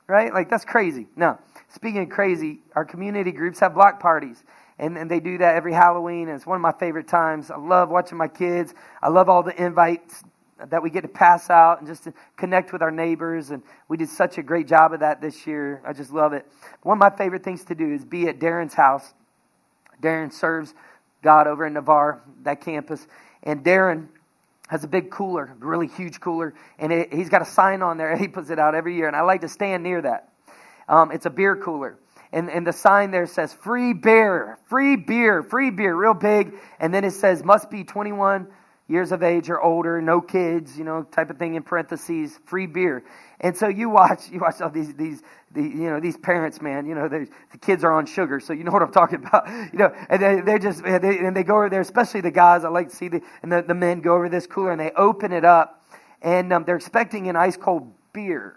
right? 0.08 0.32
Like, 0.32 0.50
that's 0.50 0.64
crazy. 0.64 1.06
No. 1.14 1.38
Speaking 1.68 2.02
of 2.02 2.08
crazy, 2.08 2.60
our 2.74 2.84
community 2.84 3.30
groups 3.30 3.60
have 3.60 3.74
block 3.74 4.00
parties. 4.00 4.42
And, 4.78 4.96
and 4.96 5.10
they 5.10 5.20
do 5.20 5.38
that 5.38 5.54
every 5.54 5.72
Halloween. 5.72 6.28
And 6.28 6.36
it's 6.36 6.46
one 6.46 6.56
of 6.56 6.62
my 6.62 6.72
favorite 6.72 7.06
times. 7.06 7.50
I 7.50 7.58
love 7.58 7.90
watching 7.90 8.16
my 8.16 8.28
kids. 8.28 8.74
I 9.02 9.08
love 9.08 9.28
all 9.28 9.42
the 9.42 9.62
invites 9.62 10.24
that 10.70 10.82
we 10.82 10.90
get 10.90 11.02
to 11.02 11.08
pass 11.08 11.50
out 11.50 11.78
and 11.78 11.86
just 11.86 12.04
to 12.04 12.14
connect 12.36 12.72
with 12.72 12.82
our 12.82 12.90
neighbors. 12.90 13.50
And 13.50 13.62
we 13.88 13.96
did 13.96 14.08
such 14.08 14.38
a 14.38 14.42
great 14.42 14.66
job 14.66 14.92
of 14.92 15.00
that 15.00 15.20
this 15.20 15.46
year. 15.46 15.82
I 15.84 15.92
just 15.92 16.12
love 16.12 16.32
it. 16.32 16.46
One 16.82 16.96
of 16.96 17.00
my 17.00 17.16
favorite 17.16 17.44
things 17.44 17.64
to 17.64 17.74
do 17.74 17.92
is 17.92 18.04
be 18.04 18.28
at 18.28 18.40
Darren's 18.40 18.74
house. 18.74 19.14
Darren 20.02 20.32
serves 20.32 20.74
God 21.22 21.46
over 21.46 21.66
in 21.66 21.74
Navarre, 21.74 22.22
that 22.42 22.60
campus. 22.60 23.06
And 23.42 23.62
Darren 23.64 24.08
has 24.68 24.84
a 24.84 24.88
big 24.88 25.10
cooler, 25.10 25.54
really 25.58 25.88
huge 25.88 26.20
cooler, 26.20 26.54
and 26.78 26.92
it, 26.92 27.12
he's 27.12 27.28
got 27.28 27.42
a 27.42 27.46
sign 27.46 27.82
on 27.82 27.96
there. 27.96 28.16
He 28.18 28.28
puts 28.28 28.50
it 28.50 28.58
out 28.58 28.74
every 28.74 28.96
year, 28.96 29.06
and 29.06 29.16
I 29.16 29.22
like 29.22 29.40
to 29.40 29.48
stand 29.48 29.82
near 29.82 30.00
that. 30.02 30.32
Um, 30.88 31.10
it's 31.10 31.26
a 31.26 31.30
beer 31.30 31.56
cooler. 31.56 31.98
And, 32.32 32.50
and 32.50 32.66
the 32.66 32.72
sign 32.72 33.10
there 33.10 33.26
says 33.26 33.52
free 33.52 33.94
beer, 33.94 34.58
free 34.66 34.96
beer, 34.96 35.42
free 35.42 35.70
beer, 35.70 35.94
real 35.94 36.14
big. 36.14 36.54
And 36.78 36.92
then 36.92 37.04
it 37.04 37.12
says 37.12 37.42
must 37.42 37.70
be 37.70 37.84
21 37.84 38.48
years 38.88 39.12
of 39.12 39.22
age 39.22 39.50
or 39.50 39.60
older, 39.60 40.00
no 40.00 40.20
kids, 40.20 40.78
you 40.78 40.84
know, 40.84 41.02
type 41.02 41.28
of 41.28 41.36
thing 41.36 41.54
in 41.54 41.62
parentheses, 41.62 42.38
free 42.46 42.66
beer. 42.66 43.04
And 43.40 43.56
so 43.56 43.68
you 43.68 43.90
watch, 43.90 44.28
you 44.32 44.40
watch 44.40 44.60
all 44.60 44.70
these, 44.70 44.94
these, 44.94 45.22
the, 45.52 45.62
you 45.62 45.90
know, 45.90 46.00
these 46.00 46.16
parents, 46.16 46.60
man, 46.60 46.86
you 46.86 46.94
know, 46.94 47.08
the 47.08 47.28
kids 47.60 47.84
are 47.84 47.92
on 47.92 48.06
sugar, 48.06 48.40
so 48.40 48.52
you 48.52 48.64
know 48.64 48.72
what 48.72 48.82
I'm 48.82 48.92
talking 49.00 49.24
about, 49.24 49.46
you 49.72 49.78
know, 49.78 49.94
and 50.08 50.22
they, 50.22 50.40
they 50.40 50.58
just, 50.58 50.82
they, 50.82 51.18
and 51.18 51.36
they 51.36 51.44
go 51.44 51.56
over 51.56 51.70
there, 51.70 51.80
especially 51.80 52.22
the 52.22 52.30
guys, 52.30 52.64
I 52.64 52.68
like 52.68 52.88
to 52.88 52.96
see 52.96 53.08
the, 53.08 53.20
and 53.42 53.52
the, 53.52 53.62
the 53.62 53.74
men 53.74 54.00
go 54.00 54.14
over 54.14 54.28
this 54.28 54.46
cooler 54.46 54.72
and 54.72 54.80
they 54.80 54.90
open 54.92 55.32
it 55.32 55.44
up 55.44 55.84
and 56.22 56.52
um, 56.52 56.64
they're 56.64 56.76
expecting 56.76 57.28
an 57.28 57.36
ice 57.36 57.56
cold 57.56 57.92
beer. 58.12 58.56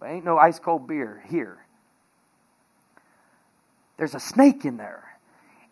But 0.00 0.10
ain't 0.10 0.24
no 0.24 0.36
ice 0.36 0.58
cold 0.58 0.88
beer 0.88 1.22
here. 1.28 1.58
There's 3.98 4.16
a 4.16 4.20
snake 4.20 4.64
in 4.64 4.78
there. 4.78 5.11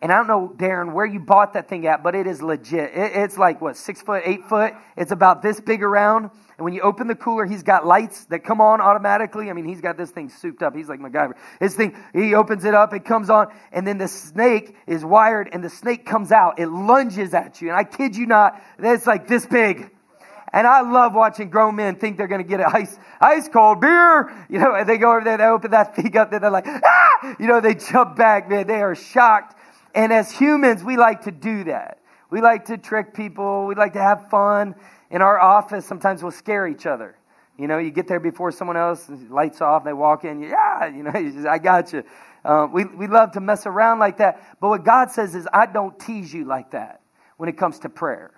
And 0.02 0.10
I 0.10 0.16
don't 0.16 0.28
know, 0.28 0.50
Darren, 0.56 0.94
where 0.94 1.04
you 1.04 1.20
bought 1.20 1.52
that 1.52 1.68
thing 1.68 1.86
at, 1.86 2.02
but 2.02 2.14
it 2.14 2.26
is 2.26 2.40
legit. 2.40 2.92
It, 2.94 3.12
it's 3.16 3.36
like, 3.36 3.60
what, 3.60 3.76
six 3.76 4.00
foot, 4.00 4.22
eight 4.24 4.46
foot? 4.48 4.72
It's 4.96 5.12
about 5.12 5.42
this 5.42 5.60
big 5.60 5.82
around. 5.82 6.30
And 6.56 6.64
when 6.64 6.72
you 6.72 6.80
open 6.80 7.06
the 7.06 7.14
cooler, 7.14 7.44
he's 7.44 7.62
got 7.62 7.86
lights 7.86 8.24
that 8.26 8.40
come 8.40 8.62
on 8.62 8.80
automatically. 8.80 9.50
I 9.50 9.52
mean, 9.52 9.66
he's 9.66 9.82
got 9.82 9.98
this 9.98 10.10
thing 10.10 10.30
souped 10.30 10.62
up. 10.62 10.74
He's 10.74 10.88
like 10.88 11.00
MacGyver. 11.00 11.34
His 11.58 11.74
thing, 11.74 11.94
he 12.14 12.34
opens 12.34 12.64
it 12.64 12.74
up, 12.74 12.94
it 12.94 13.04
comes 13.04 13.28
on, 13.28 13.48
and 13.72 13.86
then 13.86 13.98
the 13.98 14.08
snake 14.08 14.74
is 14.86 15.04
wired, 15.04 15.50
and 15.52 15.62
the 15.62 15.70
snake 15.70 16.06
comes 16.06 16.32
out. 16.32 16.58
It 16.58 16.68
lunges 16.68 17.34
at 17.34 17.60
you. 17.60 17.68
And 17.68 17.76
I 17.76 17.84
kid 17.84 18.16
you 18.16 18.24
not, 18.24 18.62
it's 18.78 19.06
like 19.06 19.28
this 19.28 19.44
big. 19.44 19.90
And 20.52 20.66
I 20.66 20.80
love 20.80 21.14
watching 21.14 21.50
grown 21.50 21.76
men 21.76 21.96
think 21.96 22.16
they're 22.16 22.26
going 22.26 22.42
to 22.42 22.48
get 22.48 22.60
an 22.60 22.66
ice, 22.72 22.98
ice 23.20 23.48
cold 23.48 23.80
beer. 23.80 24.32
You 24.48 24.58
know, 24.58 24.74
and 24.74 24.88
they 24.88 24.96
go 24.96 25.10
over 25.10 25.24
there, 25.24 25.36
they 25.36 25.44
open 25.44 25.72
that 25.72 25.94
thing 25.94 26.16
up, 26.16 26.32
and 26.32 26.42
they're 26.42 26.50
like, 26.50 26.66
ah! 26.66 27.36
You 27.38 27.46
know, 27.46 27.60
they 27.60 27.74
jump 27.74 28.16
back, 28.16 28.48
man. 28.48 28.66
They 28.66 28.80
are 28.80 28.94
shocked 28.94 29.56
and 29.94 30.12
as 30.12 30.30
humans, 30.30 30.82
we 30.84 30.96
like 30.96 31.22
to 31.22 31.30
do 31.30 31.64
that. 31.64 31.98
We 32.30 32.40
like 32.40 32.66
to 32.66 32.78
trick 32.78 33.14
people. 33.14 33.66
We 33.66 33.74
like 33.74 33.94
to 33.94 34.02
have 34.02 34.30
fun. 34.30 34.74
In 35.10 35.22
our 35.22 35.40
office, 35.40 35.86
sometimes 35.86 36.22
we'll 36.22 36.32
scare 36.32 36.66
each 36.68 36.86
other. 36.86 37.16
You 37.58 37.66
know, 37.66 37.78
you 37.78 37.90
get 37.90 38.06
there 38.08 38.20
before 38.20 38.52
someone 38.52 38.76
else, 38.76 39.06
lights 39.28 39.60
off, 39.60 39.84
they 39.84 39.92
walk 39.92 40.24
in, 40.24 40.40
yeah, 40.40 40.86
you 40.86 41.02
know, 41.02 41.12
just, 41.32 41.46
I 41.46 41.58
got 41.58 41.92
you. 41.92 42.04
Uh, 42.42 42.66
we, 42.72 42.84
we 42.84 43.06
love 43.06 43.32
to 43.32 43.40
mess 43.40 43.66
around 43.66 43.98
like 43.98 44.16
that. 44.18 44.56
But 44.60 44.68
what 44.68 44.84
God 44.84 45.10
says 45.10 45.34
is, 45.34 45.46
I 45.52 45.66
don't 45.66 45.98
tease 45.98 46.32
you 46.32 46.44
like 46.44 46.70
that 46.70 47.02
when 47.36 47.48
it 47.48 47.58
comes 47.58 47.80
to 47.80 47.90
prayer. 47.90 48.30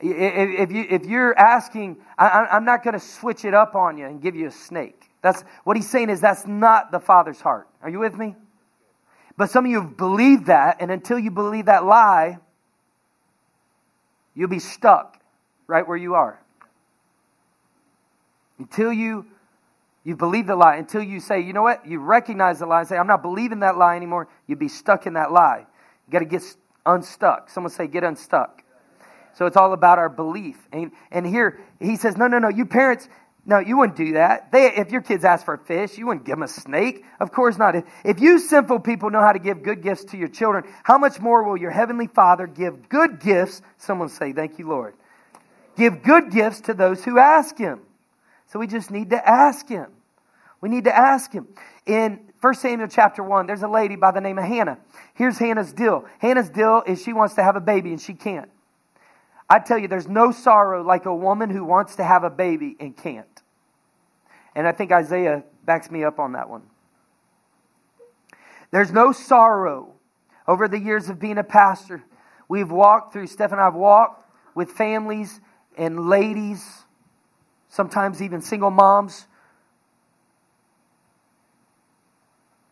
If, 0.00 0.70
you, 0.70 0.86
if 0.88 1.04
you're 1.04 1.36
asking, 1.36 1.98
I, 2.16 2.46
I'm 2.52 2.64
not 2.64 2.84
going 2.84 2.94
to 2.94 3.00
switch 3.00 3.44
it 3.44 3.52
up 3.52 3.74
on 3.74 3.98
you 3.98 4.06
and 4.06 4.22
give 4.22 4.36
you 4.36 4.46
a 4.46 4.52
snake. 4.52 5.02
That's 5.20 5.42
what 5.64 5.76
he's 5.76 5.90
saying 5.90 6.08
is 6.08 6.20
that's 6.20 6.46
not 6.46 6.92
the 6.92 7.00
Father's 7.00 7.40
heart. 7.40 7.68
Are 7.82 7.90
you 7.90 7.98
with 7.98 8.14
me? 8.14 8.36
But 9.38 9.50
some 9.50 9.64
of 9.64 9.70
you 9.70 9.84
believe 9.84 10.46
that, 10.46 10.78
and 10.80 10.90
until 10.90 11.16
you 11.16 11.30
believe 11.30 11.66
that 11.66 11.84
lie, 11.84 12.38
you'll 14.34 14.48
be 14.48 14.58
stuck 14.58 15.16
right 15.68 15.86
where 15.86 15.96
you 15.96 16.14
are. 16.14 16.42
Until 18.58 18.92
you 18.92 19.26
you 20.02 20.16
believe 20.16 20.46
the 20.46 20.56
lie, 20.56 20.76
until 20.76 21.02
you 21.02 21.20
say, 21.20 21.40
you 21.40 21.52
know 21.52 21.62
what, 21.62 21.86
you 21.86 22.00
recognize 22.00 22.58
the 22.58 22.66
lie 22.66 22.80
and 22.80 22.88
say, 22.88 22.96
I'm 22.96 23.06
not 23.06 23.22
believing 23.22 23.60
that 23.60 23.76
lie 23.76 23.94
anymore, 23.94 24.26
you'll 24.46 24.58
be 24.58 24.68
stuck 24.68 25.06
in 25.06 25.12
that 25.12 25.30
lie. 25.30 25.66
You 26.06 26.12
got 26.12 26.20
to 26.20 26.24
get 26.24 26.42
unstuck. 26.86 27.50
Someone 27.50 27.70
say, 27.70 27.86
get 27.86 28.04
unstuck. 28.04 28.62
So 29.34 29.46
it's 29.46 29.56
all 29.56 29.72
about 29.72 29.98
our 29.98 30.08
belief. 30.08 30.56
And, 30.72 30.92
and 31.10 31.26
here 31.26 31.60
he 31.78 31.96
says, 31.96 32.16
no, 32.16 32.26
no, 32.26 32.38
no, 32.38 32.48
you 32.48 32.64
parents, 32.64 33.08
no, 33.48 33.60
you 33.60 33.78
wouldn't 33.78 33.96
do 33.96 34.12
that. 34.12 34.52
They, 34.52 34.74
if 34.74 34.90
your 34.90 35.00
kids 35.00 35.24
ask 35.24 35.46
for 35.46 35.54
a 35.54 35.58
fish, 35.58 35.96
you 35.96 36.06
wouldn't 36.06 36.26
give 36.26 36.34
them 36.34 36.42
a 36.42 36.48
snake. 36.48 37.02
Of 37.18 37.32
course 37.32 37.56
not. 37.56 37.76
If, 37.76 37.84
if 38.04 38.20
you 38.20 38.38
sinful 38.38 38.80
people 38.80 39.08
know 39.08 39.22
how 39.22 39.32
to 39.32 39.38
give 39.38 39.62
good 39.62 39.82
gifts 39.82 40.04
to 40.10 40.18
your 40.18 40.28
children, 40.28 40.64
how 40.82 40.98
much 40.98 41.18
more 41.18 41.42
will 41.42 41.56
your 41.56 41.70
heavenly 41.70 42.08
Father 42.08 42.46
give 42.46 42.90
good 42.90 43.20
gifts? 43.20 43.62
Someone 43.78 44.10
say, 44.10 44.34
Thank 44.34 44.58
you, 44.58 44.68
Lord. 44.68 44.94
Give 45.78 46.02
good 46.02 46.30
gifts 46.30 46.60
to 46.62 46.74
those 46.74 47.02
who 47.02 47.18
ask 47.18 47.56
Him. 47.56 47.80
So 48.48 48.58
we 48.58 48.66
just 48.66 48.90
need 48.90 49.10
to 49.10 49.28
ask 49.28 49.66
Him. 49.66 49.86
We 50.60 50.68
need 50.68 50.84
to 50.84 50.94
ask 50.94 51.32
Him. 51.32 51.48
In 51.86 52.20
1 52.42 52.54
Samuel 52.54 52.88
chapter 52.88 53.22
1, 53.22 53.46
there's 53.46 53.62
a 53.62 53.68
lady 53.68 53.96
by 53.96 54.10
the 54.10 54.20
name 54.20 54.36
of 54.36 54.44
Hannah. 54.44 54.76
Here's 55.14 55.38
Hannah's 55.38 55.72
deal. 55.72 56.04
Hannah's 56.18 56.50
deal 56.50 56.82
is 56.86 57.02
she 57.02 57.14
wants 57.14 57.36
to 57.36 57.42
have 57.42 57.56
a 57.56 57.60
baby 57.60 57.92
and 57.92 58.00
she 58.00 58.12
can't. 58.12 58.50
I 59.50 59.58
tell 59.58 59.78
you, 59.78 59.88
there's 59.88 60.08
no 60.08 60.30
sorrow 60.30 60.82
like 60.82 61.06
a 61.06 61.14
woman 61.14 61.48
who 61.50 61.64
wants 61.64 61.96
to 61.96 62.04
have 62.04 62.22
a 62.22 62.30
baby 62.30 62.76
and 62.78 62.96
can't. 62.96 63.42
And 64.54 64.66
I 64.66 64.72
think 64.72 64.92
Isaiah 64.92 65.44
backs 65.64 65.90
me 65.90 66.04
up 66.04 66.18
on 66.18 66.32
that 66.32 66.50
one. 66.50 66.62
There's 68.70 68.92
no 68.92 69.12
sorrow 69.12 69.94
over 70.46 70.68
the 70.68 70.78
years 70.78 71.08
of 71.08 71.18
being 71.18 71.38
a 71.38 71.44
pastor. 71.44 72.02
We've 72.48 72.70
walked 72.70 73.12
through, 73.12 73.28
Steph 73.28 73.52
and 73.52 73.60
I 73.60 73.64
have 73.64 73.74
walked 73.74 74.28
with 74.54 74.70
families 74.72 75.40
and 75.76 76.08
ladies, 76.08 76.84
sometimes 77.68 78.20
even 78.20 78.42
single 78.42 78.70
moms, 78.70 79.26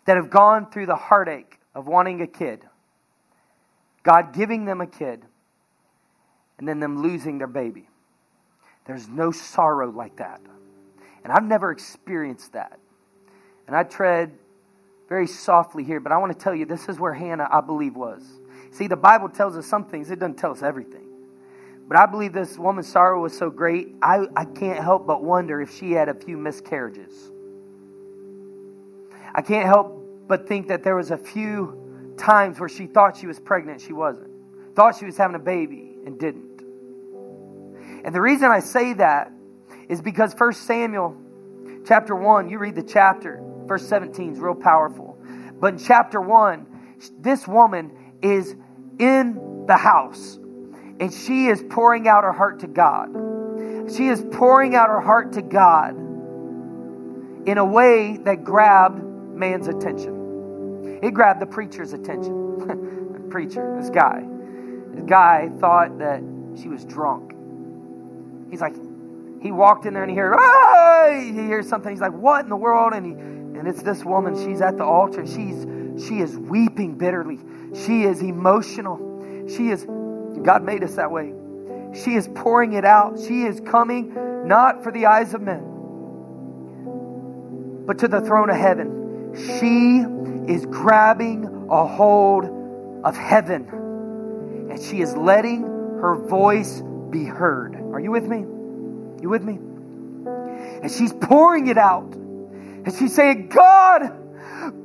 that 0.05 0.17
have 0.17 0.31
gone 0.31 0.71
through 0.71 0.87
the 0.87 0.97
heartache 0.97 1.59
of 1.75 1.87
wanting 1.87 2.21
a 2.21 2.27
kid, 2.27 2.63
God 4.03 4.33
giving 4.33 4.65
them 4.65 4.81
a 4.81 4.87
kid, 4.87 5.23
and 6.59 6.67
then 6.67 6.81
them 6.81 7.03
losing 7.03 7.39
their 7.39 7.47
baby. 7.47 7.89
There's 8.87 9.09
no 9.09 9.31
sorrow 9.31 9.91
like 9.91 10.17
that. 10.17 10.41
And 11.25 11.33
I've 11.33 11.45
never 11.45 11.71
experienced 11.71 12.53
that. 12.53 12.79
And 13.67 13.75
I 13.75 13.83
tread 13.83 14.33
very 15.09 15.27
softly 15.27 15.85
here, 15.85 16.01
but 16.01 16.13
I 16.13 16.19
want 16.19 16.33
to 16.33 16.39
tell 16.39 16.55
you 16.55 16.67
this 16.67 16.89
is 16.89 16.99
where 16.99 17.13
Hannah, 17.13 17.49
I 17.51 17.61
believe, 17.61 17.97
was. 17.97 18.25
See, 18.71 18.87
the 18.87 18.97
Bible 18.97 19.29
tells 19.29 19.57
us 19.57 19.67
some 19.67 19.85
things, 19.85 20.11
it 20.11 20.19
doesn't 20.19 20.37
tell 20.37 20.53
us 20.53 20.63
everything. 20.63 21.07
But 21.89 21.99
I 21.99 22.07
believe 22.07 22.33
this 22.33 22.59
woman's 22.59 22.89
sorrow 22.89 23.23
was 23.23 23.37
so 23.37 23.49
great, 23.49 23.95
I, 24.03 24.27
I 24.37 24.45
can't 24.45 24.83
help 24.83 25.07
but 25.07 25.23
wonder 25.23 25.61
if 25.61 25.77
she 25.77 25.93
had 25.93 26.09
a 26.09 26.15
few 26.15 26.37
miscarriages. 26.37 27.13
I 29.35 29.43
can't 29.43 29.67
help 29.67 30.03
but 30.27 30.49
think 30.49 30.69
that 30.69 30.83
there 30.83 30.97
was 30.97 31.11
a 31.11 31.17
few 31.17 32.15
times 32.17 32.59
where 32.59 32.69
she 32.69 32.87
thought 32.87 33.17
she 33.17 33.27
was 33.27 33.39
pregnant, 33.39 33.81
she 33.81 33.93
wasn't. 33.93 34.31
Thought 34.75 34.97
she 34.97 35.07
was 35.07 35.17
having 35.17 35.37
a 35.37 35.41
baby 35.41 35.97
and 36.05 36.19
didn't. 36.19 36.46
And 38.07 38.15
the 38.15 38.21
reason 38.21 38.53
I 38.53 38.61
say 38.61 38.93
that 38.93 39.33
is 39.89 40.01
because 40.01 40.33
1 40.39 40.53
Samuel 40.53 41.17
chapter 41.87 42.15
1, 42.15 42.49
you 42.49 42.59
read 42.59 42.77
the 42.77 42.85
chapter, 42.85 43.43
verse 43.67 43.87
17 43.89 44.35
is 44.35 44.39
real 44.39 44.55
powerful. 44.55 45.19
But 45.59 45.75
in 45.75 45.79
chapter 45.81 46.21
1, 46.21 46.67
this 47.19 47.49
woman 47.49 47.91
is 48.23 48.55
in 49.01 49.65
the 49.67 49.77
house 49.77 50.39
and 51.01 51.13
she 51.13 51.49
is 51.49 51.65
pouring 51.69 52.07
out 52.07 52.23
her 52.23 52.33
heart 52.33 52.61
to 52.61 52.69
God. 52.69 53.09
She 53.93 54.07
is 54.07 54.25
pouring 54.31 54.77
out 54.77 54.89
her 54.89 55.01
heart 55.01 55.33
to 55.33 55.43
God 55.43 55.97
in 55.97 57.59
a 57.59 57.65
way 57.65 58.19
that 58.19 58.45
grabbed 58.45 59.03
man's 59.03 59.67
attention. 59.67 61.01
It 61.03 61.13
grabbed 61.13 61.41
the 61.41 61.47
preacher's 61.47 61.93
attention. 61.93 62.59
the 63.13 63.29
preacher, 63.31 63.77
this 63.81 63.91
guy. 63.91 64.23
This 64.95 65.05
guy 65.07 65.51
thought 65.59 65.99
that 65.99 66.23
she 66.61 66.69
was 66.69 66.85
drunk. 66.85 67.26
He's 68.51 68.61
like, 68.61 68.75
he 69.43 69.53
walked 69.53 69.87
in 69.87 69.95
there 69.95 70.03
and 70.03 70.11
he 70.11 70.17
heard, 70.17 70.37
he 71.23 71.33
hears 71.33 71.69
something. 71.69 71.91
He's 71.91 72.01
like, 72.01 72.13
what 72.13 72.45
in 72.45 72.49
the 72.49 72.57
world? 72.57 72.93
And 72.93 73.07
he, 73.07 73.13
and 73.13 73.67
it's 73.69 73.83
this 73.83 74.05
woman. 74.05 74.35
She's 74.45 74.61
at 74.61 74.77
the 74.77 74.85
altar. 74.85 75.27
She's 75.27 75.67
she 75.99 76.21
is 76.21 76.37
weeping 76.37 76.99
bitterly. 76.99 77.39
She 77.75 78.03
is 78.03 78.21
emotional. 78.21 79.47
She 79.49 79.69
is. 79.69 79.85
God 79.85 80.63
made 80.63 80.85
us 80.85 80.97
that 80.97 81.11
way. 81.11 81.33
She 81.95 82.15
is 82.15 82.29
pouring 82.29 82.75
it 82.75 82.85
out. 82.85 83.19
She 83.19 83.43
is 83.43 83.61
coming 83.61 84.13
not 84.47 84.83
for 84.83 84.93
the 84.93 85.07
eyes 85.07 85.33
of 85.33 85.41
men, 85.41 85.63
but 87.87 87.99
to 88.01 88.09
the 88.09 88.21
throne 88.21 88.51
of 88.51 88.57
heaven. 88.57 89.33
She 89.35 90.05
is 90.53 90.67
grabbing 90.67 91.67
a 91.71 91.87
hold 91.87 92.45
of 93.05 93.17
heaven, 93.17 93.67
and 94.71 94.83
she 94.83 95.01
is 95.01 95.17
letting 95.17 95.63
her 95.63 96.17
voice 96.29 96.83
be 97.11 97.25
heard. 97.25 97.75
Are 97.97 98.01
you 98.01 98.11
with 98.11 98.27
me? 98.27 98.41
You 99.23 99.31
with 99.31 99.43
me? 99.43 99.55
And 99.55 100.93
she's 100.93 101.15
pouring 101.15 101.69
it 101.69 101.79
out. 101.79 102.13
And 102.13 102.93
she's 102.95 103.15
saying, 103.15 103.49
God, 103.49 104.13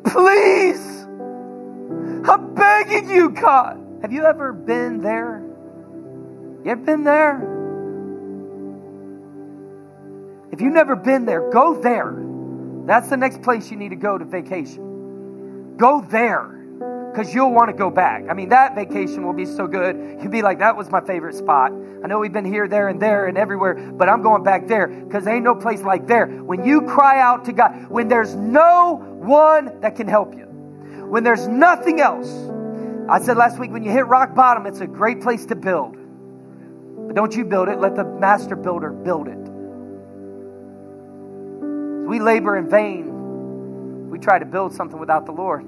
please, 0.05 0.80
I'm 2.26 2.55
begging 2.55 3.09
you, 3.09 3.32
God. 3.32 3.99
Have 4.01 4.14
you 4.14 4.24
ever 4.24 4.53
been 4.53 5.01
there? 5.01 5.43
You 6.64 6.72
ever 6.72 6.82
been 6.82 7.03
there? 7.03 7.36
If 10.53 10.62
you've 10.62 10.74
never 10.74 10.95
been 10.95 11.26
there, 11.26 11.51
go 11.51 11.82
there. 11.82 12.16
That's 12.86 13.09
the 13.09 13.18
next 13.18 13.41
place 13.41 13.70
you 13.70 13.76
need 13.76 13.89
to 13.89 13.97
go 13.97 14.18
to 14.18 14.24
vacation. 14.24 15.76
Go 15.76 15.99
there 16.09 16.61
because 17.12 17.34
you'll 17.34 17.51
want 17.51 17.70
to 17.70 17.76
go 17.76 17.89
back. 17.89 18.24
I 18.30 18.34
mean, 18.34 18.49
that 18.49 18.74
vacation 18.74 19.26
will 19.26 19.34
be 19.34 19.45
so 19.45 19.68
good. 19.68 19.97
You'll 20.22 20.32
be 20.32 20.41
like, 20.41 20.59
that 20.59 20.78
was 20.78 20.89
my 20.89 21.01
favorite 21.01 21.36
spot. 21.36 21.74
I 22.03 22.07
know 22.07 22.20
we've 22.20 22.32
been 22.32 22.45
here, 22.45 22.68
there, 22.68 22.88
and 22.88 23.01
there, 23.01 23.28
and 23.28 23.38
everywhere, 23.38 23.76
but 23.76 24.07
I'm 24.07 24.22
going 24.22 24.43
back 24.43 24.68
there 24.68 24.88
because 24.88 25.28
ain't 25.28 25.43
no 25.43 25.53
place 25.53 25.82
like 25.82 26.07
there. 26.07 26.28
When 26.28 26.64
you 26.66 26.84
cry 26.84 27.20
out 27.20 27.45
to 27.45 27.53
God, 27.53 27.89
when 27.89 28.07
there's 28.07 28.36
no 28.36 28.95
one 28.95 29.82
that 29.82 29.97
can 29.97 30.07
help 30.07 30.34
you, 30.36 30.45
when 30.45 31.24
there's 31.24 31.47
nothing 31.47 31.99
else. 31.99 32.32
I 33.09 33.22
said 33.22 33.36
last 33.36 33.59
week, 33.59 33.72
when 33.72 33.84
you 33.84 33.91
hit 33.91 34.07
rock 34.07 34.34
bottom, 34.34 34.66
it's 34.66 34.80
a 34.80 34.88
great 34.88 35.22
place 35.22 35.45
to 35.47 35.55
build. 35.55 35.97
But 37.07 37.16
don't 37.16 37.36
you 37.36 37.43
build 37.43 37.68
it, 37.68 37.80
let 37.80 37.95
the 37.95 38.05
master 38.05 38.55
builder 38.55 38.91
build 38.91 39.28
it. 39.28 39.38
We 42.07 42.20
labor 42.20 42.57
in 42.57 42.70
vain. 42.70 44.09
We 44.09 44.18
try 44.18 44.39
to 44.39 44.45
build 44.45 44.74
something 44.74 44.97
without 44.97 45.26
the 45.26 45.34
Lord. 45.34 45.66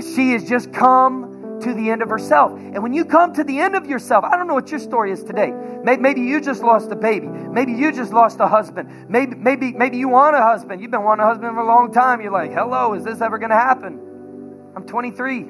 She 0.00 0.32
has 0.32 0.48
just 0.48 0.72
come 0.72 1.58
to 1.60 1.74
the 1.74 1.90
end 1.90 2.02
of 2.02 2.08
herself. 2.08 2.52
And 2.52 2.82
when 2.82 2.92
you 2.92 3.04
come 3.04 3.34
to 3.34 3.44
the 3.44 3.58
end 3.58 3.74
of 3.76 3.86
yourself, 3.86 4.24
I 4.24 4.36
don't 4.36 4.46
know 4.46 4.54
what 4.54 4.70
your 4.70 4.80
story 4.80 5.12
is 5.12 5.22
today. 5.22 5.52
Maybe 5.84 6.22
you 6.22 6.40
just 6.40 6.62
lost 6.62 6.90
a 6.90 6.96
baby. 6.96 7.26
Maybe 7.26 7.72
you 7.72 7.92
just 7.92 8.12
lost 8.12 8.40
a 8.40 8.48
husband. 8.48 9.08
Maybe, 9.08 9.34
maybe, 9.36 9.72
maybe 9.72 9.98
you 9.98 10.08
want 10.08 10.36
a 10.36 10.42
husband. 10.42 10.80
You've 10.80 10.90
been 10.90 11.04
wanting 11.04 11.24
a 11.24 11.28
husband 11.28 11.54
for 11.54 11.60
a 11.60 11.66
long 11.66 11.92
time. 11.92 12.20
You're 12.20 12.32
like, 12.32 12.52
hello, 12.52 12.94
is 12.94 13.04
this 13.04 13.20
ever 13.20 13.38
going 13.38 13.50
to 13.50 13.56
happen? 13.56 14.00
I'm 14.74 14.86
23. 14.86 15.42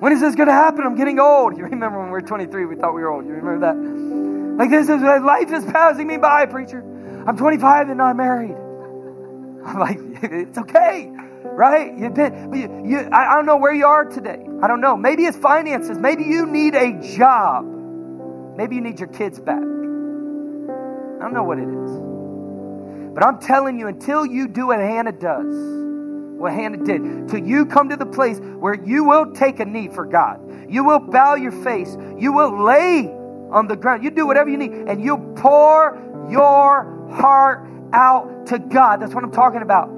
when 0.00 0.12
is 0.12 0.20
this 0.20 0.34
going 0.34 0.48
to 0.48 0.54
happen? 0.54 0.84
I'm 0.84 0.96
getting 0.96 1.20
old. 1.20 1.56
You 1.56 1.64
remember 1.64 1.98
when 1.98 2.08
we 2.08 2.12
were 2.12 2.22
23, 2.22 2.64
we 2.64 2.76
thought 2.76 2.94
we 2.94 3.02
were 3.02 3.10
old. 3.10 3.26
You 3.26 3.32
remember 3.32 3.60
that? 3.60 3.76
Like 4.56 4.70
this 4.70 4.88
is 4.88 5.00
life 5.00 5.52
is 5.52 5.64
passing 5.64 6.06
me 6.06 6.16
by, 6.18 6.46
preacher. 6.46 6.84
I'm 7.26 7.36
25 7.36 7.88
and 7.88 7.98
not 7.98 8.16
married. 8.16 8.56
I'm 9.64 9.78
like, 9.78 9.98
it's 10.22 10.58
okay, 10.58 11.10
right? 11.44 11.96
You've 11.96 12.14
been, 12.14 12.52
you, 12.54 12.82
you, 12.84 12.98
I, 13.12 13.32
I 13.32 13.36
don't 13.36 13.46
know 13.46 13.56
where 13.56 13.74
you 13.74 13.86
are 13.86 14.04
today. 14.04 14.44
I 14.62 14.66
don't 14.66 14.80
know. 14.80 14.96
Maybe 14.96 15.24
it's 15.24 15.36
finances. 15.36 15.98
Maybe 15.98 16.24
you 16.24 16.46
need 16.46 16.74
a 16.74 17.00
job. 17.16 17.66
Maybe 18.56 18.76
you 18.76 18.80
need 18.80 18.98
your 18.98 19.08
kids 19.08 19.38
back. 19.40 19.56
I 19.56 21.22
don't 21.22 21.34
know 21.34 21.44
what 21.44 21.58
it 21.58 21.68
is. 21.68 23.14
But 23.14 23.24
I'm 23.24 23.38
telling 23.38 23.78
you, 23.78 23.88
until 23.88 24.24
you 24.24 24.48
do 24.48 24.68
what 24.68 24.78
Hannah 24.78 25.12
does, 25.12 25.54
what 26.38 26.52
Hannah 26.52 26.82
did, 26.82 27.28
till 27.28 27.44
you 27.44 27.66
come 27.66 27.88
to 27.90 27.96
the 27.96 28.06
place 28.06 28.38
where 28.38 28.74
you 28.74 29.04
will 29.04 29.32
take 29.32 29.60
a 29.60 29.64
knee 29.64 29.88
for 29.88 30.06
God, 30.06 30.40
you 30.70 30.84
will 30.84 31.00
bow 31.00 31.34
your 31.34 31.52
face, 31.52 31.96
you 32.18 32.32
will 32.32 32.64
lay 32.64 33.08
on 33.50 33.66
the 33.66 33.76
ground, 33.76 34.04
you 34.04 34.10
do 34.10 34.26
whatever 34.26 34.48
you 34.48 34.56
need, 34.56 34.72
and 34.72 35.02
you 35.02 35.18
pour 35.36 35.98
your 36.30 37.08
heart 37.10 37.66
out 37.92 38.46
to 38.48 38.58
God. 38.58 39.00
That's 39.00 39.14
what 39.14 39.24
I'm 39.24 39.32
talking 39.32 39.62
about. 39.62 39.90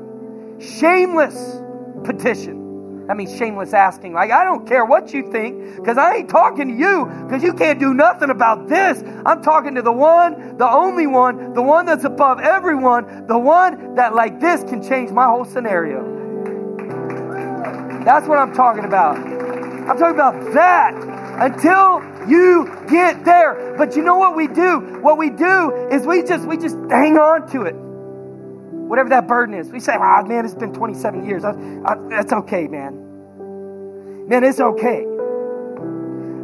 Shameless 0.60 1.60
petition. 2.04 3.06
That 3.06 3.16
means 3.16 3.36
shameless 3.36 3.72
asking. 3.72 4.12
Like, 4.12 4.30
I 4.30 4.44
don't 4.44 4.66
care 4.66 4.84
what 4.84 5.12
you 5.12 5.30
think 5.32 5.76
because 5.76 5.98
I 5.98 6.16
ain't 6.16 6.30
talking 6.30 6.68
to 6.68 6.74
you 6.74 7.06
because 7.26 7.42
you 7.42 7.52
can't 7.52 7.80
do 7.80 7.94
nothing 7.94 8.30
about 8.30 8.68
this. 8.68 9.02
I'm 9.26 9.42
talking 9.42 9.74
to 9.74 9.82
the 9.82 9.92
one, 9.92 10.56
the 10.56 10.68
only 10.68 11.06
one, 11.06 11.52
the 11.52 11.62
one 11.62 11.86
that's 11.86 12.04
above 12.04 12.38
everyone, 12.40 13.26
the 13.26 13.38
one 13.38 13.96
that, 13.96 14.14
like 14.14 14.40
this, 14.40 14.62
can 14.64 14.82
change 14.82 15.10
my 15.10 15.26
whole 15.26 15.44
scenario. 15.44 16.12
That's 18.04 18.28
what 18.28 18.38
I'm 18.38 18.54
talking 18.54 18.84
about. 18.84 19.16
I'm 19.16 19.98
talking 19.98 20.14
about 20.14 20.54
that 20.54 20.94
until 21.42 22.02
you 22.28 22.70
get 22.88 23.24
there. 23.24 23.74
But 23.76 23.96
you 23.96 24.02
know 24.02 24.16
what 24.16 24.36
we 24.36 24.46
do? 24.46 25.00
What 25.02 25.18
we 25.18 25.30
do 25.30 25.88
is 25.90 26.06
we 26.06 26.22
just 26.22 26.46
we 26.46 26.56
just 26.56 26.76
hang 26.88 27.18
on 27.18 27.50
to 27.50 27.62
it. 27.62 27.74
Whatever 28.92 29.08
that 29.08 29.26
burden 29.26 29.54
is. 29.54 29.72
We 29.72 29.80
say, 29.80 29.94
"Ah, 29.98 30.22
man, 30.22 30.44
it's 30.44 30.54
been 30.54 30.74
27 30.74 31.24
years. 31.24 31.44
I, 31.44 31.52
I, 31.86 31.96
that's 32.10 32.30
okay, 32.30 32.68
man. 32.68 34.28
Man, 34.28 34.44
it's 34.44 34.60
okay." 34.60 35.06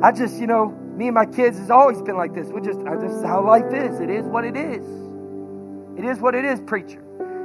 I 0.03 0.12
just, 0.12 0.40
you 0.40 0.46
know, 0.46 0.70
me 0.96 1.09
and 1.09 1.14
my 1.14 1.26
kids 1.26 1.59
has 1.59 1.70
always 1.70 2.01
been 2.01 2.16
like 2.16 2.34
this. 2.34 2.49
We 2.49 2.62
just 2.62 2.82
this 3.03 3.12
is 3.12 3.22
how 3.22 3.46
life 3.46 3.70
is. 3.74 4.01
It 4.01 4.09
is 4.09 4.24
what 4.24 4.46
it 4.46 4.57
is. 4.57 4.82
It 5.99 6.07
is 6.07 6.20
what 6.20 6.34
it 6.34 6.46
is, 6.46 6.59
preacher. 6.62 7.03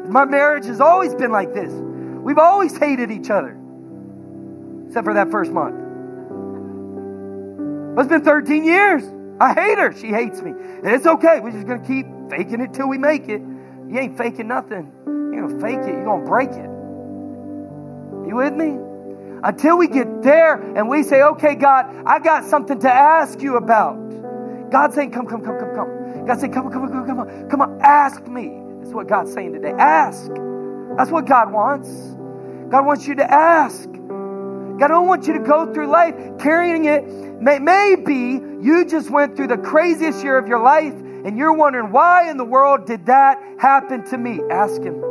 My 0.08 0.24
marriage 0.24 0.68
has 0.68 0.80
always 0.80 1.14
been 1.16 1.34
like 1.34 1.54
this. 1.54 1.74
We've 1.74 2.38
always 2.38 2.78
hated 2.78 3.12
each 3.12 3.30
other. 3.30 3.60
Except 4.88 5.04
for 5.04 5.16
that 5.16 5.30
first 5.30 5.52
month. 5.52 5.76
But 7.94 8.04
it's 8.04 8.10
been 8.10 8.24
13 8.24 8.64
years. 8.64 9.04
I 9.42 9.54
hate 9.54 9.78
her. 9.80 9.92
She 9.92 10.08
hates 10.08 10.42
me. 10.42 10.52
And 10.52 10.88
it's 10.88 11.06
okay. 11.06 11.42
We're 11.42 11.52
just 11.52 11.68
going 11.68 11.82
to 11.82 11.88
keep 11.90 12.06
faking 12.30 12.62
it 12.62 12.74
till 12.74 12.88
we 12.88 12.98
make 12.98 13.28
it. 13.28 13.42
You 13.94 14.00
ain't 14.00 14.18
faking 14.18 14.48
nothing. 14.48 14.92
You're 15.06 15.48
going 15.48 15.56
to 15.56 15.62
fake 15.62 15.88
it. 15.88 15.94
You're 15.94 16.04
going 16.04 16.24
to 16.24 16.28
break 16.28 16.50
it. 16.50 16.70
You 18.28 18.36
with 18.38 18.54
me? 18.54 18.80
Until 19.44 19.78
we 19.78 19.88
get 19.88 20.24
there 20.24 20.56
and 20.56 20.90
we 20.90 21.04
say, 21.04 21.22
okay, 21.22 21.54
God, 21.54 22.04
I 22.04 22.18
got 22.18 22.46
something 22.46 22.80
to 22.80 22.92
ask 22.92 23.40
you 23.40 23.58
about. 23.58 24.72
God's 24.72 24.96
saying, 24.96 25.12
come, 25.12 25.28
come, 25.28 25.44
come, 25.44 25.60
come, 25.60 25.76
come. 25.76 26.26
God's 26.26 26.42
saying, 26.42 26.54
come, 26.54 26.72
come, 26.72 26.88
come, 26.88 27.06
come, 27.06 27.18
come, 27.18 27.50
come 27.50 27.62
on, 27.62 27.80
ask 27.82 28.26
me. 28.26 28.58
That's 28.80 28.96
what 28.96 29.08
God's 29.08 29.32
saying 29.32 29.54
today. 29.54 29.74
Ask. 29.78 30.32
That's 30.98 31.12
what 31.12 31.28
God 31.28 31.52
wants. 31.52 31.90
God 32.72 32.88
wants 32.88 33.06
you 33.06 33.14
to 33.16 33.32
ask. 33.32 33.88
God 33.92 34.88
don't 34.88 35.08
want 35.08 35.28
you 35.28 35.34
to 35.34 35.40
go 35.40 35.72
through 35.72 35.86
life 35.86 36.16
carrying 36.40 36.86
it. 36.86 37.04
Maybe 37.40 38.42
you 38.60 38.86
just 38.86 39.12
went 39.12 39.36
through 39.36 39.50
the 39.50 39.58
craziest 39.58 40.24
year 40.24 40.40
of 40.40 40.48
your 40.48 40.64
life 40.64 40.96
and 41.26 41.38
you're 41.38 41.54
wondering, 41.54 41.92
why 41.92 42.30
in 42.30 42.38
the 42.38 42.46
world 42.46 42.86
did 42.86 43.06
that 43.06 43.42
happen 43.60 44.04
to 44.10 44.18
me? 44.18 44.42
Ask 44.52 44.82
Him. 44.82 45.02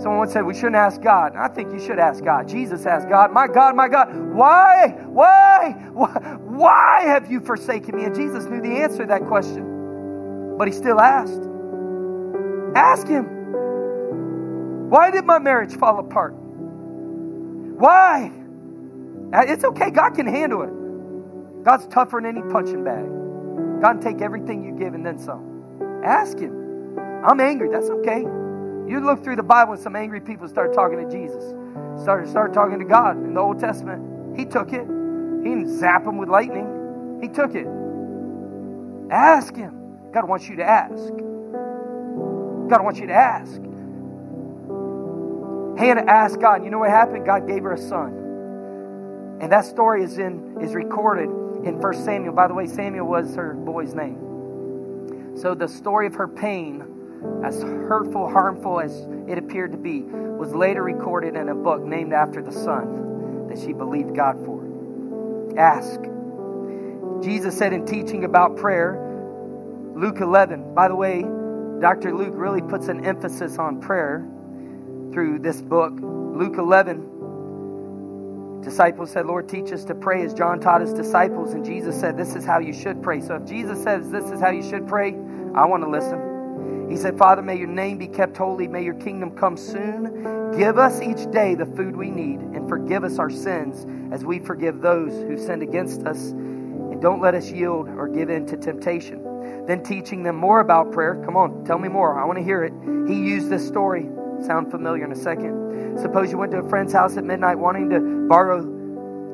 Someone 0.00 0.20
once 0.20 0.32
said 0.32 0.46
we 0.46 0.54
shouldn't 0.54 0.76
ask 0.76 1.02
God. 1.02 1.36
I 1.36 1.48
think 1.48 1.72
you 1.74 1.78
should 1.78 1.98
ask 1.98 2.24
God. 2.24 2.48
Jesus 2.48 2.86
asked 2.86 3.10
God, 3.10 3.32
My 3.34 3.46
God, 3.46 3.76
my 3.76 3.86
God, 3.86 4.08
why, 4.32 4.96
why, 5.06 5.72
why, 5.92 6.08
why 6.38 7.02
have 7.02 7.30
you 7.30 7.40
forsaken 7.40 7.94
me? 7.96 8.04
And 8.04 8.14
Jesus 8.14 8.46
knew 8.46 8.62
the 8.62 8.80
answer 8.80 9.00
to 9.00 9.06
that 9.06 9.26
question, 9.26 10.56
but 10.56 10.66
He 10.66 10.72
still 10.72 10.98
asked. 10.98 11.42
Ask 12.74 13.06
Him. 13.06 13.26
Why 14.88 15.10
did 15.10 15.26
my 15.26 15.38
marriage 15.38 15.76
fall 15.76 15.98
apart? 15.98 16.34
Why? 16.34 18.32
Uh, 19.34 19.42
it's 19.46 19.64
okay. 19.64 19.90
God 19.90 20.14
can 20.14 20.26
handle 20.26 20.62
it. 20.62 21.64
God's 21.64 21.86
tougher 21.88 22.22
than 22.22 22.38
any 22.38 22.52
punching 22.52 22.82
bag. 22.82 23.19
God 23.80 24.02
take 24.02 24.20
everything 24.20 24.64
you 24.64 24.72
give 24.72 24.94
and 24.94 25.04
then 25.04 25.18
some. 25.18 26.02
Ask 26.04 26.38
Him. 26.38 26.98
I'm 27.24 27.40
angry. 27.40 27.68
That's 27.70 27.90
okay. 27.90 28.20
You 28.20 29.00
look 29.00 29.22
through 29.22 29.36
the 29.36 29.42
Bible 29.42 29.74
and 29.74 29.82
some 29.82 29.96
angry 29.96 30.20
people 30.20 30.48
start 30.48 30.74
talking 30.74 30.98
to 30.98 31.10
Jesus. 31.10 31.54
Started 32.02 32.28
start 32.28 32.52
talking 32.52 32.78
to 32.78 32.84
God 32.84 33.16
in 33.16 33.34
the 33.34 33.40
Old 33.40 33.60
Testament. 33.60 34.36
He 34.38 34.44
took 34.44 34.72
it. 34.72 34.82
He 34.82 35.48
didn't 35.48 35.78
zap 35.78 36.04
them 36.04 36.18
with 36.18 36.28
lightning. 36.28 37.18
He 37.22 37.28
took 37.28 37.54
it. 37.54 37.66
Ask 39.10 39.54
Him. 39.54 40.10
God 40.12 40.28
wants 40.28 40.48
you 40.48 40.56
to 40.56 40.64
ask. 40.64 41.08
God 42.68 42.84
wants 42.84 43.00
you 43.00 43.06
to 43.06 43.14
ask. 43.14 43.60
Hannah 45.78 46.04
asked 46.06 46.40
God, 46.40 46.64
you 46.64 46.70
know 46.70 46.78
what 46.78 46.90
happened? 46.90 47.24
God 47.24 47.46
gave 47.46 47.62
her 47.62 47.72
a 47.72 47.78
son. 47.78 49.38
And 49.40 49.50
that 49.50 49.64
story 49.64 50.02
is 50.04 50.18
in 50.18 50.58
is 50.60 50.74
recorded 50.74 51.30
in 51.64 51.78
1 51.80 51.94
Samuel. 52.04 52.32
By 52.34 52.48
the 52.48 52.54
way, 52.54 52.66
Samuel 52.66 53.06
was 53.06 53.34
her 53.34 53.54
boy's 53.54 53.94
name. 53.94 54.18
So 55.36 55.54
the 55.54 55.68
story 55.68 56.06
of 56.06 56.14
her 56.14 56.28
pain, 56.28 56.84
as 57.44 57.62
hurtful, 57.62 58.28
harmful 58.30 58.80
as 58.80 59.06
it 59.28 59.38
appeared 59.38 59.72
to 59.72 59.78
be, 59.78 60.02
was 60.02 60.54
later 60.54 60.82
recorded 60.82 61.36
in 61.36 61.48
a 61.48 61.54
book 61.54 61.82
named 61.82 62.12
after 62.12 62.42
the 62.42 62.52
son 62.52 63.46
that 63.48 63.58
she 63.58 63.72
believed 63.72 64.14
God 64.14 64.36
for. 64.44 64.60
Ask. 65.58 66.00
Jesus 67.22 67.56
said 67.56 67.72
in 67.72 67.84
teaching 67.84 68.24
about 68.24 68.56
prayer, 68.56 68.98
Luke 69.94 70.20
11. 70.20 70.74
By 70.74 70.88
the 70.88 70.96
way, 70.96 71.22
Dr. 71.80 72.14
Luke 72.14 72.34
really 72.34 72.62
puts 72.62 72.88
an 72.88 73.04
emphasis 73.04 73.58
on 73.58 73.80
prayer 73.80 74.26
through 75.12 75.40
this 75.40 75.60
book. 75.60 75.92
Luke 76.00 76.56
11, 76.58 77.19
disciples 78.60 79.10
said, 79.10 79.26
Lord, 79.26 79.48
teach 79.48 79.72
us 79.72 79.84
to 79.84 79.94
pray 79.94 80.24
as 80.24 80.34
John 80.34 80.60
taught 80.60 80.80
his 80.80 80.92
disciples. 80.92 81.52
And 81.52 81.64
Jesus 81.64 81.98
said, 81.98 82.16
This 82.16 82.34
is 82.34 82.44
how 82.44 82.58
you 82.58 82.72
should 82.72 83.02
pray. 83.02 83.20
So 83.20 83.34
if 83.34 83.44
Jesus 83.44 83.82
says 83.82 84.10
this 84.10 84.30
is 84.30 84.40
how 84.40 84.50
you 84.50 84.62
should 84.62 84.86
pray, 84.86 85.14
I 85.54 85.64
want 85.66 85.82
to 85.82 85.90
listen. 85.90 86.88
He 86.90 86.96
said, 86.96 87.16
Father, 87.16 87.40
may 87.42 87.56
your 87.56 87.68
name 87.68 87.98
be 87.98 88.08
kept 88.08 88.36
holy. 88.36 88.66
May 88.66 88.82
your 88.82 88.94
kingdom 88.94 89.36
come 89.36 89.56
soon. 89.56 90.56
Give 90.58 90.78
us 90.78 91.00
each 91.00 91.30
day 91.30 91.54
the 91.54 91.66
food 91.66 91.96
we 91.96 92.10
need 92.10 92.40
and 92.40 92.68
forgive 92.68 93.04
us 93.04 93.18
our 93.18 93.30
sins 93.30 93.86
as 94.12 94.24
we 94.24 94.40
forgive 94.40 94.80
those 94.80 95.12
who 95.12 95.38
sinned 95.38 95.62
against 95.62 96.04
us. 96.06 96.30
And 96.30 97.00
don't 97.00 97.20
let 97.20 97.36
us 97.36 97.50
yield 97.50 97.88
or 97.88 98.08
give 98.08 98.28
in 98.28 98.46
to 98.46 98.56
temptation 98.56 99.22
Then 99.66 99.84
teaching 99.84 100.24
them 100.24 100.36
more 100.36 100.58
about 100.60 100.90
prayer. 100.90 101.22
Come 101.24 101.36
on, 101.36 101.64
tell 101.64 101.78
me 101.78 101.88
more. 101.88 102.20
I 102.20 102.24
want 102.24 102.38
to 102.38 102.44
hear 102.44 102.64
it. 102.64 102.72
He 103.08 103.14
used 103.14 103.48
this 103.50 103.66
story. 103.66 104.08
Sound 104.44 104.70
familiar 104.70 105.04
in 105.04 105.12
a 105.12 105.16
second. 105.16 105.98
Suppose 106.00 106.30
you 106.30 106.38
went 106.38 106.52
to 106.52 106.58
a 106.58 106.68
friend's 106.68 106.92
house 106.92 107.16
at 107.16 107.24
midnight 107.24 107.58
wanting 107.58 107.90
to 107.90 108.26
borrow 108.28 108.62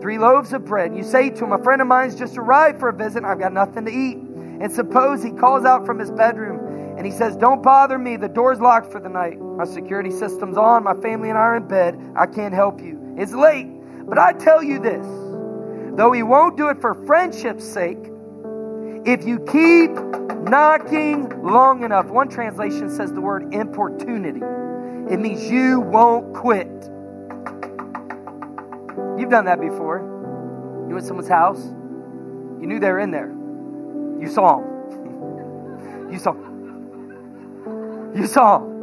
three 0.01 0.19
loaves 0.19 0.53
of 0.53 0.65
bread. 0.65 0.89
And 0.91 0.97
you 0.97 1.05
say 1.05 1.31
to 1.31 1.45
him, 1.45 1.53
A 1.53 1.63
friend 1.63 1.81
of 1.81 1.89
mine's 1.89 2.15
just 2.15 2.37
arrived 2.37 2.79
for 2.79 2.89
a 2.89 2.93
visit. 2.93 3.25
I've 3.25 3.39
got 3.39 3.53
nothing 3.53 3.85
to 3.85 3.91
eat. 3.91 4.17
And 4.17 4.73
suppose 4.73 5.23
he 5.23 5.31
calls 5.31 5.65
out 5.65 5.85
from 5.87 5.99
his 5.99 6.11
bedroom 6.11 6.97
and 6.97 7.05
he 7.05 7.13
says, 7.13 7.37
Don't 7.37 7.63
bother 7.63 7.99
me. 7.99 8.17
The 8.17 8.29
door's 8.29 8.61
locked 8.61 8.91
for 8.91 9.01
the 9.01 9.09
night. 9.09 9.39
My 9.41 9.65
security 9.65 10.11
system's 10.11 10.57
on. 10.57 10.85
My 10.85 10.95
family 10.95 11.29
and 11.29 11.39
I 11.39 11.43
are 11.43 11.57
in 11.57 11.69
bed. 11.69 11.99
I 12.17 12.27
can't 12.27 12.55
help 12.55 12.81
you. 12.81 13.15
It's 13.19 13.33
late. 13.33 13.69
But 14.09 14.19
I 14.19 14.33
tell 14.33 14.63
you 14.63 14.79
this 14.79 15.07
though 15.97 16.13
he 16.13 16.23
won't 16.23 16.57
do 16.57 16.69
it 16.69 16.81
for 16.81 16.95
friendship's 17.07 17.65
sake, 17.65 17.99
if 19.07 19.25
you 19.25 19.39
keep 19.41 19.91
knocking 20.49 21.29
long 21.43 21.85
enough, 21.85 22.07
one 22.07 22.29
translation 22.29 22.91
says 22.91 23.13
the 23.13 23.21
word 23.21 23.55
importunity. 23.55 24.41
It 25.11 25.19
means 25.19 25.49
you 25.51 25.81
won't 25.81 26.35
quit. 26.35 26.67
You've 29.19 29.31
done 29.31 29.45
that 29.47 29.61
before. 29.61 30.01
You 30.89 30.95
went 30.95 31.03
to 31.03 31.07
someone's 31.07 31.29
house, 31.29 31.65
you 32.61 32.67
knew 32.67 32.81
they 32.81 32.91
were 32.91 32.99
in 32.99 33.11
there. 33.11 33.29
You 34.21 34.29
saw 34.29 34.59
them. 34.59 34.73
You 36.13 36.21
saw. 36.21 36.35
You 38.15 38.27
saw 38.29 38.59
them. 38.59 38.77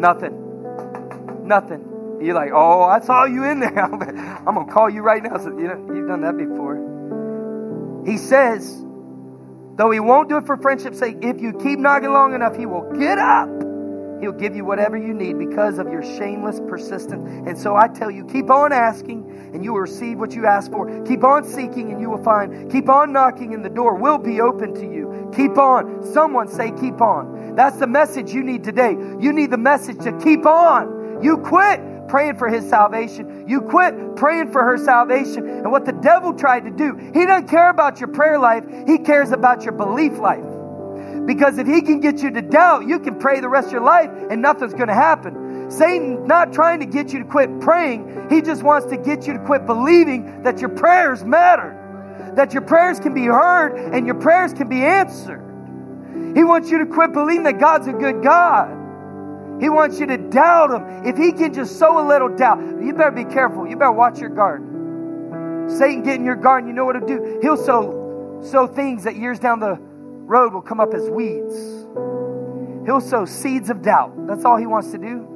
Nothing. 0.00 1.46
Nothing. 1.46 2.18
You're 2.22 2.34
like, 2.34 2.50
oh, 2.54 2.82
I 2.82 3.00
saw 3.00 3.24
you 3.24 3.44
in 3.44 3.60
there. 3.60 3.78
I'm 3.84 3.98
going 3.98 4.66
to 4.66 4.72
call 4.72 4.88
you 4.88 5.02
right 5.02 5.22
now. 5.22 5.36
So, 5.36 5.50
you 5.50 5.68
know, 5.68 5.94
you've 5.94 6.08
done 6.08 6.22
that 6.22 6.36
before. 6.36 8.02
He 8.06 8.16
says, 8.16 8.82
though 9.80 9.90
he 9.90 10.00
won't 10.00 10.28
do 10.28 10.36
it 10.36 10.46
for 10.46 10.56
friendship's 10.58 10.98
sake, 10.98 11.16
if 11.22 11.40
you 11.40 11.54
keep 11.54 11.78
knocking 11.78 12.12
long 12.12 12.34
enough, 12.34 12.54
he 12.54 12.66
will 12.66 12.92
get 12.98 13.18
up. 13.18 13.48
He'll 14.20 14.32
give 14.32 14.54
you 14.54 14.62
whatever 14.62 14.98
you 14.98 15.14
need 15.14 15.38
because 15.38 15.78
of 15.78 15.90
your 15.90 16.02
shameless 16.02 16.60
persistence. 16.68 17.26
And 17.48 17.56
so 17.56 17.74
I 17.74 17.88
tell 17.88 18.10
you, 18.10 18.26
keep 18.26 18.50
on 18.50 18.72
asking 18.72 19.50
and 19.54 19.64
you 19.64 19.72
will 19.72 19.80
receive 19.80 20.18
what 20.18 20.34
you 20.34 20.44
ask 20.44 20.70
for. 20.70 21.02
Keep 21.06 21.24
on 21.24 21.44
seeking 21.44 21.90
and 21.90 22.00
you 22.02 22.10
will 22.10 22.22
find. 22.22 22.70
Keep 22.70 22.90
on 22.90 23.14
knocking 23.14 23.54
and 23.54 23.64
the 23.64 23.70
door 23.70 23.94
will 23.94 24.18
be 24.18 24.42
open 24.42 24.74
to 24.74 24.82
you. 24.82 25.30
Keep 25.34 25.56
on. 25.56 26.04
Someone 26.12 26.48
say, 26.48 26.72
keep 26.72 27.00
on. 27.00 27.54
That's 27.56 27.78
the 27.78 27.86
message 27.86 28.32
you 28.32 28.42
need 28.42 28.62
today. 28.62 28.90
You 28.90 29.32
need 29.32 29.50
the 29.50 29.58
message 29.58 29.98
to 30.00 30.12
keep 30.18 30.44
on. 30.44 31.22
You 31.22 31.38
quit 31.38 31.80
praying 32.10 32.36
for 32.36 32.48
his 32.48 32.68
salvation. 32.68 33.48
You 33.48 33.62
quit 33.62 34.16
praying 34.16 34.50
for 34.50 34.64
her 34.64 34.76
salvation. 34.76 35.48
And 35.48 35.70
what 35.70 35.86
the 35.86 35.92
devil 35.92 36.34
tried 36.34 36.64
to 36.64 36.70
do, 36.70 36.96
he 37.14 37.24
doesn't 37.24 37.48
care 37.48 37.70
about 37.70 38.00
your 38.00 38.08
prayer 38.08 38.38
life, 38.38 38.64
he 38.86 38.98
cares 38.98 39.30
about 39.30 39.62
your 39.62 39.72
belief 39.72 40.18
life. 40.18 40.44
Because 41.24 41.58
if 41.58 41.66
he 41.66 41.80
can 41.80 42.00
get 42.00 42.22
you 42.22 42.30
to 42.32 42.42
doubt, 42.42 42.88
you 42.88 42.98
can 42.98 43.18
pray 43.18 43.40
the 43.40 43.48
rest 43.48 43.68
of 43.68 43.72
your 43.72 43.82
life 43.82 44.10
and 44.30 44.42
nothing's 44.42 44.74
going 44.74 44.88
to 44.88 44.94
happen. 44.94 45.70
Satan's 45.70 46.26
not 46.26 46.52
trying 46.52 46.80
to 46.80 46.86
get 46.86 47.12
you 47.12 47.20
to 47.20 47.24
quit 47.24 47.60
praying, 47.60 48.26
he 48.28 48.42
just 48.42 48.64
wants 48.64 48.88
to 48.88 48.96
get 48.96 49.26
you 49.28 49.34
to 49.34 49.38
quit 49.38 49.64
believing 49.64 50.42
that 50.42 50.58
your 50.60 50.70
prayers 50.70 51.24
matter, 51.24 52.32
that 52.34 52.52
your 52.52 52.62
prayers 52.62 52.98
can 52.98 53.14
be 53.14 53.26
heard 53.26 53.76
and 53.94 54.04
your 54.04 54.16
prayers 54.16 54.52
can 54.52 54.68
be 54.68 54.82
answered. 54.82 55.46
He 56.34 56.42
wants 56.42 56.70
you 56.70 56.78
to 56.78 56.86
quit 56.86 57.12
believing 57.12 57.44
that 57.44 57.60
God's 57.60 57.86
a 57.86 57.92
good 57.92 58.22
God. 58.22 58.79
He 59.60 59.68
wants 59.68 60.00
you 60.00 60.06
to 60.06 60.16
doubt 60.16 60.70
him. 60.70 61.06
If 61.06 61.16
he 61.16 61.32
can 61.32 61.52
just 61.52 61.78
sow 61.78 62.04
a 62.04 62.06
little 62.06 62.34
doubt, 62.34 62.58
you 62.58 62.94
better 62.94 63.10
be 63.10 63.24
careful. 63.24 63.66
You 63.66 63.76
better 63.76 63.92
watch 63.92 64.18
your 64.18 64.30
garden. 64.30 65.68
Satan 65.68 66.02
get 66.02 66.16
in 66.16 66.24
your 66.24 66.36
garden, 66.36 66.68
you 66.68 66.74
know 66.74 66.84
what 66.84 66.94
to 66.94 67.06
do. 67.06 67.38
He'll 67.42 67.56
sow, 67.56 68.40
sow 68.42 68.66
things 68.66 69.04
that 69.04 69.16
years 69.16 69.38
down 69.38 69.60
the 69.60 69.78
road 69.78 70.52
will 70.52 70.62
come 70.62 70.80
up 70.80 70.94
as 70.94 71.08
weeds. 71.08 71.54
He'll 72.86 73.00
sow 73.00 73.24
seeds 73.24 73.70
of 73.70 73.82
doubt. 73.82 74.26
That's 74.26 74.44
all 74.44 74.56
he 74.56 74.66
wants 74.66 74.90
to 74.92 74.98
do. 74.98 75.29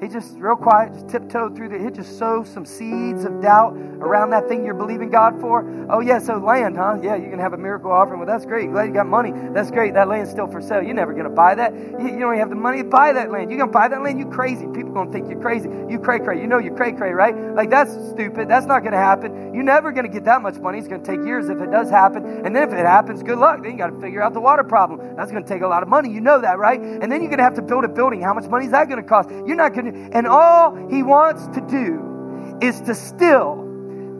He 0.00 0.08
just 0.08 0.38
real 0.38 0.56
quiet, 0.56 0.94
just 0.94 1.08
tiptoed 1.08 1.54
through 1.54 1.68
the. 1.68 1.78
He 1.78 1.90
just 1.90 2.18
sow 2.18 2.42
some 2.42 2.64
seeds 2.64 3.24
of 3.24 3.42
doubt 3.42 3.76
around 3.76 4.30
that 4.30 4.48
thing 4.48 4.64
you're 4.64 4.72
believing 4.74 5.10
God 5.10 5.38
for. 5.40 5.68
Oh 5.90 6.00
yeah, 6.00 6.18
so 6.18 6.38
land, 6.38 6.76
huh? 6.76 6.98
Yeah, 7.02 7.16
you 7.16 7.28
can 7.28 7.38
have 7.38 7.52
a 7.52 7.58
miracle 7.58 7.92
offering. 7.92 8.18
Well, 8.18 8.26
that's 8.26 8.46
great. 8.46 8.70
Glad 8.70 8.84
you 8.84 8.94
got 8.94 9.06
money. 9.06 9.32
That's 9.52 9.70
great. 9.70 9.92
That 9.92 10.08
land's 10.08 10.30
still 10.30 10.46
for 10.46 10.62
sale. 10.62 10.82
You're 10.82 10.94
never 10.94 11.12
gonna 11.12 11.28
buy 11.28 11.54
that. 11.54 11.74
You, 11.74 12.08
you 12.12 12.18
don't 12.18 12.38
have 12.38 12.48
the 12.48 12.56
money 12.56 12.78
to 12.78 12.88
buy 12.88 13.12
that 13.12 13.30
land. 13.30 13.50
You 13.50 13.58
gonna 13.58 13.70
buy 13.70 13.88
that 13.88 14.02
land? 14.02 14.18
You 14.18 14.26
crazy? 14.26 14.66
People 14.68 14.92
gonna 14.92 15.12
think 15.12 15.28
you're 15.28 15.40
crazy. 15.40 15.68
You 15.90 15.98
cray 15.98 16.18
cray. 16.18 16.40
You 16.40 16.46
know 16.46 16.58
you're 16.58 16.76
cray 16.76 16.92
cray, 16.92 17.12
right? 17.12 17.36
Like 17.54 17.68
that's 17.68 17.92
stupid. 18.10 18.48
That's 18.48 18.66
not 18.66 18.82
gonna 18.82 18.96
happen. 18.96 19.52
You're 19.52 19.64
never 19.64 19.92
gonna 19.92 20.08
get 20.08 20.24
that 20.24 20.40
much 20.40 20.58
money. 20.58 20.78
It's 20.78 20.88
gonna 20.88 21.04
take 21.04 21.20
years 21.26 21.50
if 21.50 21.60
it 21.60 21.70
does 21.70 21.90
happen. 21.90 22.24
And 22.46 22.56
then 22.56 22.66
if 22.68 22.72
it 22.72 22.86
happens, 22.86 23.22
good 23.22 23.38
luck. 23.38 23.62
Then 23.62 23.72
you 23.72 23.78
got 23.78 23.88
to 23.88 24.00
figure 24.00 24.22
out 24.22 24.32
the 24.32 24.40
water 24.40 24.64
problem. 24.64 25.14
That's 25.16 25.30
gonna 25.30 25.44
take 25.44 25.60
a 25.60 25.68
lot 25.68 25.82
of 25.82 25.90
money. 25.90 26.10
You 26.10 26.22
know 26.22 26.40
that, 26.40 26.58
right? 26.58 26.80
And 26.80 27.12
then 27.12 27.20
you're 27.20 27.30
gonna 27.30 27.42
have 27.42 27.56
to 27.56 27.62
build 27.62 27.84
a 27.84 27.88
building. 27.88 28.22
How 28.22 28.32
much 28.32 28.48
money 28.48 28.64
is 28.64 28.72
that 28.72 28.88
gonna 28.88 29.02
cost? 29.02 29.28
You're 29.30 29.56
not 29.56 29.74
gonna. 29.74 29.89
And 29.90 30.26
all 30.26 30.74
he 30.88 31.02
wants 31.02 31.46
to 31.48 31.60
do 31.60 32.58
is 32.60 32.80
to 32.82 32.94
still 32.94 33.70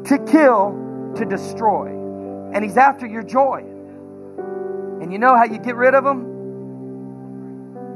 to 0.05 0.19
kill, 0.25 1.13
to 1.17 1.25
destroy. 1.25 1.89
And 2.53 2.65
he's 2.65 2.77
after 2.77 3.07
your 3.07 3.23
joy. 3.23 3.65
And 5.01 5.13
you 5.13 5.19
know 5.19 5.37
how 5.37 5.45
you 5.45 5.59
get 5.59 5.77
rid 5.77 5.95
of 5.95 6.05
him? 6.05 6.27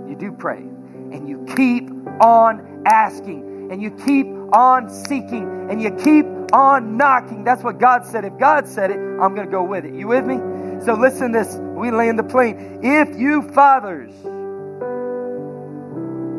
You 0.08 0.16
do 0.16 0.32
pray. 0.32 0.58
And 0.58 1.28
you 1.28 1.44
keep 1.56 1.90
on 2.20 2.82
asking. 2.86 3.68
And 3.70 3.82
you 3.82 3.90
keep 3.90 4.26
on 4.52 4.90
seeking. 4.90 5.68
And 5.70 5.82
you 5.82 5.90
keep 5.90 6.26
on 6.52 6.96
knocking. 6.96 7.44
That's 7.44 7.62
what 7.62 7.78
God 7.78 8.06
said. 8.06 8.24
If 8.24 8.38
God 8.38 8.68
said 8.68 8.90
it, 8.90 8.98
I'm 8.98 9.34
going 9.34 9.46
to 9.46 9.52
go 9.52 9.64
with 9.64 9.84
it. 9.84 9.94
You 9.94 10.08
with 10.08 10.24
me? 10.24 10.36
So 10.84 10.94
listen 10.94 11.32
this. 11.32 11.56
We 11.56 11.90
land 11.90 12.18
the 12.18 12.24
plane. 12.24 12.80
If 12.82 13.18
you 13.18 13.42
fathers, 13.42 14.12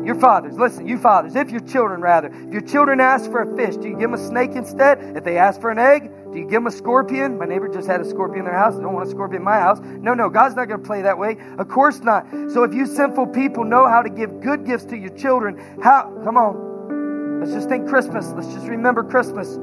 your 0.06 0.14
fathers, 0.14 0.56
listen, 0.56 0.86
you 0.86 0.98
fathers, 0.98 1.34
if 1.34 1.50
your 1.50 1.60
children 1.60 2.00
rather, 2.00 2.28
if 2.28 2.52
your 2.52 2.62
children 2.62 3.00
ask 3.00 3.30
for 3.30 3.42
a 3.42 3.56
fish, 3.56 3.76
do 3.76 3.88
you 3.88 3.94
give 3.94 4.10
them 4.10 4.14
a 4.14 4.18
snake 4.18 4.52
instead? 4.52 5.16
If 5.16 5.24
they 5.24 5.36
ask 5.36 5.60
for 5.60 5.70
an 5.70 5.78
egg, 5.78 6.10
do 6.32 6.38
you 6.38 6.44
give 6.44 6.52
them 6.52 6.68
a 6.68 6.70
scorpion? 6.70 7.38
My 7.38 7.44
neighbor 7.44 7.68
just 7.68 7.88
had 7.88 8.00
a 8.00 8.04
scorpion 8.04 8.40
in 8.40 8.44
their 8.44 8.56
house. 8.56 8.76
I 8.76 8.82
don't 8.82 8.92
want 8.92 9.08
a 9.08 9.10
scorpion 9.10 9.42
in 9.42 9.44
my 9.44 9.58
house. 9.58 9.80
No, 9.80 10.14
no, 10.14 10.28
God's 10.28 10.54
not 10.54 10.68
going 10.68 10.80
to 10.80 10.86
play 10.86 11.02
that 11.02 11.18
way. 11.18 11.36
Of 11.58 11.68
course 11.68 12.00
not. 12.00 12.26
So 12.52 12.62
if 12.62 12.72
you 12.72 12.86
sinful 12.86 13.28
people 13.28 13.64
know 13.64 13.88
how 13.88 14.02
to 14.02 14.08
give 14.08 14.40
good 14.40 14.64
gifts 14.64 14.84
to 14.86 14.96
your 14.96 15.16
children, 15.16 15.80
how, 15.82 16.12
come 16.24 16.36
on. 16.36 17.40
Let's 17.40 17.52
just 17.52 17.68
think 17.68 17.88
Christmas. 17.88 18.32
Let's 18.32 18.52
just 18.54 18.66
remember 18.66 19.02
Christmas. 19.02 19.58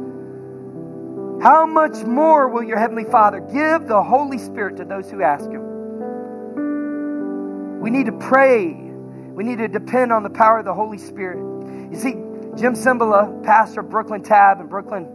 How 1.42 1.66
much 1.66 2.04
more 2.04 2.48
will 2.48 2.64
your 2.64 2.78
Heavenly 2.80 3.06
Father 3.06 3.40
give 3.40 3.88
the 3.88 4.04
Holy 4.04 4.38
Spirit 4.38 4.78
to 4.78 4.86
those 4.86 5.10
who 5.10 5.22
ask 5.22 5.50
Him? 5.50 5.62
We 7.82 7.90
need 7.90 8.06
to 8.06 8.14
pray 8.14 8.93
we 9.34 9.44
need 9.44 9.58
to 9.58 9.68
depend 9.68 10.12
on 10.12 10.24
the 10.24 10.30
power 10.30 10.60
of 10.60 10.66
the 10.66 10.74
Holy 10.74 10.98
Spirit. 10.98 11.40
You 11.92 11.98
see, 12.00 12.12
Jim 12.56 12.76
Cymbala, 12.76 13.44
pastor 13.44 13.82
of 13.82 13.90
Brooklyn 13.90 14.22
Tab 14.22 14.60
in 14.60 14.68
Brooklyn, 14.68 15.08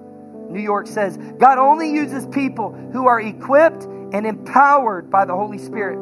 New 0.50 0.60
York, 0.60 0.86
says 0.86 1.16
God 1.38 1.58
only 1.58 1.92
uses 1.92 2.26
people 2.26 2.72
who 2.92 3.06
are 3.06 3.20
equipped 3.20 3.84
and 3.84 4.26
empowered 4.26 5.10
by 5.10 5.24
the 5.24 5.34
Holy 5.34 5.58
Spirit. 5.58 5.98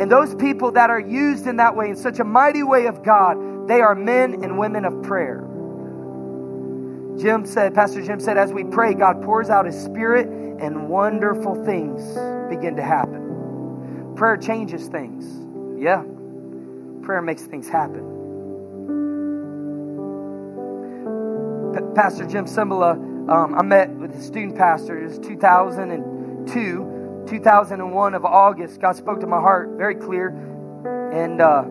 And 0.00 0.10
those 0.10 0.34
people 0.34 0.72
that 0.72 0.90
are 0.90 1.00
used 1.00 1.46
in 1.46 1.56
that 1.56 1.76
way, 1.76 1.90
in 1.90 1.96
such 1.96 2.18
a 2.20 2.24
mighty 2.24 2.62
way 2.62 2.86
of 2.86 3.02
God, 3.02 3.68
they 3.68 3.80
are 3.80 3.94
men 3.94 4.42
and 4.42 4.58
women 4.58 4.84
of 4.84 5.02
prayer. 5.02 5.44
Jim 7.18 7.44
said, 7.44 7.74
Pastor 7.74 8.00
Jim 8.00 8.20
said, 8.20 8.38
as 8.38 8.52
we 8.52 8.64
pray, 8.64 8.94
God 8.94 9.22
pours 9.22 9.50
out 9.50 9.66
His 9.66 9.78
Spirit 9.78 10.28
and 10.28 10.88
wonderful 10.88 11.64
things 11.64 12.00
begin 12.48 12.76
to 12.76 12.82
happen. 12.82 14.14
Prayer 14.16 14.36
changes 14.36 14.86
things. 14.86 15.24
Yeah, 15.82 16.02
prayer 17.08 17.22
makes 17.22 17.44
things 17.44 17.66
happen. 17.66 18.04
Pastor 21.94 22.26
Jim 22.26 22.44
Cymbala, 22.44 22.92
um, 23.30 23.54
I 23.54 23.62
met 23.62 23.88
with 23.88 24.14
his 24.14 24.26
student 24.26 24.58
pastor. 24.58 25.02
It 25.02 25.08
was 25.08 25.18
2002, 25.20 27.24
2001 27.26 28.14
of 28.14 28.24
August. 28.26 28.82
God 28.82 28.94
spoke 28.94 29.20
to 29.20 29.26
my 29.26 29.40
heart 29.40 29.70
very 29.78 29.94
clear, 29.94 30.28
and 31.10 31.40
uh, 31.40 31.62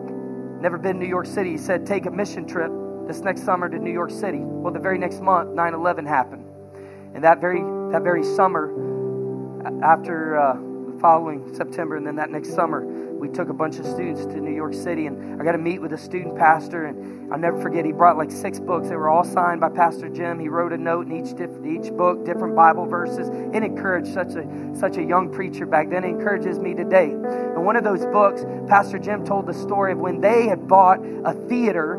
never 0.60 0.76
been 0.76 0.94
to 0.94 1.02
New 1.04 1.08
York 1.08 1.26
City. 1.26 1.52
He 1.52 1.56
said, 1.56 1.86
"Take 1.86 2.06
a 2.06 2.10
mission 2.10 2.44
trip 2.44 2.72
this 3.06 3.20
next 3.20 3.44
summer 3.44 3.68
to 3.68 3.78
New 3.78 3.92
York 3.92 4.10
City." 4.10 4.40
Well, 4.40 4.72
the 4.72 4.80
very 4.80 4.98
next 4.98 5.22
month, 5.22 5.50
9/11 5.50 6.04
happened, 6.04 6.46
and 7.14 7.22
that 7.22 7.40
very 7.40 7.60
that 7.92 8.02
very 8.02 8.24
summer, 8.24 8.72
after 9.84 10.36
uh, 10.36 10.56
following 11.00 11.54
September, 11.54 11.96
and 11.96 12.06
then 12.06 12.16
that 12.16 12.30
next 12.30 12.54
summer 12.54 12.84
we 13.18 13.28
took 13.28 13.48
a 13.48 13.52
bunch 13.52 13.78
of 13.78 13.86
students 13.86 14.24
to 14.26 14.40
New 14.40 14.54
York 14.54 14.72
City, 14.72 15.06
and 15.06 15.40
I 15.40 15.44
got 15.44 15.52
to 15.52 15.58
meet 15.58 15.80
with 15.80 15.92
a 15.92 15.98
student 15.98 16.36
pastor. 16.36 16.86
And 16.86 17.32
I'll 17.32 17.38
never 17.38 17.60
forget, 17.60 17.84
he 17.84 17.92
brought 17.92 18.16
like 18.16 18.30
six 18.30 18.60
books. 18.60 18.88
They 18.88 18.96
were 18.96 19.10
all 19.10 19.24
signed 19.24 19.60
by 19.60 19.70
Pastor 19.70 20.08
Jim. 20.08 20.38
He 20.38 20.48
wrote 20.48 20.72
a 20.72 20.78
note 20.78 21.06
in 21.06 21.12
each 21.12 21.34
each 21.66 21.92
book, 21.92 22.24
different 22.24 22.54
Bible 22.54 22.86
verses. 22.86 23.28
It 23.28 23.62
encouraged 23.62 24.12
such 24.14 24.34
a 24.34 24.46
such 24.74 24.96
a 24.96 25.02
young 25.02 25.32
preacher 25.32 25.66
back 25.66 25.90
then. 25.90 26.04
It 26.04 26.08
encourages 26.08 26.58
me 26.58 26.74
today. 26.74 27.10
And 27.10 27.64
one 27.64 27.76
of 27.76 27.84
those 27.84 28.06
books, 28.06 28.44
Pastor 28.68 28.98
Jim 28.98 29.24
told 29.24 29.46
the 29.46 29.54
story 29.54 29.92
of 29.92 29.98
when 29.98 30.20
they 30.20 30.46
had 30.46 30.68
bought 30.68 31.00
a 31.24 31.32
theater 31.48 31.96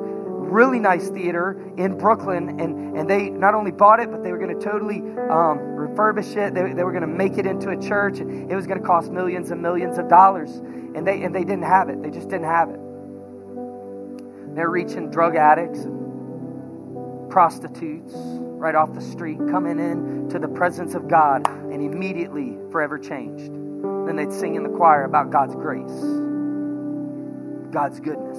really 0.49 0.79
nice 0.79 1.09
theater 1.09 1.71
in 1.77 1.97
Brooklyn, 1.97 2.59
and, 2.59 2.97
and 2.97 3.09
they 3.09 3.29
not 3.29 3.53
only 3.55 3.71
bought 3.71 3.99
it, 3.99 4.11
but 4.11 4.23
they 4.23 4.31
were 4.31 4.37
going 4.37 4.57
to 4.57 4.63
totally 4.63 4.97
um, 4.97 5.59
refurbish 5.77 6.35
it. 6.35 6.53
They, 6.53 6.73
they 6.73 6.83
were 6.83 6.91
going 6.91 7.01
to 7.01 7.07
make 7.07 7.37
it 7.37 7.45
into 7.45 7.69
a 7.69 7.81
church. 7.81 8.19
And 8.19 8.51
it 8.51 8.55
was 8.55 8.67
going 8.67 8.79
to 8.79 8.85
cost 8.85 9.11
millions 9.11 9.51
and 9.51 9.61
millions 9.61 9.97
of 9.97 10.07
dollars. 10.09 10.49
And 10.95 11.05
they, 11.05 11.23
and 11.23 11.33
they 11.33 11.43
didn't 11.43 11.63
have 11.63 11.89
it. 11.89 12.01
They 12.01 12.09
just 12.09 12.29
didn't 12.29 12.45
have 12.47 12.69
it. 12.69 12.79
They're 14.55 14.69
reaching 14.69 15.11
drug 15.11 15.35
addicts 15.35 15.79
and 15.79 17.29
prostitutes 17.29 18.13
right 18.15 18.75
off 18.75 18.93
the 18.93 19.01
street, 19.01 19.37
coming 19.49 19.79
in 19.79 20.27
to 20.29 20.39
the 20.39 20.47
presence 20.47 20.93
of 20.93 21.07
God, 21.07 21.47
and 21.47 21.81
immediately 21.81 22.57
forever 22.71 22.97
changed. 22.97 23.53
Then 23.53 24.17
they'd 24.17 24.33
sing 24.33 24.55
in 24.55 24.63
the 24.63 24.69
choir 24.69 25.05
about 25.05 25.29
God's 25.29 25.55
grace, 25.55 25.89
God's 27.71 28.01
goodness, 28.01 28.37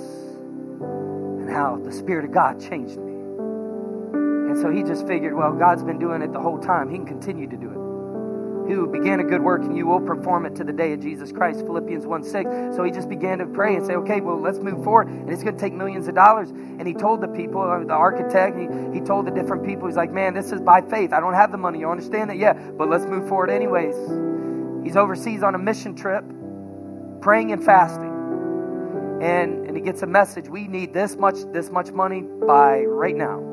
and 1.50 1.56
how 1.56 1.76
the 1.76 1.92
Spirit 1.92 2.24
of 2.24 2.32
God 2.32 2.60
changed 2.60 2.96
me. 2.96 3.12
And 4.50 4.58
so 4.58 4.70
he 4.70 4.82
just 4.82 5.06
figured, 5.06 5.34
well, 5.34 5.52
God's 5.52 5.82
been 5.82 5.98
doing 5.98 6.22
it 6.22 6.32
the 6.32 6.40
whole 6.40 6.58
time. 6.58 6.88
He 6.88 6.96
can 6.96 7.06
continue 7.06 7.48
to 7.48 7.56
do 7.56 7.70
it 7.70 7.80
who 8.68 8.86
began 8.86 9.18
a 9.18 9.24
good 9.24 9.42
work 9.42 9.62
and 9.62 9.76
you 9.76 9.84
will 9.84 10.00
perform 10.00 10.46
it 10.46 10.54
to 10.54 10.62
the 10.62 10.72
day 10.72 10.92
of 10.92 11.00
Jesus 11.00 11.32
Christ. 11.32 11.66
Philippians 11.66 12.06
1 12.06 12.22
6. 12.22 12.76
So 12.76 12.84
he 12.84 12.92
just 12.92 13.08
began 13.08 13.38
to 13.38 13.46
pray 13.46 13.74
and 13.74 13.84
say, 13.84 13.94
okay, 13.94 14.20
well, 14.20 14.40
let's 14.40 14.60
move 14.60 14.84
forward. 14.84 15.08
And 15.08 15.28
it's 15.28 15.42
going 15.42 15.56
to 15.56 15.60
take 15.60 15.72
millions 15.72 16.06
of 16.06 16.14
dollars. 16.14 16.50
And 16.50 16.86
he 16.86 16.94
told 16.94 17.20
the 17.20 17.26
people, 17.26 17.62
uh, 17.62 17.82
the 17.82 17.94
architect, 17.94 18.56
he, 18.56 18.68
he 18.96 19.00
told 19.00 19.26
the 19.26 19.32
different 19.32 19.66
people, 19.66 19.88
he's 19.88 19.96
like, 19.96 20.12
man, 20.12 20.34
this 20.34 20.52
is 20.52 20.60
by 20.60 20.82
faith. 20.82 21.12
I 21.12 21.18
don't 21.18 21.34
have 21.34 21.50
the 21.50 21.58
money. 21.58 21.80
You 21.80 21.90
understand 21.90 22.30
that? 22.30 22.36
Yeah, 22.36 22.52
but 22.52 22.88
let's 22.88 23.06
move 23.06 23.28
forward 23.28 23.50
anyways. 23.50 23.96
He's 24.84 24.96
overseas 24.96 25.42
on 25.42 25.56
a 25.56 25.58
mission 25.58 25.96
trip, 25.96 26.22
praying 27.20 27.50
and 27.50 27.64
fasting. 27.64 28.09
And, 29.20 29.66
and 29.66 29.76
he 29.76 29.82
gets 29.82 30.02
a 30.02 30.06
message 30.06 30.48
we 30.48 30.66
need 30.66 30.94
this 30.94 31.16
much 31.16 31.36
this 31.52 31.70
much 31.70 31.90
money 31.90 32.22
by 32.22 32.80
right 32.84 33.14
now 33.14 33.50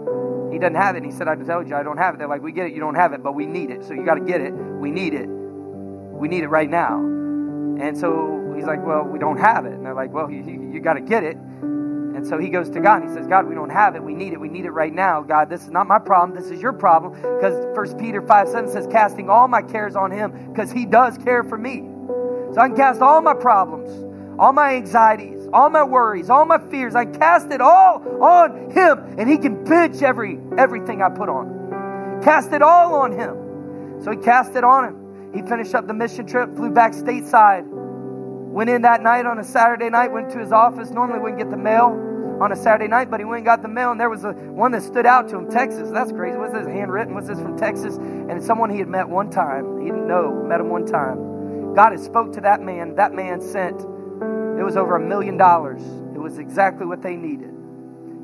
he 0.51 0.59
doesn't 0.59 0.75
have 0.75 0.95
it. 0.95 1.03
And 1.03 1.11
he 1.11 1.15
said, 1.15 1.27
I 1.27 1.35
told 1.35 1.67
you 1.67 1.75
I 1.75 1.83
don't 1.83 1.97
have 1.97 2.15
it. 2.15 2.17
They're 2.17 2.27
like, 2.27 2.41
we 2.41 2.51
get 2.51 2.67
it, 2.67 2.73
you 2.73 2.79
don't 2.79 2.95
have 2.95 3.13
it, 3.13 3.21
but 3.21 3.33
we 3.33 3.45
need 3.45 3.69
it. 3.69 3.83
So 3.83 3.93
you 3.93 4.03
got 4.03 4.15
to 4.15 4.25
get 4.25 4.41
it. 4.41 4.53
We 4.53 4.91
need 4.91 5.13
it. 5.13 5.27
We 5.27 6.27
need 6.27 6.43
it 6.43 6.47
right 6.47 6.69
now. 6.69 6.99
And 6.99 7.97
so 7.97 8.53
he's 8.55 8.65
like, 8.65 8.83
well, 8.85 9.03
we 9.03 9.19
don't 9.19 9.37
have 9.37 9.65
it. 9.65 9.73
And 9.73 9.85
they're 9.85 9.93
like, 9.93 10.11
well, 10.11 10.31
you, 10.31 10.43
you, 10.43 10.71
you 10.73 10.79
got 10.79 10.93
to 10.93 11.01
get 11.01 11.23
it. 11.23 11.37
And 11.37 12.25
so 12.25 12.39
he 12.39 12.49
goes 12.49 12.71
to 12.71 12.79
God 12.79 13.03
and 13.03 13.09
he 13.09 13.15
says, 13.15 13.27
God, 13.27 13.47
we 13.47 13.53
don't 13.53 13.69
have 13.69 13.95
it. 13.95 14.01
We 14.01 14.15
need 14.15 14.33
it. 14.33 14.39
We 14.39 14.49
need 14.49 14.65
it 14.65 14.71
right 14.71 14.91
now. 14.91 15.21
God, 15.21 15.49
this 15.49 15.61
is 15.61 15.69
not 15.69 15.85
my 15.85 15.99
problem. 15.99 16.35
This 16.35 16.49
is 16.49 16.59
your 16.59 16.73
problem. 16.73 17.13
Because 17.13 17.53
First 17.75 17.97
Peter 17.99 18.21
5 18.21 18.49
7 18.49 18.71
says, 18.71 18.87
casting 18.87 19.29
all 19.29 19.47
my 19.47 19.61
cares 19.61 19.95
on 19.95 20.09
him 20.09 20.51
because 20.51 20.71
he 20.71 20.87
does 20.87 21.19
care 21.19 21.43
for 21.43 21.57
me. 21.57 21.87
So 22.55 22.61
I 22.61 22.67
can 22.67 22.75
cast 22.75 23.01
all 23.01 23.21
my 23.21 23.35
problems, 23.35 23.91
all 24.39 24.53
my 24.53 24.73
anxieties, 24.73 25.36
all 25.53 25.69
my 25.69 25.83
worries, 25.83 26.29
all 26.29 26.45
my 26.45 26.57
fears. 26.69 26.95
I 26.95 27.05
cast 27.05 27.51
it 27.51 27.61
all 27.61 28.03
on 28.23 28.71
him, 28.71 29.15
and 29.17 29.29
he 29.29 29.37
can 29.37 29.63
bench 29.63 30.01
every 30.01 30.39
everything 30.57 31.01
I 31.01 31.09
put 31.09 31.29
on. 31.29 32.21
Cast 32.23 32.51
it 32.51 32.61
all 32.61 32.95
on 32.95 33.11
him. 33.11 34.01
So 34.03 34.11
he 34.11 34.17
cast 34.17 34.55
it 34.55 34.63
on 34.63 34.85
him. 34.85 35.33
He 35.33 35.41
finished 35.41 35.75
up 35.75 35.87
the 35.87 35.93
mission 35.93 36.25
trip, 36.25 36.55
flew 36.55 36.71
back 36.71 36.93
stateside, 36.93 37.65
went 37.67 38.69
in 38.69 38.83
that 38.83 39.01
night 39.01 39.25
on 39.25 39.39
a 39.39 39.43
Saturday 39.43 39.89
night, 39.89 40.11
went 40.11 40.31
to 40.31 40.39
his 40.39 40.51
office. 40.51 40.89
Normally 40.89 41.19
wouldn't 41.19 41.39
get 41.39 41.49
the 41.49 41.57
mail 41.57 42.03
on 42.41 42.51
a 42.51 42.55
Saturday 42.55 42.87
night, 42.87 43.09
but 43.09 43.19
he 43.19 43.25
went 43.25 43.37
and 43.37 43.45
got 43.45 43.61
the 43.61 43.67
mail, 43.67 43.91
and 43.91 43.99
there 43.99 44.09
was 44.09 44.23
a 44.23 44.31
one 44.33 44.71
that 44.71 44.83
stood 44.83 45.05
out 45.05 45.27
to 45.29 45.37
him. 45.37 45.49
Texas, 45.49 45.89
that's 45.91 46.11
crazy. 46.11 46.37
What's 46.37 46.53
this 46.53 46.67
handwritten? 46.67 47.13
What's 47.15 47.27
this 47.27 47.39
from 47.39 47.57
Texas? 47.57 47.97
And 47.97 48.31
it's 48.31 48.45
someone 48.45 48.69
he 48.69 48.79
had 48.79 48.87
met 48.87 49.09
one 49.09 49.29
time. 49.29 49.79
He 49.79 49.87
didn't 49.87 50.07
know, 50.07 50.43
met 50.47 50.59
him 50.59 50.69
one 50.69 50.85
time. 50.85 51.73
God 51.73 51.91
had 51.91 51.99
spoke 51.99 52.33
to 52.33 52.41
that 52.41 52.61
man. 52.61 52.95
That 52.95 53.13
man 53.13 53.41
sent 53.41 53.85
was 54.67 54.75
over 54.75 54.97
a 54.97 54.99
million 54.99 55.37
dollars. 55.37 55.81
It 56.13 56.19
was 56.19 56.39
exactly 56.39 56.85
what 56.85 57.01
they 57.01 57.15
needed. 57.15 57.53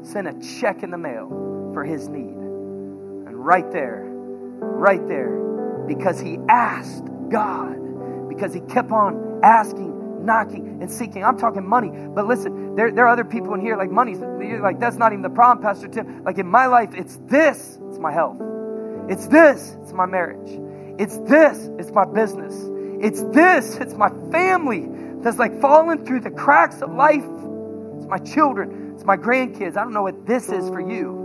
Sent 0.06 0.28
a 0.28 0.60
check 0.60 0.84
in 0.84 0.92
the 0.92 0.98
mail 0.98 1.30
for 1.74 1.86
his 1.86 2.10
need. 2.10 2.36
And 2.36 3.46
right 3.46 3.72
there, 3.72 4.04
right 4.06 5.08
there, 5.08 5.40
because 5.88 6.20
he 6.20 6.38
asked 6.50 7.06
God, 7.30 8.28
because 8.28 8.54
he 8.54 8.60
kept 8.60 8.92
on 8.92 9.40
asking, 9.42 10.26
knocking, 10.26 10.80
and 10.82 10.92
seeking. 10.92 11.24
I'm 11.24 11.38
talking 11.38 11.66
money, 11.66 11.92
but 12.14 12.28
listen, 12.28 12.76
there, 12.76 12.92
there 12.92 13.06
are 13.06 13.14
other 13.14 13.24
people 13.24 13.54
in 13.54 13.62
here 13.62 13.78
like 13.78 13.90
money's 13.90 14.20
like 14.20 14.82
that's 14.82 14.98
not 14.98 15.14
even 15.14 15.22
the 15.22 15.30
problem, 15.30 15.64
Pastor 15.64 15.88
Tim. 15.88 16.26
Like 16.26 16.40
in 16.40 16.48
my 16.48 16.66
life, 16.66 16.90
it's 16.94 17.16
this, 17.28 17.80
it's 17.88 18.00
my 18.00 18.12
health. 18.12 18.36
It's 19.08 19.28
this, 19.28 19.78
it's 19.82 19.94
my 19.94 20.06
marriage. 20.06 20.60
It's 21.00 21.18
this, 21.20 21.70
it's 21.80 21.92
my 21.92 22.04
business. 22.04 22.54
It's 23.02 23.24
this, 23.34 23.78
it's 23.78 23.94
my 23.94 24.10
family 24.30 24.90
that's 25.24 25.40
like 25.40 25.60
falling 25.62 26.06
through 26.06 26.22
the 26.22 26.32
cracks 26.32 26.82
of 26.82 26.94
life. 26.94 27.24
It's 27.98 28.08
my 28.08 28.18
children, 28.20 28.92
it's 28.94 29.06
my 29.06 29.18
grandkids. 29.18 29.78
I 29.78 29.84
don't 29.84 29.94
know 29.94 30.04
what 30.04 30.26
this 30.26 30.50
is 30.50 30.70
for 30.70 30.82
you. 30.82 31.24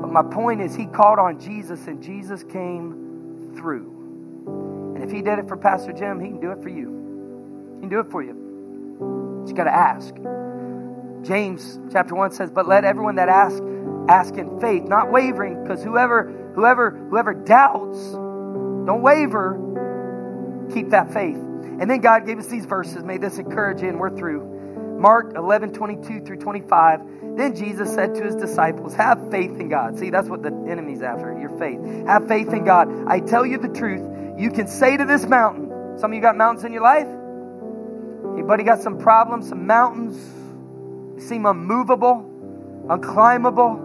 But 0.00 0.12
my 0.12 0.22
point 0.22 0.60
is, 0.60 0.74
he 0.74 0.86
called 0.86 1.18
on 1.18 1.40
Jesus 1.40 1.86
and 1.86 2.02
Jesus 2.02 2.44
came 2.44 3.54
through. 3.56 4.94
And 4.94 5.02
if 5.02 5.10
he 5.10 5.22
did 5.22 5.38
it 5.38 5.48
for 5.48 5.56
Pastor 5.56 5.92
Jim, 5.92 6.20
he 6.20 6.28
can 6.28 6.40
do 6.40 6.50
it 6.50 6.62
for 6.62 6.68
you. 6.68 7.74
He 7.76 7.80
can 7.80 7.88
do 7.88 8.00
it 8.00 8.10
for 8.10 8.22
you. 8.22 8.34
But 9.42 9.48
you 9.48 9.54
got 9.54 9.64
to 9.64 9.74
ask. 9.74 10.14
James 11.22 11.78
chapter 11.92 12.14
1 12.14 12.32
says, 12.32 12.50
But 12.50 12.68
let 12.68 12.84
everyone 12.84 13.16
that 13.16 13.28
asks 13.28 13.60
ask 14.08 14.34
in 14.34 14.60
faith, 14.60 14.84
not 14.84 15.10
wavering, 15.12 15.62
because 15.62 15.82
whoever 15.82 16.32
whoever 16.54 16.90
whoever 16.90 17.34
doubts, 17.34 18.12
don't 18.12 19.02
waver, 19.02 19.60
keep 20.72 20.90
that 20.90 21.12
faith. 21.12 21.38
And 21.80 21.88
then 21.90 22.00
God 22.00 22.26
gave 22.26 22.38
us 22.38 22.46
these 22.46 22.66
verses. 22.66 23.04
May 23.04 23.18
this 23.18 23.38
encourage 23.38 23.82
you, 23.82 23.88
and 23.88 23.98
we're 23.98 24.16
through. 24.16 24.98
Mark 24.98 25.34
11, 25.36 25.74
22 25.74 26.22
through 26.22 26.38
25. 26.38 27.36
Then 27.36 27.54
Jesus 27.54 27.94
said 27.94 28.16
to 28.16 28.24
his 28.24 28.34
disciples, 28.34 28.94
Have 28.94 29.30
faith 29.30 29.60
in 29.60 29.68
God. 29.68 29.96
See, 29.96 30.10
that's 30.10 30.28
what 30.28 30.42
the 30.42 30.52
enemy's 30.68 31.02
after, 31.02 31.38
your 31.38 31.56
faith. 31.56 31.78
Have 32.06 32.26
faith 32.26 32.52
in 32.52 32.64
God. 32.64 33.06
I 33.06 33.20
tell 33.20 33.46
you 33.46 33.58
the 33.58 33.68
truth. 33.68 34.02
You 34.36 34.50
can 34.50 34.66
say 34.66 34.96
to 34.96 35.04
this 35.04 35.24
mountain, 35.24 35.98
some 35.98 36.10
of 36.10 36.16
you 36.16 36.20
got 36.20 36.36
mountains 36.36 36.64
in 36.64 36.72
your 36.72 36.82
life? 36.82 37.06
Anybody 38.34 38.64
got 38.64 38.80
some 38.82 38.98
problems, 38.98 39.48
some 39.48 39.66
mountains? 39.66 40.16
Seem 41.28 41.46
unmovable, 41.46 42.24
unclimbable, 42.88 43.78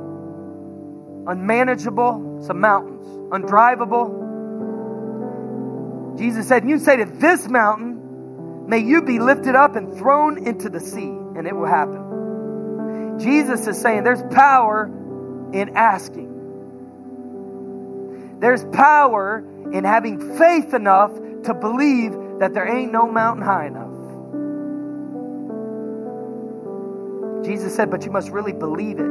unmanageable, 1.28 2.44
some 2.46 2.60
mountains, 2.60 3.06
undrivable. 3.32 4.24
Jesus 6.18 6.48
said, 6.48 6.68
You 6.68 6.80
say 6.80 6.98
to 6.98 7.06
this 7.06 7.48
mountain, 7.48 8.68
may 8.68 8.80
you 8.80 9.02
be 9.02 9.20
lifted 9.20 9.56
up 9.56 9.76
and 9.76 9.96
thrown 9.98 10.46
into 10.48 10.70
the 10.70 10.80
sea, 10.80 11.04
and 11.04 11.48
it 11.48 11.56
will 11.56 11.68
happen. 11.68 13.20
Jesus 13.20 13.68
is 13.68 13.80
saying 13.80 14.04
there's 14.04 14.24
power 14.34 14.86
in 15.54 15.76
asking. 15.76 16.32
There's 18.40 18.66
power 18.66 19.44
in 19.72 19.84
having 19.84 20.38
faith 20.38 20.74
enough 20.74 21.14
to 21.44 21.54
believe 21.54 22.14
that 22.40 22.54
there 22.54 22.68
ain't 22.68 22.92
no 22.92 23.10
mountain 23.10 23.44
high 23.44 23.68
enough. 23.68 23.94
Jesus 27.46 27.76
said, 27.76 27.92
but 27.92 28.06
you 28.06 28.12
must 28.12 28.30
really 28.30 28.54
believe 28.54 29.00
it. 29.00 29.04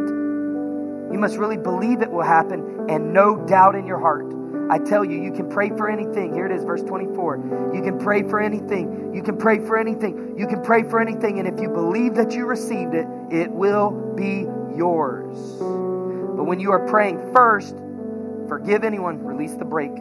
You 1.12 1.18
must 1.18 1.36
really 1.36 1.59
believe 1.59 2.00
it 2.00 2.11
will 2.11 2.22
happen 2.22 2.86
and 2.88 3.12
no 3.12 3.36
doubt 3.46 3.74
in 3.74 3.86
your 3.86 4.00
heart. 4.00 4.30
I 4.72 4.78
tell 4.78 5.04
you, 5.04 5.22
you 5.22 5.32
can 5.32 5.50
pray 5.50 5.68
for 5.68 5.90
anything. 5.90 6.32
Here 6.32 6.46
it 6.46 6.52
is, 6.52 6.64
verse 6.64 6.80
24. 6.80 7.72
You 7.74 7.82
can 7.82 7.98
pray 7.98 8.22
for 8.22 8.40
anything. 8.40 9.12
You 9.14 9.22
can 9.22 9.36
pray 9.36 9.58
for 9.58 9.76
anything. 9.76 10.34
You 10.38 10.46
can 10.46 10.62
pray 10.62 10.82
for 10.82 10.98
anything. 10.98 11.38
And 11.38 11.46
if 11.46 11.60
you 11.60 11.68
believe 11.68 12.14
that 12.14 12.32
you 12.32 12.46
received 12.46 12.94
it, 12.94 13.06
it 13.30 13.50
will 13.50 13.90
be 14.16 14.46
yours. 14.74 15.36
But 15.58 16.44
when 16.44 16.58
you 16.58 16.72
are 16.72 16.88
praying 16.88 17.34
first, 17.34 17.76
forgive 18.48 18.82
anyone, 18.82 19.22
release 19.22 19.52
the 19.56 19.66
brake. 19.66 19.94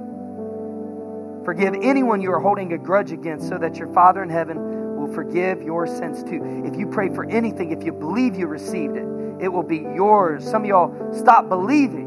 Forgive 1.43 1.73
anyone 1.81 2.21
you 2.21 2.31
are 2.31 2.39
holding 2.39 2.71
a 2.71 2.77
grudge 2.77 3.11
against 3.11 3.49
so 3.49 3.57
that 3.57 3.75
your 3.75 3.91
Father 3.93 4.23
in 4.23 4.29
heaven 4.29 4.95
will 4.95 5.13
forgive 5.13 5.61
your 5.61 5.85
sins 5.85 6.23
too. 6.23 6.63
If 6.63 6.79
you 6.79 6.87
pray 6.87 7.09
for 7.09 7.25
anything, 7.25 7.73
if 7.73 7.83
you 7.83 7.91
believe 7.91 8.37
you 8.37 8.47
received 8.47 8.95
it, 8.95 9.05
it 9.41 9.51
will 9.51 9.63
be 9.63 9.79
yours. 9.79 10.49
Some 10.49 10.63
of 10.63 10.69
y'all 10.69 11.13
stop 11.13 11.49
believing. 11.49 12.05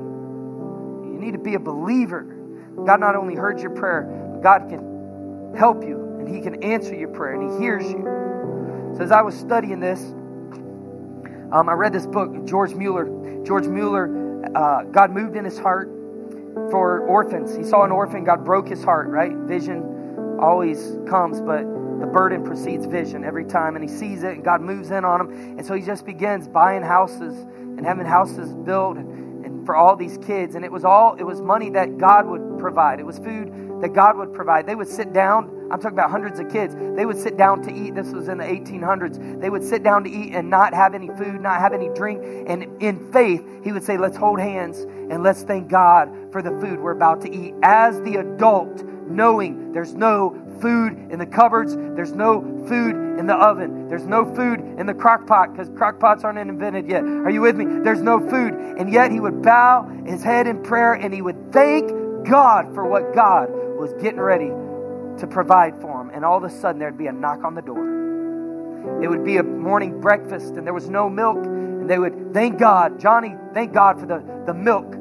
You 1.13 1.19
need 1.21 1.33
to 1.33 1.39
be 1.39 1.57
a 1.57 1.61
believer. 1.61 2.41
God 2.87 3.01
not 3.01 3.17
only 3.17 3.35
heard 3.35 3.61
your 3.61 3.71
prayer, 3.71 4.03
but 4.33 4.43
God 4.43 4.69
can 4.69 5.55
help 5.57 5.85
you 5.85 6.17
and 6.19 6.29
He 6.29 6.41
can 6.41 6.63
answer 6.63 6.95
your 6.95 7.09
prayer 7.09 7.41
and 7.41 7.53
He 7.53 7.59
hears 7.59 7.85
you. 7.85 8.03
So 8.97 9.03
as 9.03 9.13
I 9.13 9.23
was 9.23 9.37
studying 9.37 9.81
this, 9.81 10.01
um, 11.53 11.69
I 11.69 11.73
read 11.73 11.93
this 11.93 12.07
book, 12.07 12.45
George 12.47 12.75
Mueller. 12.75 13.43
George 13.45 13.67
Mueller, 13.67 14.43
uh, 14.57 14.85
God 14.85 15.11
moved 15.11 15.37
in 15.37 15.45
his 15.45 15.59
heart 15.59 15.89
for 16.71 17.01
orphans. 17.07 17.55
He 17.57 17.63
saw 17.65 17.85
an 17.85 17.93
orphan, 17.93 18.25
God 18.25 18.45
broke 18.45 18.69
his 18.69 18.83
heart, 18.83 19.09
right? 19.09 19.33
Vision 19.33 20.39
always 20.41 20.97
comes, 21.09 21.41
but 21.41 21.63
the 22.01 22.07
burden 22.07 22.45
precedes 22.45 22.87
vision 22.87 23.25
every 23.25 23.45
time, 23.45 23.77
and 23.77 23.89
he 23.89 23.95
sees 23.95 24.25
it, 24.25 24.35
and 24.35 24.45
God 24.45 24.61
moves 24.61 24.91
in 24.91 25.05
on 25.05 25.21
him. 25.21 25.59
And 25.59 25.67
so 25.67 25.75
he 25.75 25.83
just 25.83 26.05
begins 26.07 26.49
buying 26.49 26.83
houses 26.83 27.35
and 27.35 27.85
having 27.85 28.07
houses 28.07 28.53
built 28.53 28.97
and 28.97 29.15
for 29.65 29.77
all 29.77 29.97
these 29.97 30.19
kids 30.19 30.55
and 30.55 30.65
it 30.65 30.71
was 30.71 30.85
all 30.85 31.15
it 31.15 31.23
was 31.23 31.41
money 31.41 31.71
that 31.71 31.99
god 31.99 32.27
would 32.27 32.54
provide 32.65 32.99
it 32.99 33.05
was 33.05 33.19
food 33.19 33.53
that 33.83 33.93
god 33.93 34.17
would 34.17 34.33
provide 34.33 34.67
they 34.67 34.75
would 34.75 34.89
sit 34.89 35.13
down 35.13 35.69
i'm 35.71 35.79
talking 35.79 35.99
about 35.99 36.11
hundreds 36.11 36.41
of 36.41 36.51
kids 36.51 36.75
they 36.97 37.05
would 37.05 37.19
sit 37.19 37.37
down 37.37 37.61
to 37.61 37.71
eat 37.71 37.95
this 37.95 38.11
was 38.11 38.27
in 38.27 38.39
the 38.39 38.45
1800s 38.45 39.39
they 39.39 39.51
would 39.51 39.63
sit 39.63 39.83
down 39.83 40.03
to 40.03 40.09
eat 40.09 40.33
and 40.33 40.49
not 40.49 40.73
have 40.73 40.95
any 40.95 41.09
food 41.09 41.43
not 41.43 41.61
have 41.61 41.75
any 41.75 41.91
drink 41.91 42.23
and 42.47 42.63
in 42.83 43.13
faith 43.13 43.45
he 43.63 43.71
would 43.71 43.85
say 43.85 43.99
let's 43.99 44.17
hold 44.17 44.41
hands 44.41 44.79
and 45.11 45.23
let's 45.23 45.43
thank 45.43 45.69
god 45.69 46.11
for 46.33 46.41
the 46.41 46.53
food 46.53 46.81
we're 46.81 46.93
about 46.93 47.21
to 47.21 47.31
eat 47.31 47.53
as 47.63 48.01
the 48.01 48.17
adult 48.17 48.83
knowing 49.07 49.73
there's 49.73 49.93
no 49.93 50.41
food 50.61 50.93
in 51.11 51.19
the 51.19 51.27
cupboards, 51.27 51.77
there's 51.77 52.13
no 52.13 52.41
food 52.67 52.95
in 53.19 53.27
the 53.27 53.35
oven, 53.35 53.89
there's 53.89 54.07
no 54.07 54.25
food 54.35 54.61
in 54.79 54.87
the 54.87 54.95
crock 54.95 55.27
pot 55.27 55.53
because 55.53 55.69
crock 55.77 56.01
pots 56.01 56.25
aren't 56.25 56.39
invented 56.39 56.89
yet. 56.89 57.03
Are 57.03 57.31
you 57.31 57.41
with 57.41 57.57
me? 57.57 57.67
There's 57.83 58.03
no 58.03 58.19
food. 58.19 58.55
And 58.55 58.93
yet 58.93 59.11
he 59.11 59.21
would 59.21 59.43
bow 59.43 59.87
his 60.07 60.23
head 60.23 60.47
in 60.47 60.63
prayer 60.63 60.95
and 60.95 61.13
he 61.13 61.23
would 61.23 61.53
thank 61.53 61.91
God 62.25 62.75
for 62.75 62.87
what 62.87 63.15
God 63.15 63.51
was 63.51 63.93
getting 63.95 64.21
ready 64.21 64.49
to 65.19 65.27
provide 65.27 65.81
for 65.81 66.01
him. 66.01 66.11
And 66.11 66.25
all 66.25 66.37
of 66.37 66.45
a 66.45 66.51
sudden 66.51 66.79
there'd 66.79 66.99
be 66.99 67.07
a 67.07 67.13
knock 67.13 67.45
on 67.45 67.55
the 67.55 67.63
door. 67.63 69.03
It 69.03 69.09
would 69.09 69.25
be 69.25 69.39
a 69.39 69.43
morning 69.43 70.01
breakfast 70.01 70.55
and 70.55 70.67
there 70.67 70.75
was 70.75 70.89
no 70.89 71.09
milk. 71.09 71.45
And 71.45 71.89
they 71.89 71.99
would 71.99 72.33
thank 72.33 72.59
God, 72.59 73.01
Johnny, 73.01 73.37
thank 73.53 73.73
God 73.73 74.01
for 74.01 74.07
the, 74.07 74.25
the 74.47 74.55
milk 74.55 74.93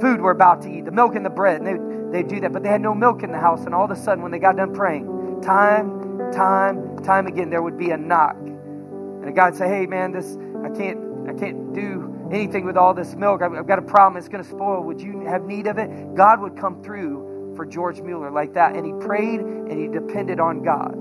food 0.00 0.20
we're 0.20 0.32
about 0.32 0.62
to 0.62 0.70
eat, 0.70 0.84
the 0.84 0.90
milk 0.90 1.14
and 1.14 1.24
the 1.24 1.30
bread. 1.30 1.60
And 1.60 1.66
they, 2.12 2.22
they'd 2.22 2.28
do 2.28 2.40
that. 2.40 2.52
But 2.52 2.62
they 2.62 2.68
had 2.68 2.80
no 2.80 2.94
milk 2.94 3.22
in 3.22 3.30
the 3.32 3.38
house. 3.38 3.64
And 3.64 3.74
all 3.74 3.84
of 3.84 3.90
a 3.90 3.96
sudden, 3.96 4.22
when 4.22 4.32
they 4.32 4.38
got 4.38 4.56
done 4.56 4.74
praying, 4.74 5.40
time, 5.42 6.30
time, 6.32 6.98
time 7.04 7.26
again, 7.26 7.50
there 7.50 7.62
would 7.62 7.78
be 7.78 7.90
a 7.90 7.96
knock. 7.96 8.36
And 8.36 9.28
a 9.28 9.32
guy 9.32 9.50
would 9.50 9.58
say, 9.58 9.68
Hey, 9.68 9.86
man, 9.86 10.12
this, 10.12 10.36
I 10.64 10.76
can't, 10.76 11.28
I 11.28 11.34
can't 11.34 11.72
do 11.72 12.11
anything 12.32 12.64
with 12.64 12.76
all 12.76 12.94
this 12.94 13.14
milk. 13.14 13.42
I've, 13.42 13.52
I've 13.52 13.66
got 13.66 13.78
a 13.78 13.82
problem. 13.82 14.18
It's 14.18 14.28
going 14.28 14.42
to 14.42 14.48
spoil. 14.48 14.82
Would 14.84 15.00
you 15.00 15.20
have 15.26 15.44
need 15.44 15.66
of 15.66 15.78
it? 15.78 16.14
God 16.14 16.40
would 16.40 16.56
come 16.56 16.82
through 16.82 17.54
for 17.56 17.66
George 17.66 18.00
Mueller 18.00 18.30
like 18.30 18.54
that. 18.54 18.74
And 18.74 18.86
he 18.86 18.92
prayed 19.06 19.40
and 19.40 19.72
he 19.72 19.88
depended 19.88 20.40
on 20.40 20.62
God. 20.62 20.96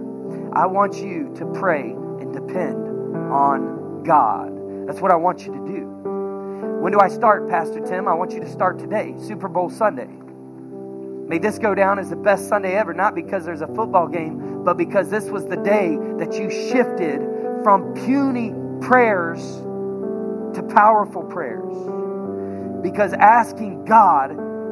I 0.54 0.66
want 0.66 0.98
you 0.98 1.34
to 1.38 1.46
pray 1.54 1.92
and 1.92 2.34
depend 2.34 2.88
on 3.32 4.04
God. 4.04 4.88
That's 4.88 5.02
what 5.02 5.12
I 5.12 5.16
want 5.16 5.46
you 5.46 5.54
to 5.54 5.68
do. 5.68 5.88
When 6.82 6.92
do 6.92 7.00
I 7.00 7.08
start, 7.08 7.50
Pastor 7.50 7.80
Tim? 7.80 8.08
I 8.08 8.14
want 8.14 8.34
you 8.34 8.40
to 8.40 8.50
start 8.50 8.80
today, 8.80 9.16
Super 9.20 9.48
Bowl 9.48 9.70
Sunday. 9.70 10.10
May 11.28 11.38
this 11.38 11.60
go 11.60 11.74
down 11.74 12.00
as 12.00 12.10
the 12.10 12.16
best 12.16 12.50
Sunday 12.50 12.76
ever, 12.76 12.94
not 12.94 13.16
because 13.16 13.46
there's 13.46 13.62
a 13.62 13.68
football 13.68 14.08
game, 14.08 14.64
but 14.66 14.78
because 14.78 15.10
this 15.10 15.26
was 15.26 15.46
the 15.46 15.56
day 15.56 15.96
that 16.18 16.34
you 16.34 16.50
shifted 16.50 17.22
from 17.64 17.94
puny 17.94 18.54
prayers 18.82 19.40
to 20.56 20.64
powerful 20.64 21.24
prayers. 21.24 21.76
Because 22.84 23.14
asking 23.14 23.86
God 23.86 24.32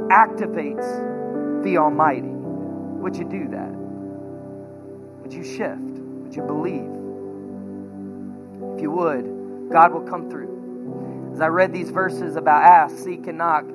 activates 0.09 1.63
the 1.63 1.77
Almighty. 1.77 2.29
Would 2.29 3.15
you 3.15 3.25
do 3.25 3.47
that? 3.49 3.71
Would 5.21 5.33
you 5.33 5.43
shift? 5.43 5.79
Would 5.79 6.35
you 6.35 6.43
believe? 6.43 6.89
If 8.75 8.81
you 8.81 8.91
would, 8.91 9.69
God 9.71 9.93
will 9.93 10.01
come 10.01 10.29
through. 10.29 11.31
As 11.33 11.41
I 11.41 11.47
read 11.47 11.73
these 11.73 11.91
verses 11.91 12.35
about 12.35 12.63
ask, 12.63 12.97
seek, 12.97 13.27
and 13.27 13.37
knock, 13.37 13.65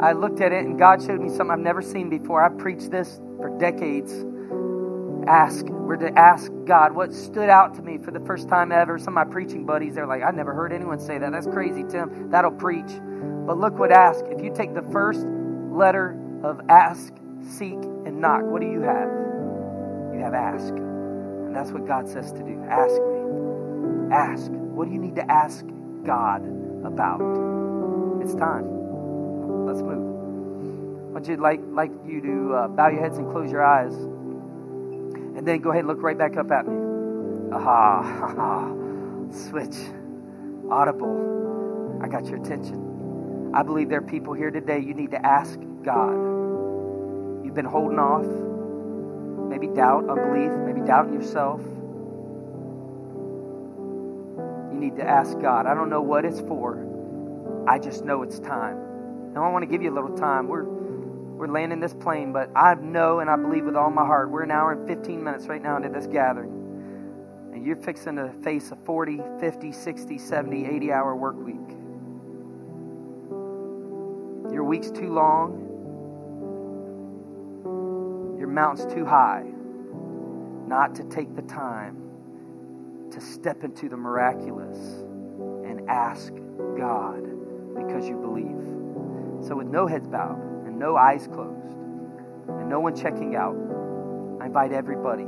I 0.00 0.12
looked 0.12 0.40
at 0.40 0.52
it 0.52 0.64
and 0.64 0.78
God 0.78 1.02
showed 1.02 1.20
me 1.20 1.28
something 1.28 1.50
I've 1.50 1.58
never 1.58 1.82
seen 1.82 2.10
before. 2.10 2.42
I've 2.42 2.58
preached 2.58 2.90
this 2.90 3.20
for 3.38 3.56
decades. 3.58 4.12
Ask. 5.28 5.66
We're 5.66 5.96
to 5.96 6.12
ask 6.18 6.50
God. 6.66 6.94
What 6.94 7.12
stood 7.14 7.48
out 7.48 7.74
to 7.76 7.82
me 7.82 7.98
for 7.98 8.10
the 8.10 8.20
first 8.20 8.48
time 8.48 8.72
ever, 8.72 8.98
some 8.98 9.16
of 9.16 9.26
my 9.26 9.32
preaching 9.32 9.64
buddies, 9.66 9.94
they're 9.94 10.06
like, 10.06 10.22
I 10.22 10.30
never 10.30 10.54
heard 10.54 10.72
anyone 10.72 11.00
say 11.00 11.18
that. 11.18 11.32
That's 11.32 11.46
crazy, 11.46 11.84
Tim. 11.88 12.30
That'll 12.30 12.50
preach. 12.50 12.90
But 13.46 13.58
look 13.58 13.78
what 13.78 13.92
ask. 13.92 14.24
If 14.26 14.42
you 14.42 14.52
take 14.54 14.74
the 14.74 14.82
first 14.92 15.20
letter 15.70 16.18
of 16.42 16.60
ask, 16.68 17.12
seek, 17.42 17.74
and 17.74 18.20
knock, 18.20 18.42
what 18.42 18.60
do 18.60 18.68
you 18.68 18.80
have? 18.82 19.08
You 20.14 20.20
have 20.20 20.34
ask. 20.34 20.68
And 20.72 21.54
that's 21.54 21.70
what 21.70 21.86
God 21.86 22.08
says 22.08 22.32
to 22.32 22.38
do. 22.38 22.62
Ask 22.68 22.94
me. 22.94 24.14
Ask. 24.14 24.50
What 24.50 24.86
do 24.88 24.94
you 24.94 25.00
need 25.00 25.16
to 25.16 25.30
ask 25.30 25.64
God 26.04 26.42
about? 26.84 27.20
It's 28.22 28.34
time. 28.34 28.64
Let's 29.66 29.82
move. 29.82 30.14
I 31.10 31.12
want 31.12 31.28
you 31.28 31.36
like 31.36 31.60
like 31.70 31.90
you 32.06 32.20
to 32.20 32.54
uh, 32.54 32.68
bow 32.68 32.88
your 32.88 33.00
heads 33.02 33.18
and 33.18 33.30
close 33.32 33.50
your 33.50 33.64
eyes, 33.64 33.94
and 35.36 35.46
then 35.46 35.60
go 35.60 35.70
ahead 35.70 35.80
and 35.80 35.88
look 35.88 36.02
right 36.02 36.16
back 36.16 36.36
up 36.36 36.50
at 36.50 36.66
me. 36.66 36.74
Aha, 37.52 38.00
aha. 38.24 38.72
Switch. 39.30 39.76
Audible. 40.70 42.00
I 42.02 42.08
got 42.08 42.24
your 42.24 42.38
attention. 42.42 43.52
I 43.54 43.62
believe 43.62 43.90
there 43.90 43.98
are 43.98 44.02
people 44.02 44.32
here 44.32 44.50
today. 44.50 44.80
You 44.80 44.94
need 44.94 45.10
to 45.10 45.24
ask 45.24 45.58
God. 45.84 47.44
You've 47.44 47.54
been 47.54 47.66
holding 47.66 47.98
off. 47.98 48.26
Maybe 49.50 49.68
doubt, 49.68 50.08
unbelief, 50.08 50.50
maybe 50.66 50.80
doubting 50.86 51.14
yourself. 51.14 51.60
You 54.72 54.78
need 54.78 54.96
to 54.96 55.04
ask 55.04 55.38
God. 55.38 55.66
I 55.66 55.74
don't 55.74 55.90
know 55.90 56.02
what 56.02 56.24
it's 56.24 56.40
for. 56.40 57.64
I 57.68 57.78
just 57.78 58.04
know 58.04 58.22
it's 58.22 58.38
time. 58.38 59.32
Now 59.32 59.44
I 59.44 59.50
want 59.52 59.62
to 59.62 59.66
give 59.66 59.82
you 59.82 59.92
a 59.92 59.94
little 59.94 60.16
time. 60.16 60.48
We're 60.48 60.64
we're 61.36 61.48
landing 61.48 61.80
this 61.80 61.92
plane, 61.92 62.32
but 62.32 62.50
I 62.56 62.74
know 62.74 63.20
and 63.20 63.28
I 63.28 63.36
believe 63.36 63.66
with 63.66 63.76
all 63.76 63.90
my 63.90 64.06
heart, 64.06 64.30
we're 64.30 64.42
an 64.42 64.50
hour 64.50 64.72
and 64.72 64.88
15 64.88 65.22
minutes 65.22 65.46
right 65.48 65.62
now 65.62 65.76
into 65.76 65.90
this 65.90 66.06
gathering. 66.06 66.50
And 67.52 67.64
you're 67.64 67.76
fixing 67.76 68.16
to 68.16 68.32
face 68.42 68.70
a 68.70 68.76
40, 68.76 69.20
50, 69.38 69.70
60, 69.70 70.18
70, 70.18 70.64
80 70.64 70.92
hour 70.92 71.14
work 71.14 71.36
week. 71.36 71.56
Your 74.50 74.64
week's 74.64 74.90
too 74.90 75.12
long. 75.12 75.62
Your 78.38 78.48
mountain's 78.48 78.90
too 78.94 79.04
high 79.04 79.44
not 80.66 80.94
to 80.94 81.04
take 81.04 81.36
the 81.36 81.42
time 81.42 82.02
to 83.10 83.20
step 83.20 83.62
into 83.62 83.90
the 83.90 83.96
miraculous 83.96 84.78
and 85.66 85.86
ask 85.88 86.32
God 86.78 87.22
because 87.76 88.08
you 88.08 88.16
believe. 88.16 89.46
So, 89.46 89.56
with 89.56 89.66
no 89.66 89.86
heads 89.86 90.08
bowed 90.08 90.45
no 90.78 90.96
eyes 90.96 91.26
closed 91.26 91.76
and 92.48 92.68
no 92.68 92.80
one 92.80 92.94
checking 92.94 93.36
out, 93.36 93.56
I 94.40 94.46
invite 94.46 94.72
everybody. 94.72 95.24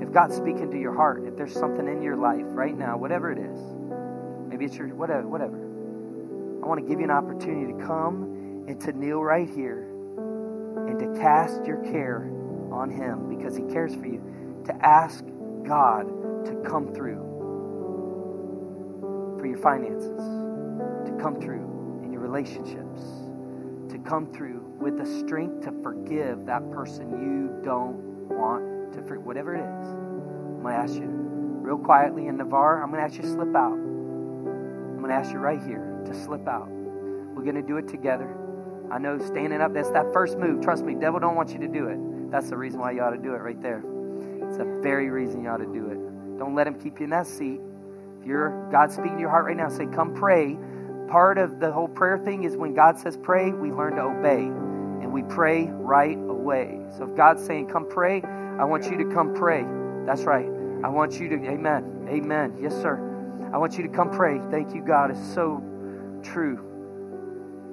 If 0.00 0.12
God's 0.12 0.36
speaking 0.36 0.70
to 0.70 0.78
your 0.78 0.94
heart, 0.94 1.24
if 1.26 1.36
there's 1.36 1.54
something 1.54 1.86
in 1.88 2.02
your 2.02 2.16
life 2.16 2.44
right 2.48 2.76
now, 2.76 2.96
whatever 2.96 3.32
it 3.32 3.38
is, 3.38 3.60
maybe 4.48 4.64
it's 4.64 4.76
your 4.76 4.88
whatever, 4.94 5.26
whatever. 5.26 5.56
I 5.56 6.66
want 6.66 6.80
to 6.80 6.88
give 6.88 6.98
you 7.00 7.04
an 7.04 7.10
opportunity 7.10 7.72
to 7.72 7.78
come 7.86 8.66
and 8.68 8.80
to 8.80 8.92
kneel 8.92 9.22
right 9.22 9.48
here 9.48 9.88
and 10.86 10.98
to 10.98 11.20
cast 11.20 11.64
your 11.64 11.78
care 11.90 12.30
on 12.70 12.90
Him 12.90 13.28
because 13.28 13.56
He 13.56 13.62
cares 13.64 13.94
for 13.94 14.06
you 14.06 14.22
to 14.66 14.74
ask 14.84 15.24
God 15.66 16.06
to 16.46 16.54
come 16.68 16.92
through 16.94 17.24
for 19.38 19.46
your 19.46 19.58
finances, 19.58 20.20
to 21.06 21.16
come 21.20 21.40
through 21.40 22.02
in 22.04 22.12
your 22.12 22.22
relationships, 22.22 22.87
to 23.90 23.98
come 23.98 24.32
through 24.32 24.62
with 24.80 24.98
the 24.98 25.06
strength 25.20 25.64
to 25.64 25.72
forgive 25.82 26.46
that 26.46 26.70
person 26.70 27.10
you 27.10 27.62
don't 27.64 27.96
want 28.28 28.92
to 28.92 29.02
forgive, 29.02 29.24
whatever 29.24 29.54
it 29.54 29.60
is. 29.60 29.88
I'm 29.88 30.62
going 30.62 30.74
to 30.74 30.80
ask 30.80 30.94
you 30.94 31.06
real 31.06 31.78
quietly 31.78 32.26
in 32.26 32.36
Navarre, 32.36 32.82
I'm 32.82 32.90
going 32.90 33.00
to 33.00 33.04
ask 33.04 33.16
you 33.16 33.22
to 33.22 33.28
slip 33.28 33.54
out. 33.54 33.72
I'm 33.72 34.98
going 34.98 35.10
to 35.10 35.14
ask 35.14 35.32
you 35.32 35.38
right 35.38 35.62
here 35.62 36.02
to 36.06 36.14
slip 36.14 36.48
out. 36.48 36.68
We're 36.68 37.44
going 37.44 37.56
to 37.56 37.62
do 37.62 37.76
it 37.76 37.88
together. 37.88 38.36
I 38.90 38.98
know 38.98 39.18
standing 39.18 39.60
up, 39.60 39.74
that's 39.74 39.90
that 39.90 40.12
first 40.12 40.38
move. 40.38 40.62
Trust 40.62 40.84
me, 40.84 40.94
devil 40.94 41.20
don't 41.20 41.36
want 41.36 41.50
you 41.52 41.58
to 41.58 41.68
do 41.68 41.88
it. 41.88 42.30
That's 42.30 42.48
the 42.50 42.56
reason 42.56 42.80
why 42.80 42.92
you 42.92 43.02
ought 43.02 43.10
to 43.10 43.18
do 43.18 43.34
it 43.34 43.38
right 43.38 43.60
there. 43.62 43.84
It's 44.42 44.56
the 44.56 44.80
very 44.82 45.10
reason 45.10 45.42
you 45.42 45.50
ought 45.50 45.58
to 45.58 45.66
do 45.66 45.88
it. 45.88 46.38
Don't 46.38 46.54
let 46.54 46.66
him 46.66 46.80
keep 46.80 46.98
you 46.98 47.04
in 47.04 47.10
that 47.10 47.26
seat. 47.26 47.60
If 48.20 48.26
you're 48.26 48.68
God 48.72 48.90
speaking 48.90 49.14
to 49.14 49.20
your 49.20 49.30
heart 49.30 49.44
right 49.44 49.56
now, 49.56 49.68
say, 49.68 49.86
come 49.86 50.14
pray. 50.14 50.56
Part 51.08 51.38
of 51.38 51.58
the 51.60 51.72
whole 51.72 51.88
prayer 51.88 52.18
thing 52.18 52.44
is 52.44 52.56
when 52.56 52.74
God 52.74 52.98
says 52.98 53.16
pray, 53.16 53.50
we 53.50 53.72
learn 53.72 53.96
to 53.96 54.02
obey. 54.02 54.44
And 54.44 55.12
we 55.12 55.22
pray 55.22 55.66
right 55.70 56.16
away. 56.16 56.80
So 56.96 57.04
if 57.04 57.16
God's 57.16 57.44
saying, 57.44 57.68
come 57.68 57.88
pray, 57.88 58.22
I 58.22 58.64
want 58.64 58.90
you 58.90 58.98
to 58.98 59.14
come 59.14 59.34
pray. 59.34 59.64
That's 60.04 60.22
right. 60.22 60.46
I 60.84 60.88
want 60.88 61.18
you 61.18 61.28
to, 61.30 61.36
amen. 61.36 62.06
Amen. 62.08 62.58
Yes, 62.60 62.74
sir. 62.74 62.98
I 63.52 63.58
want 63.58 63.78
you 63.78 63.84
to 63.84 63.88
come 63.88 64.10
pray. 64.10 64.40
Thank 64.50 64.74
you, 64.74 64.82
God. 64.82 65.10
It's 65.10 65.34
so 65.34 65.62
true. 66.22 66.64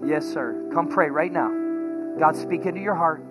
Yes, 0.05 0.25
sir. 0.25 0.69
Come 0.73 0.87
pray 0.87 1.09
right 1.09 1.31
now. 1.31 1.49
God, 2.19 2.35
speak 2.37 2.65
into 2.65 2.79
your 2.79 2.95
heart. 2.95 3.23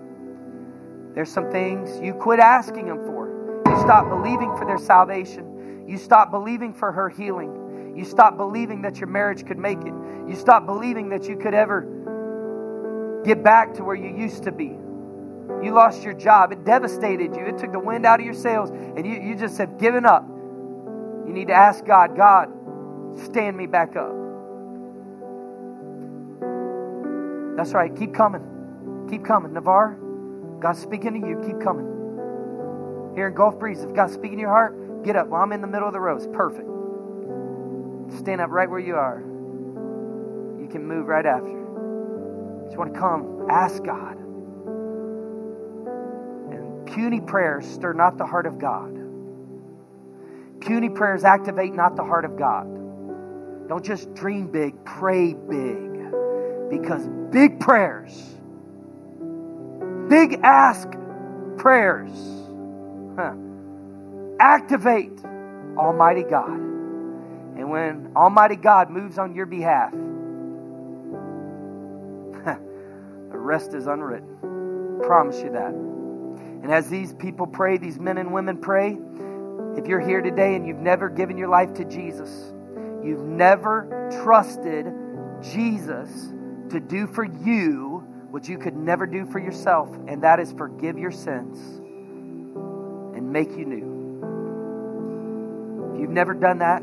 There's 1.15 1.31
some 1.31 1.51
things 1.51 1.99
you 2.01 2.13
quit 2.13 2.41
asking 2.41 2.89
Him 2.89 2.99
for. 3.07 3.63
You 3.67 3.81
stop 3.81 4.09
believing 4.09 4.55
for 4.57 4.67
their 4.67 4.79
salvation. 4.79 5.87
You 5.89 5.97
stop 5.97 6.31
believing 6.31 6.75
for 6.75 6.93
her 6.93 7.09
healing. 7.09 7.64
You 7.97 8.05
stop 8.05 8.37
believing 8.37 8.83
that 8.83 8.99
your 8.99 9.09
marriage 9.09 9.47
could 9.47 9.59
make 9.59 9.79
it. 9.79 9.95
You 10.29 10.35
stop 10.37 10.67
believing 10.67 11.11
that 11.11 11.25
you 11.25 11.37
could 11.37 11.55
ever 11.55 13.23
get 13.25 13.43
back 13.43 13.75
to 13.75 13.85
where 13.85 13.95
you 13.95 14.17
used 14.17 14.45
to 14.45 14.53
be. 14.53 14.77
You 15.63 15.73
lost 15.73 16.03
your 16.03 16.15
job. 16.15 16.53
It 16.53 16.65
devastated 16.65 17.37
you. 17.37 17.45
It 17.47 17.59
took 17.59 17.73
the 17.73 17.79
wind 17.79 18.05
out 18.05 18.21
of 18.21 18.27
your 18.27 18.35
sails. 18.35 18.71
And 18.71 19.07
you, 19.07 19.21
you 19.21 19.37
just 19.37 19.57
said, 19.57 19.79
given 19.79 20.05
up. 20.05 20.27
You 20.29 21.33
need 21.33 21.49
to 21.49 21.55
ask 21.55 21.85
God, 21.85 22.17
God, 22.17 22.49
stand 23.25 23.57
me 23.57 23.67
back 23.67 23.97
up. 23.97 24.13
That's 27.57 27.73
right. 27.73 27.95
Keep 27.97 28.15
coming. 28.15 29.07
Keep 29.09 29.25
coming. 29.25 29.53
Navarre, 29.53 29.97
God's 30.61 30.81
speaking 30.81 31.21
to 31.21 31.27
you. 31.27 31.43
Keep 31.47 31.61
coming. 31.61 31.87
Here 33.15 33.29
in 33.29 33.35
Gulf 33.35 33.59
Breeze, 33.59 33.83
if 33.83 33.95
God's 33.95 34.13
speaking 34.13 34.39
to 34.39 34.43
your 34.43 34.51
heart, 34.51 35.05
get 35.05 35.15
up. 35.15 35.29
Well, 35.29 35.41
I'm 35.41 35.53
in 35.53 35.61
the 35.61 35.69
middle 35.69 35.87
of 35.87 35.93
the 35.93 36.01
rows. 36.01 36.27
Perfect. 36.27 36.74
Stand 38.11 38.41
up 38.41 38.51
right 38.51 38.69
where 38.69 38.81
you 38.81 38.97
are. 38.97 39.21
You 40.61 40.69
can 40.71 40.87
move 40.87 41.07
right 41.07 41.27
after. 41.27 41.65
Just 42.67 42.77
want 42.77 42.93
to 42.95 42.99
come. 42.99 43.47
Ask 43.51 43.83
God. 43.83 44.17
And 46.51 46.87
puny 46.87 47.21
prayers 47.21 47.67
stir 47.67 47.93
not 47.93 48.19
the 48.19 48.27
heart 48.27 48.47
of 48.47 48.59
God. 48.59 48.93
Puny 50.61 50.89
prayers 50.89 51.25
activate 51.25 51.75
not 51.75 51.97
the 51.97 52.05
heart 52.05 52.25
of 52.25 52.37
God. 52.39 52.67
Don't 53.69 53.85
just 53.85 54.13
dream 54.15 54.47
big, 54.49 54.85
pray 54.85 55.35
big. 55.35 55.91
Because 56.71 57.07
big 57.31 57.61
prayers, 57.61 58.37
big 60.09 60.41
ask 60.43 60.89
prayers, 61.59 62.11
huh, 63.17 63.35
activate 64.41 65.13
Almighty 65.77 66.25
God. 66.25 66.74
And 67.57 67.71
when 67.71 68.13
Almighty 68.17 68.57
God 68.57 68.91
moves 68.91 69.19
on 69.19 69.35
your 69.35 69.47
behalf, 69.47 69.93
the 69.93 69.99
rest 73.39 73.75
is 73.75 73.87
unwritten. 73.87 75.01
I 75.01 75.07
Promise 75.07 75.43
you 75.43 75.53
that. 75.53 75.73
And 75.73 76.73
as 76.73 76.89
these 76.89 77.13
people 77.13 77.47
pray, 77.47 77.77
these 77.77 78.01
men 78.01 78.19
and 78.19 78.33
women 78.33 78.59
pray, 78.59 78.99
if 79.77 79.87
you're 79.87 80.01
here 80.01 80.21
today 80.21 80.55
and 80.55 80.67
you've 80.67 80.79
never 80.79 81.09
given 81.09 81.37
your 81.37 81.49
life 81.49 81.75
to 81.75 81.85
Jesus, 81.85 82.53
you've 83.05 83.25
never 83.25 84.09
trusted 84.23 84.87
Jesus 85.43 86.33
to 86.71 86.81
do 86.81 87.07
for 87.07 87.25
you 87.25 88.05
what 88.31 88.49
you 88.49 88.59
could 88.59 88.77
never 88.77 89.07
do 89.07 89.27
for 89.27 89.39
yourself, 89.39 89.89
and 90.09 90.23
that 90.23 90.41
is 90.41 90.53
forgive 90.53 90.99
your 90.99 91.13
sins 91.13 91.59
and 93.17 93.31
make 93.31 93.51
you 93.51 93.65
new. 93.65 93.95
If 95.95 96.01
you've 96.01 96.11
never 96.11 96.35
done 96.35 96.59
that, 96.59 96.83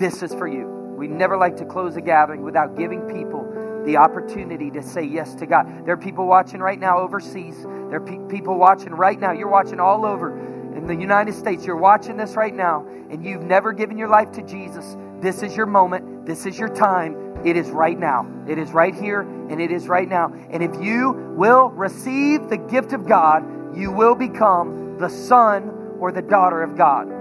this 0.00 0.22
is 0.22 0.34
for 0.34 0.48
you. 0.48 0.66
We 0.96 1.06
never 1.06 1.36
like 1.36 1.56
to 1.58 1.64
close 1.64 1.94
a 1.96 2.00
gathering 2.00 2.42
without 2.42 2.76
giving 2.76 3.02
people 3.02 3.46
the 3.84 3.98
opportunity 3.98 4.70
to 4.70 4.82
say 4.82 5.04
yes 5.04 5.34
to 5.36 5.46
God. 5.46 5.84
There 5.84 5.94
are 5.94 5.98
people 5.98 6.26
watching 6.26 6.60
right 6.60 6.80
now 6.80 6.98
overseas. 6.98 7.62
There 7.62 7.96
are 7.96 8.00
pe- 8.00 8.18
people 8.28 8.58
watching 8.58 8.90
right 8.90 9.20
now. 9.20 9.32
You're 9.32 9.50
watching 9.50 9.78
all 9.78 10.04
over 10.04 10.36
in 10.74 10.86
the 10.86 10.94
United 10.94 11.34
States. 11.34 11.66
You're 11.66 11.76
watching 11.76 12.16
this 12.16 12.34
right 12.34 12.54
now, 12.54 12.86
and 13.10 13.24
you've 13.24 13.42
never 13.42 13.72
given 13.72 13.98
your 13.98 14.08
life 14.08 14.32
to 14.32 14.42
Jesus. 14.42 14.96
This 15.20 15.42
is 15.42 15.54
your 15.54 15.66
moment. 15.66 16.26
This 16.26 16.46
is 16.46 16.58
your 16.58 16.68
time. 16.68 17.36
It 17.44 17.56
is 17.56 17.68
right 17.70 17.98
now. 17.98 18.26
It 18.48 18.58
is 18.58 18.72
right 18.72 18.94
here, 18.94 19.20
and 19.20 19.60
it 19.60 19.70
is 19.70 19.86
right 19.86 20.08
now. 20.08 20.32
And 20.50 20.62
if 20.62 20.82
you 20.82 21.12
will 21.36 21.70
receive 21.70 22.48
the 22.48 22.58
gift 22.58 22.94
of 22.94 23.06
God, 23.06 23.44
you 23.76 23.92
will 23.92 24.14
become 24.14 24.98
the 24.98 25.08
son 25.08 25.96
or 25.98 26.10
the 26.10 26.22
daughter 26.22 26.62
of 26.62 26.76
God. 26.76 27.19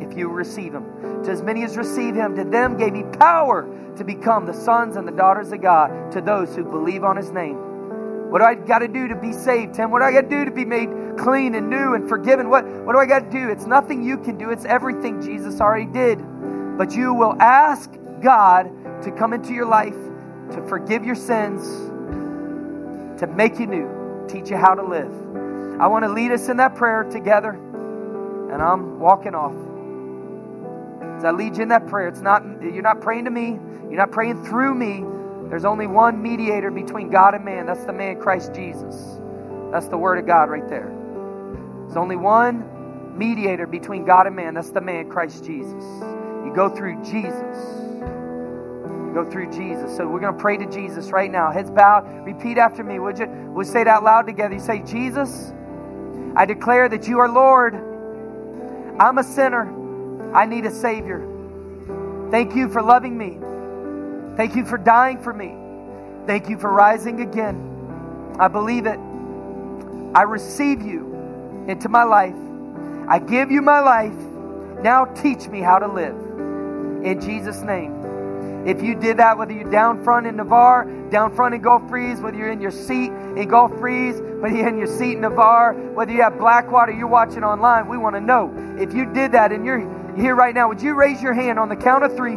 If 0.00 0.16
you 0.16 0.28
receive 0.28 0.74
Him. 0.74 1.22
To 1.24 1.30
as 1.30 1.42
many 1.42 1.64
as 1.64 1.76
receive 1.76 2.14
Him, 2.14 2.36
to 2.36 2.44
them 2.44 2.76
gave 2.76 2.94
He 2.94 3.02
power 3.02 3.68
to 3.96 4.04
become 4.04 4.46
the 4.46 4.54
sons 4.54 4.96
and 4.96 5.06
the 5.06 5.12
daughters 5.12 5.52
of 5.52 5.60
God, 5.60 6.12
to 6.12 6.20
those 6.20 6.54
who 6.56 6.64
believe 6.64 7.04
on 7.04 7.16
His 7.16 7.30
name. 7.30 8.30
What 8.30 8.38
do 8.38 8.44
I 8.44 8.54
got 8.54 8.78
to 8.78 8.88
do 8.88 9.08
to 9.08 9.16
be 9.16 9.32
saved, 9.32 9.74
Tim? 9.74 9.90
What 9.90 9.98
do 9.98 10.04
I 10.04 10.12
got 10.12 10.22
to 10.22 10.28
do 10.28 10.44
to 10.44 10.52
be 10.52 10.64
made 10.64 10.88
clean 11.18 11.56
and 11.56 11.68
new 11.68 11.94
and 11.94 12.08
forgiven? 12.08 12.48
What, 12.48 12.64
what 12.64 12.92
do 12.92 12.98
I 12.98 13.06
got 13.06 13.24
to 13.24 13.30
do? 13.30 13.48
It's 13.48 13.66
nothing 13.66 14.04
you 14.04 14.18
can 14.18 14.38
do, 14.38 14.50
it's 14.50 14.64
everything 14.64 15.20
Jesus 15.20 15.60
already 15.60 15.90
did. 15.90 16.18
But 16.78 16.92
you 16.94 17.12
will 17.12 17.34
ask 17.40 17.90
God 18.22 18.70
to 19.02 19.10
come 19.10 19.32
into 19.32 19.52
your 19.52 19.66
life, 19.66 19.96
to 20.52 20.64
forgive 20.68 21.04
your 21.04 21.16
sins, 21.16 21.62
to 23.20 23.26
make 23.26 23.58
you 23.58 23.66
new, 23.66 24.26
teach 24.28 24.48
you 24.48 24.56
how 24.56 24.74
to 24.74 24.82
live. 24.82 25.12
I 25.80 25.88
want 25.88 26.04
to 26.04 26.10
lead 26.10 26.30
us 26.30 26.48
in 26.48 26.58
that 26.58 26.76
prayer 26.76 27.04
together, 27.04 27.50
and 27.50 28.62
I'm 28.62 29.00
walking 29.00 29.34
off. 29.34 29.69
As 31.20 31.24
I 31.26 31.32
lead 31.32 31.58
you 31.58 31.64
in 31.64 31.68
that 31.68 31.86
prayer, 31.86 32.08
it's 32.08 32.22
not 32.22 32.42
you're 32.62 32.80
not 32.80 33.02
praying 33.02 33.26
to 33.26 33.30
me, 33.30 33.48
you're 33.90 33.98
not 33.98 34.10
praying 34.10 34.42
through 34.42 34.74
me. 34.74 35.04
There's 35.50 35.66
only 35.66 35.86
one 35.86 36.22
mediator 36.22 36.70
between 36.70 37.10
God 37.10 37.34
and 37.34 37.44
man. 37.44 37.66
That's 37.66 37.84
the 37.84 37.92
man 37.92 38.18
Christ 38.18 38.54
Jesus. 38.54 39.20
That's 39.70 39.86
the 39.88 39.98
word 39.98 40.16
of 40.16 40.26
God 40.26 40.48
right 40.48 40.66
there. 40.66 40.90
There's 41.82 41.98
only 41.98 42.16
one 42.16 43.18
mediator 43.18 43.66
between 43.66 44.06
God 44.06 44.28
and 44.28 44.34
man. 44.34 44.54
That's 44.54 44.70
the 44.70 44.80
man 44.80 45.10
Christ 45.10 45.44
Jesus. 45.44 45.84
You 46.42 46.52
go 46.56 46.70
through 46.70 47.04
Jesus. 47.04 47.58
You 48.00 49.10
go 49.12 49.28
through 49.30 49.52
Jesus. 49.52 49.94
So 49.98 50.08
we're 50.08 50.20
going 50.20 50.34
to 50.34 50.40
pray 50.40 50.56
to 50.56 50.70
Jesus 50.70 51.10
right 51.10 51.30
now. 51.30 51.52
Heads 51.52 51.70
bowed. 51.70 52.24
Repeat 52.24 52.56
after 52.56 52.82
me. 52.82 52.98
Would 52.98 53.18
you? 53.18 53.26
We'll 53.26 53.66
say 53.66 53.82
it 53.82 53.88
out 53.88 54.04
loud 54.04 54.26
together. 54.26 54.54
You 54.54 54.60
say, 54.60 54.82
Jesus, 54.84 55.52
I 56.34 56.46
declare 56.46 56.88
that 56.88 57.06
you 57.08 57.18
are 57.18 57.28
Lord. 57.28 57.74
I'm 58.98 59.18
a 59.18 59.24
sinner. 59.24 59.76
I 60.34 60.46
need 60.46 60.64
a 60.66 60.70
Savior. 60.70 61.26
Thank 62.30 62.54
you 62.54 62.68
for 62.68 62.82
loving 62.82 63.18
me. 63.18 63.38
Thank 64.36 64.54
you 64.54 64.64
for 64.64 64.78
dying 64.78 65.20
for 65.20 65.32
me. 65.32 65.54
Thank 66.26 66.48
you 66.48 66.58
for 66.58 66.72
rising 66.72 67.20
again. 67.20 68.36
I 68.38 68.48
believe 68.48 68.86
it. 68.86 68.98
I 70.14 70.22
receive 70.22 70.82
you 70.82 71.64
into 71.68 71.88
my 71.88 72.04
life. 72.04 72.36
I 73.08 73.18
give 73.18 73.50
you 73.50 73.62
my 73.62 73.80
life. 73.80 74.14
Now 74.82 75.04
teach 75.06 75.48
me 75.48 75.60
how 75.60 75.78
to 75.78 75.88
live. 75.88 76.16
In 77.04 77.20
Jesus' 77.20 77.60
name. 77.62 78.00
If 78.66 78.82
you 78.82 78.94
did 78.94 79.16
that, 79.16 79.38
whether 79.38 79.52
you're 79.52 79.70
down 79.70 80.04
front 80.04 80.26
in 80.26 80.36
Navarre, 80.36 80.84
down 81.10 81.34
front 81.34 81.54
in 81.54 81.62
Gulf 81.62 81.82
whether 81.90 82.36
you're 82.36 82.50
in 82.50 82.60
your 82.60 82.70
seat 82.70 83.10
in 83.10 83.48
Gulf 83.48 83.72
whether 83.72 84.54
you're 84.54 84.68
in 84.68 84.78
your 84.78 84.86
seat 84.86 85.14
in 85.14 85.22
Navarre, 85.22 85.74
whether 85.94 86.12
you 86.12 86.22
have 86.22 86.38
Blackwater, 86.38 86.92
you're 86.92 87.08
watching 87.08 87.42
online, 87.42 87.88
we 87.88 87.96
want 87.96 88.16
to 88.16 88.20
know. 88.20 88.52
If 88.78 88.94
you 88.94 89.06
did 89.12 89.32
that 89.32 89.50
and 89.50 89.64
you're 89.64 89.80
here 90.16 90.34
right 90.34 90.54
now, 90.54 90.68
would 90.68 90.82
you 90.82 90.94
raise 90.94 91.22
your 91.22 91.34
hand 91.34 91.58
on 91.58 91.68
the 91.68 91.76
count 91.76 92.04
of 92.04 92.16
three? 92.16 92.36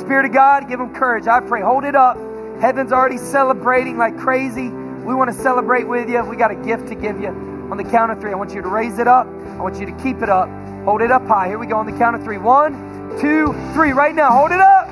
Spirit 0.00 0.24
of 0.24 0.32
God, 0.32 0.68
give 0.68 0.78
them 0.78 0.94
courage. 0.94 1.26
I 1.26 1.40
pray. 1.40 1.60
Hold 1.62 1.84
it 1.84 1.94
up. 1.94 2.16
Heaven's 2.60 2.92
already 2.92 3.18
celebrating 3.18 3.98
like 3.98 4.16
crazy. 4.18 4.68
We 4.68 5.14
want 5.14 5.30
to 5.30 5.36
celebrate 5.36 5.88
with 5.88 6.08
you. 6.08 6.22
We 6.24 6.36
got 6.36 6.50
a 6.50 6.54
gift 6.54 6.88
to 6.88 6.94
give 6.94 7.20
you. 7.20 7.28
On 7.70 7.76
the 7.76 7.84
count 7.84 8.10
of 8.10 8.20
three, 8.20 8.32
I 8.32 8.34
want 8.34 8.54
you 8.54 8.62
to 8.62 8.68
raise 8.68 8.98
it 8.98 9.06
up. 9.06 9.26
I 9.26 9.62
want 9.62 9.78
you 9.78 9.86
to 9.86 9.92
keep 10.02 10.22
it 10.22 10.28
up. 10.28 10.48
Hold 10.84 11.02
it 11.02 11.10
up 11.10 11.26
high. 11.26 11.48
Here 11.48 11.58
we 11.58 11.66
go 11.66 11.76
on 11.76 11.86
the 11.86 11.96
count 11.96 12.16
of 12.16 12.22
three. 12.22 12.38
One, 12.38 12.72
two, 13.20 13.54
three. 13.74 13.92
Right 13.92 14.14
now. 14.14 14.30
Hold 14.30 14.50
it 14.52 14.60
up. 14.60 14.88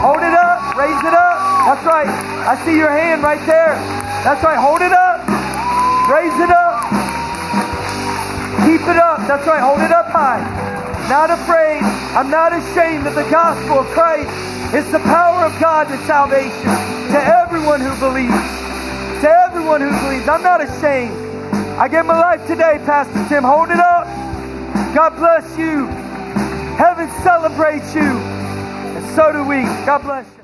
Hold 0.00 0.22
it 0.22 0.34
up. 0.34 0.76
Raise 0.76 1.00
it 1.04 1.14
up. 1.14 1.36
That's 1.66 1.84
right. 1.86 2.06
I 2.06 2.64
see 2.64 2.76
your 2.76 2.90
hand 2.90 3.22
right 3.22 3.44
there. 3.46 3.74
That's 4.24 4.42
right. 4.44 4.58
Hold 4.58 4.82
it 4.82 4.92
up. 4.92 5.26
Raise 6.08 6.38
it 6.38 6.50
up. 6.50 6.82
Keep 8.66 8.88
it 8.88 8.96
up. 8.96 9.26
That's 9.26 9.46
right. 9.46 9.60
Hold 9.60 9.80
it 9.80 9.90
up 9.90 10.06
high. 10.06 10.71
Not 11.12 11.28
afraid. 11.28 11.82
I'm 12.16 12.30
not 12.30 12.54
ashamed 12.54 13.06
of 13.06 13.14
the 13.14 13.28
gospel 13.28 13.80
of 13.80 13.86
Christ. 13.88 14.30
It's 14.74 14.90
the 14.90 14.98
power 15.00 15.44
of 15.44 15.52
God 15.60 15.84
to 15.88 15.98
salvation 16.06 16.64
to 17.12 17.20
everyone 17.22 17.82
who 17.82 17.94
believes. 18.00 18.32
To 19.20 19.28
everyone 19.28 19.82
who 19.82 19.90
believes. 20.00 20.26
I'm 20.26 20.42
not 20.42 20.62
ashamed. 20.62 21.12
I 21.78 21.86
give 21.88 22.06
my 22.06 22.18
life 22.18 22.46
today, 22.46 22.80
Pastor 22.86 23.28
Tim. 23.28 23.44
Hold 23.44 23.68
it 23.68 23.78
up. 23.78 24.06
God 24.94 25.14
bless 25.16 25.44
you. 25.58 25.84
Heaven 26.80 27.10
celebrates 27.22 27.94
you. 27.94 28.00
And 28.00 29.14
so 29.14 29.32
do 29.32 29.44
we. 29.44 29.64
God 29.84 30.00
bless 30.04 30.24
you. 30.38 30.41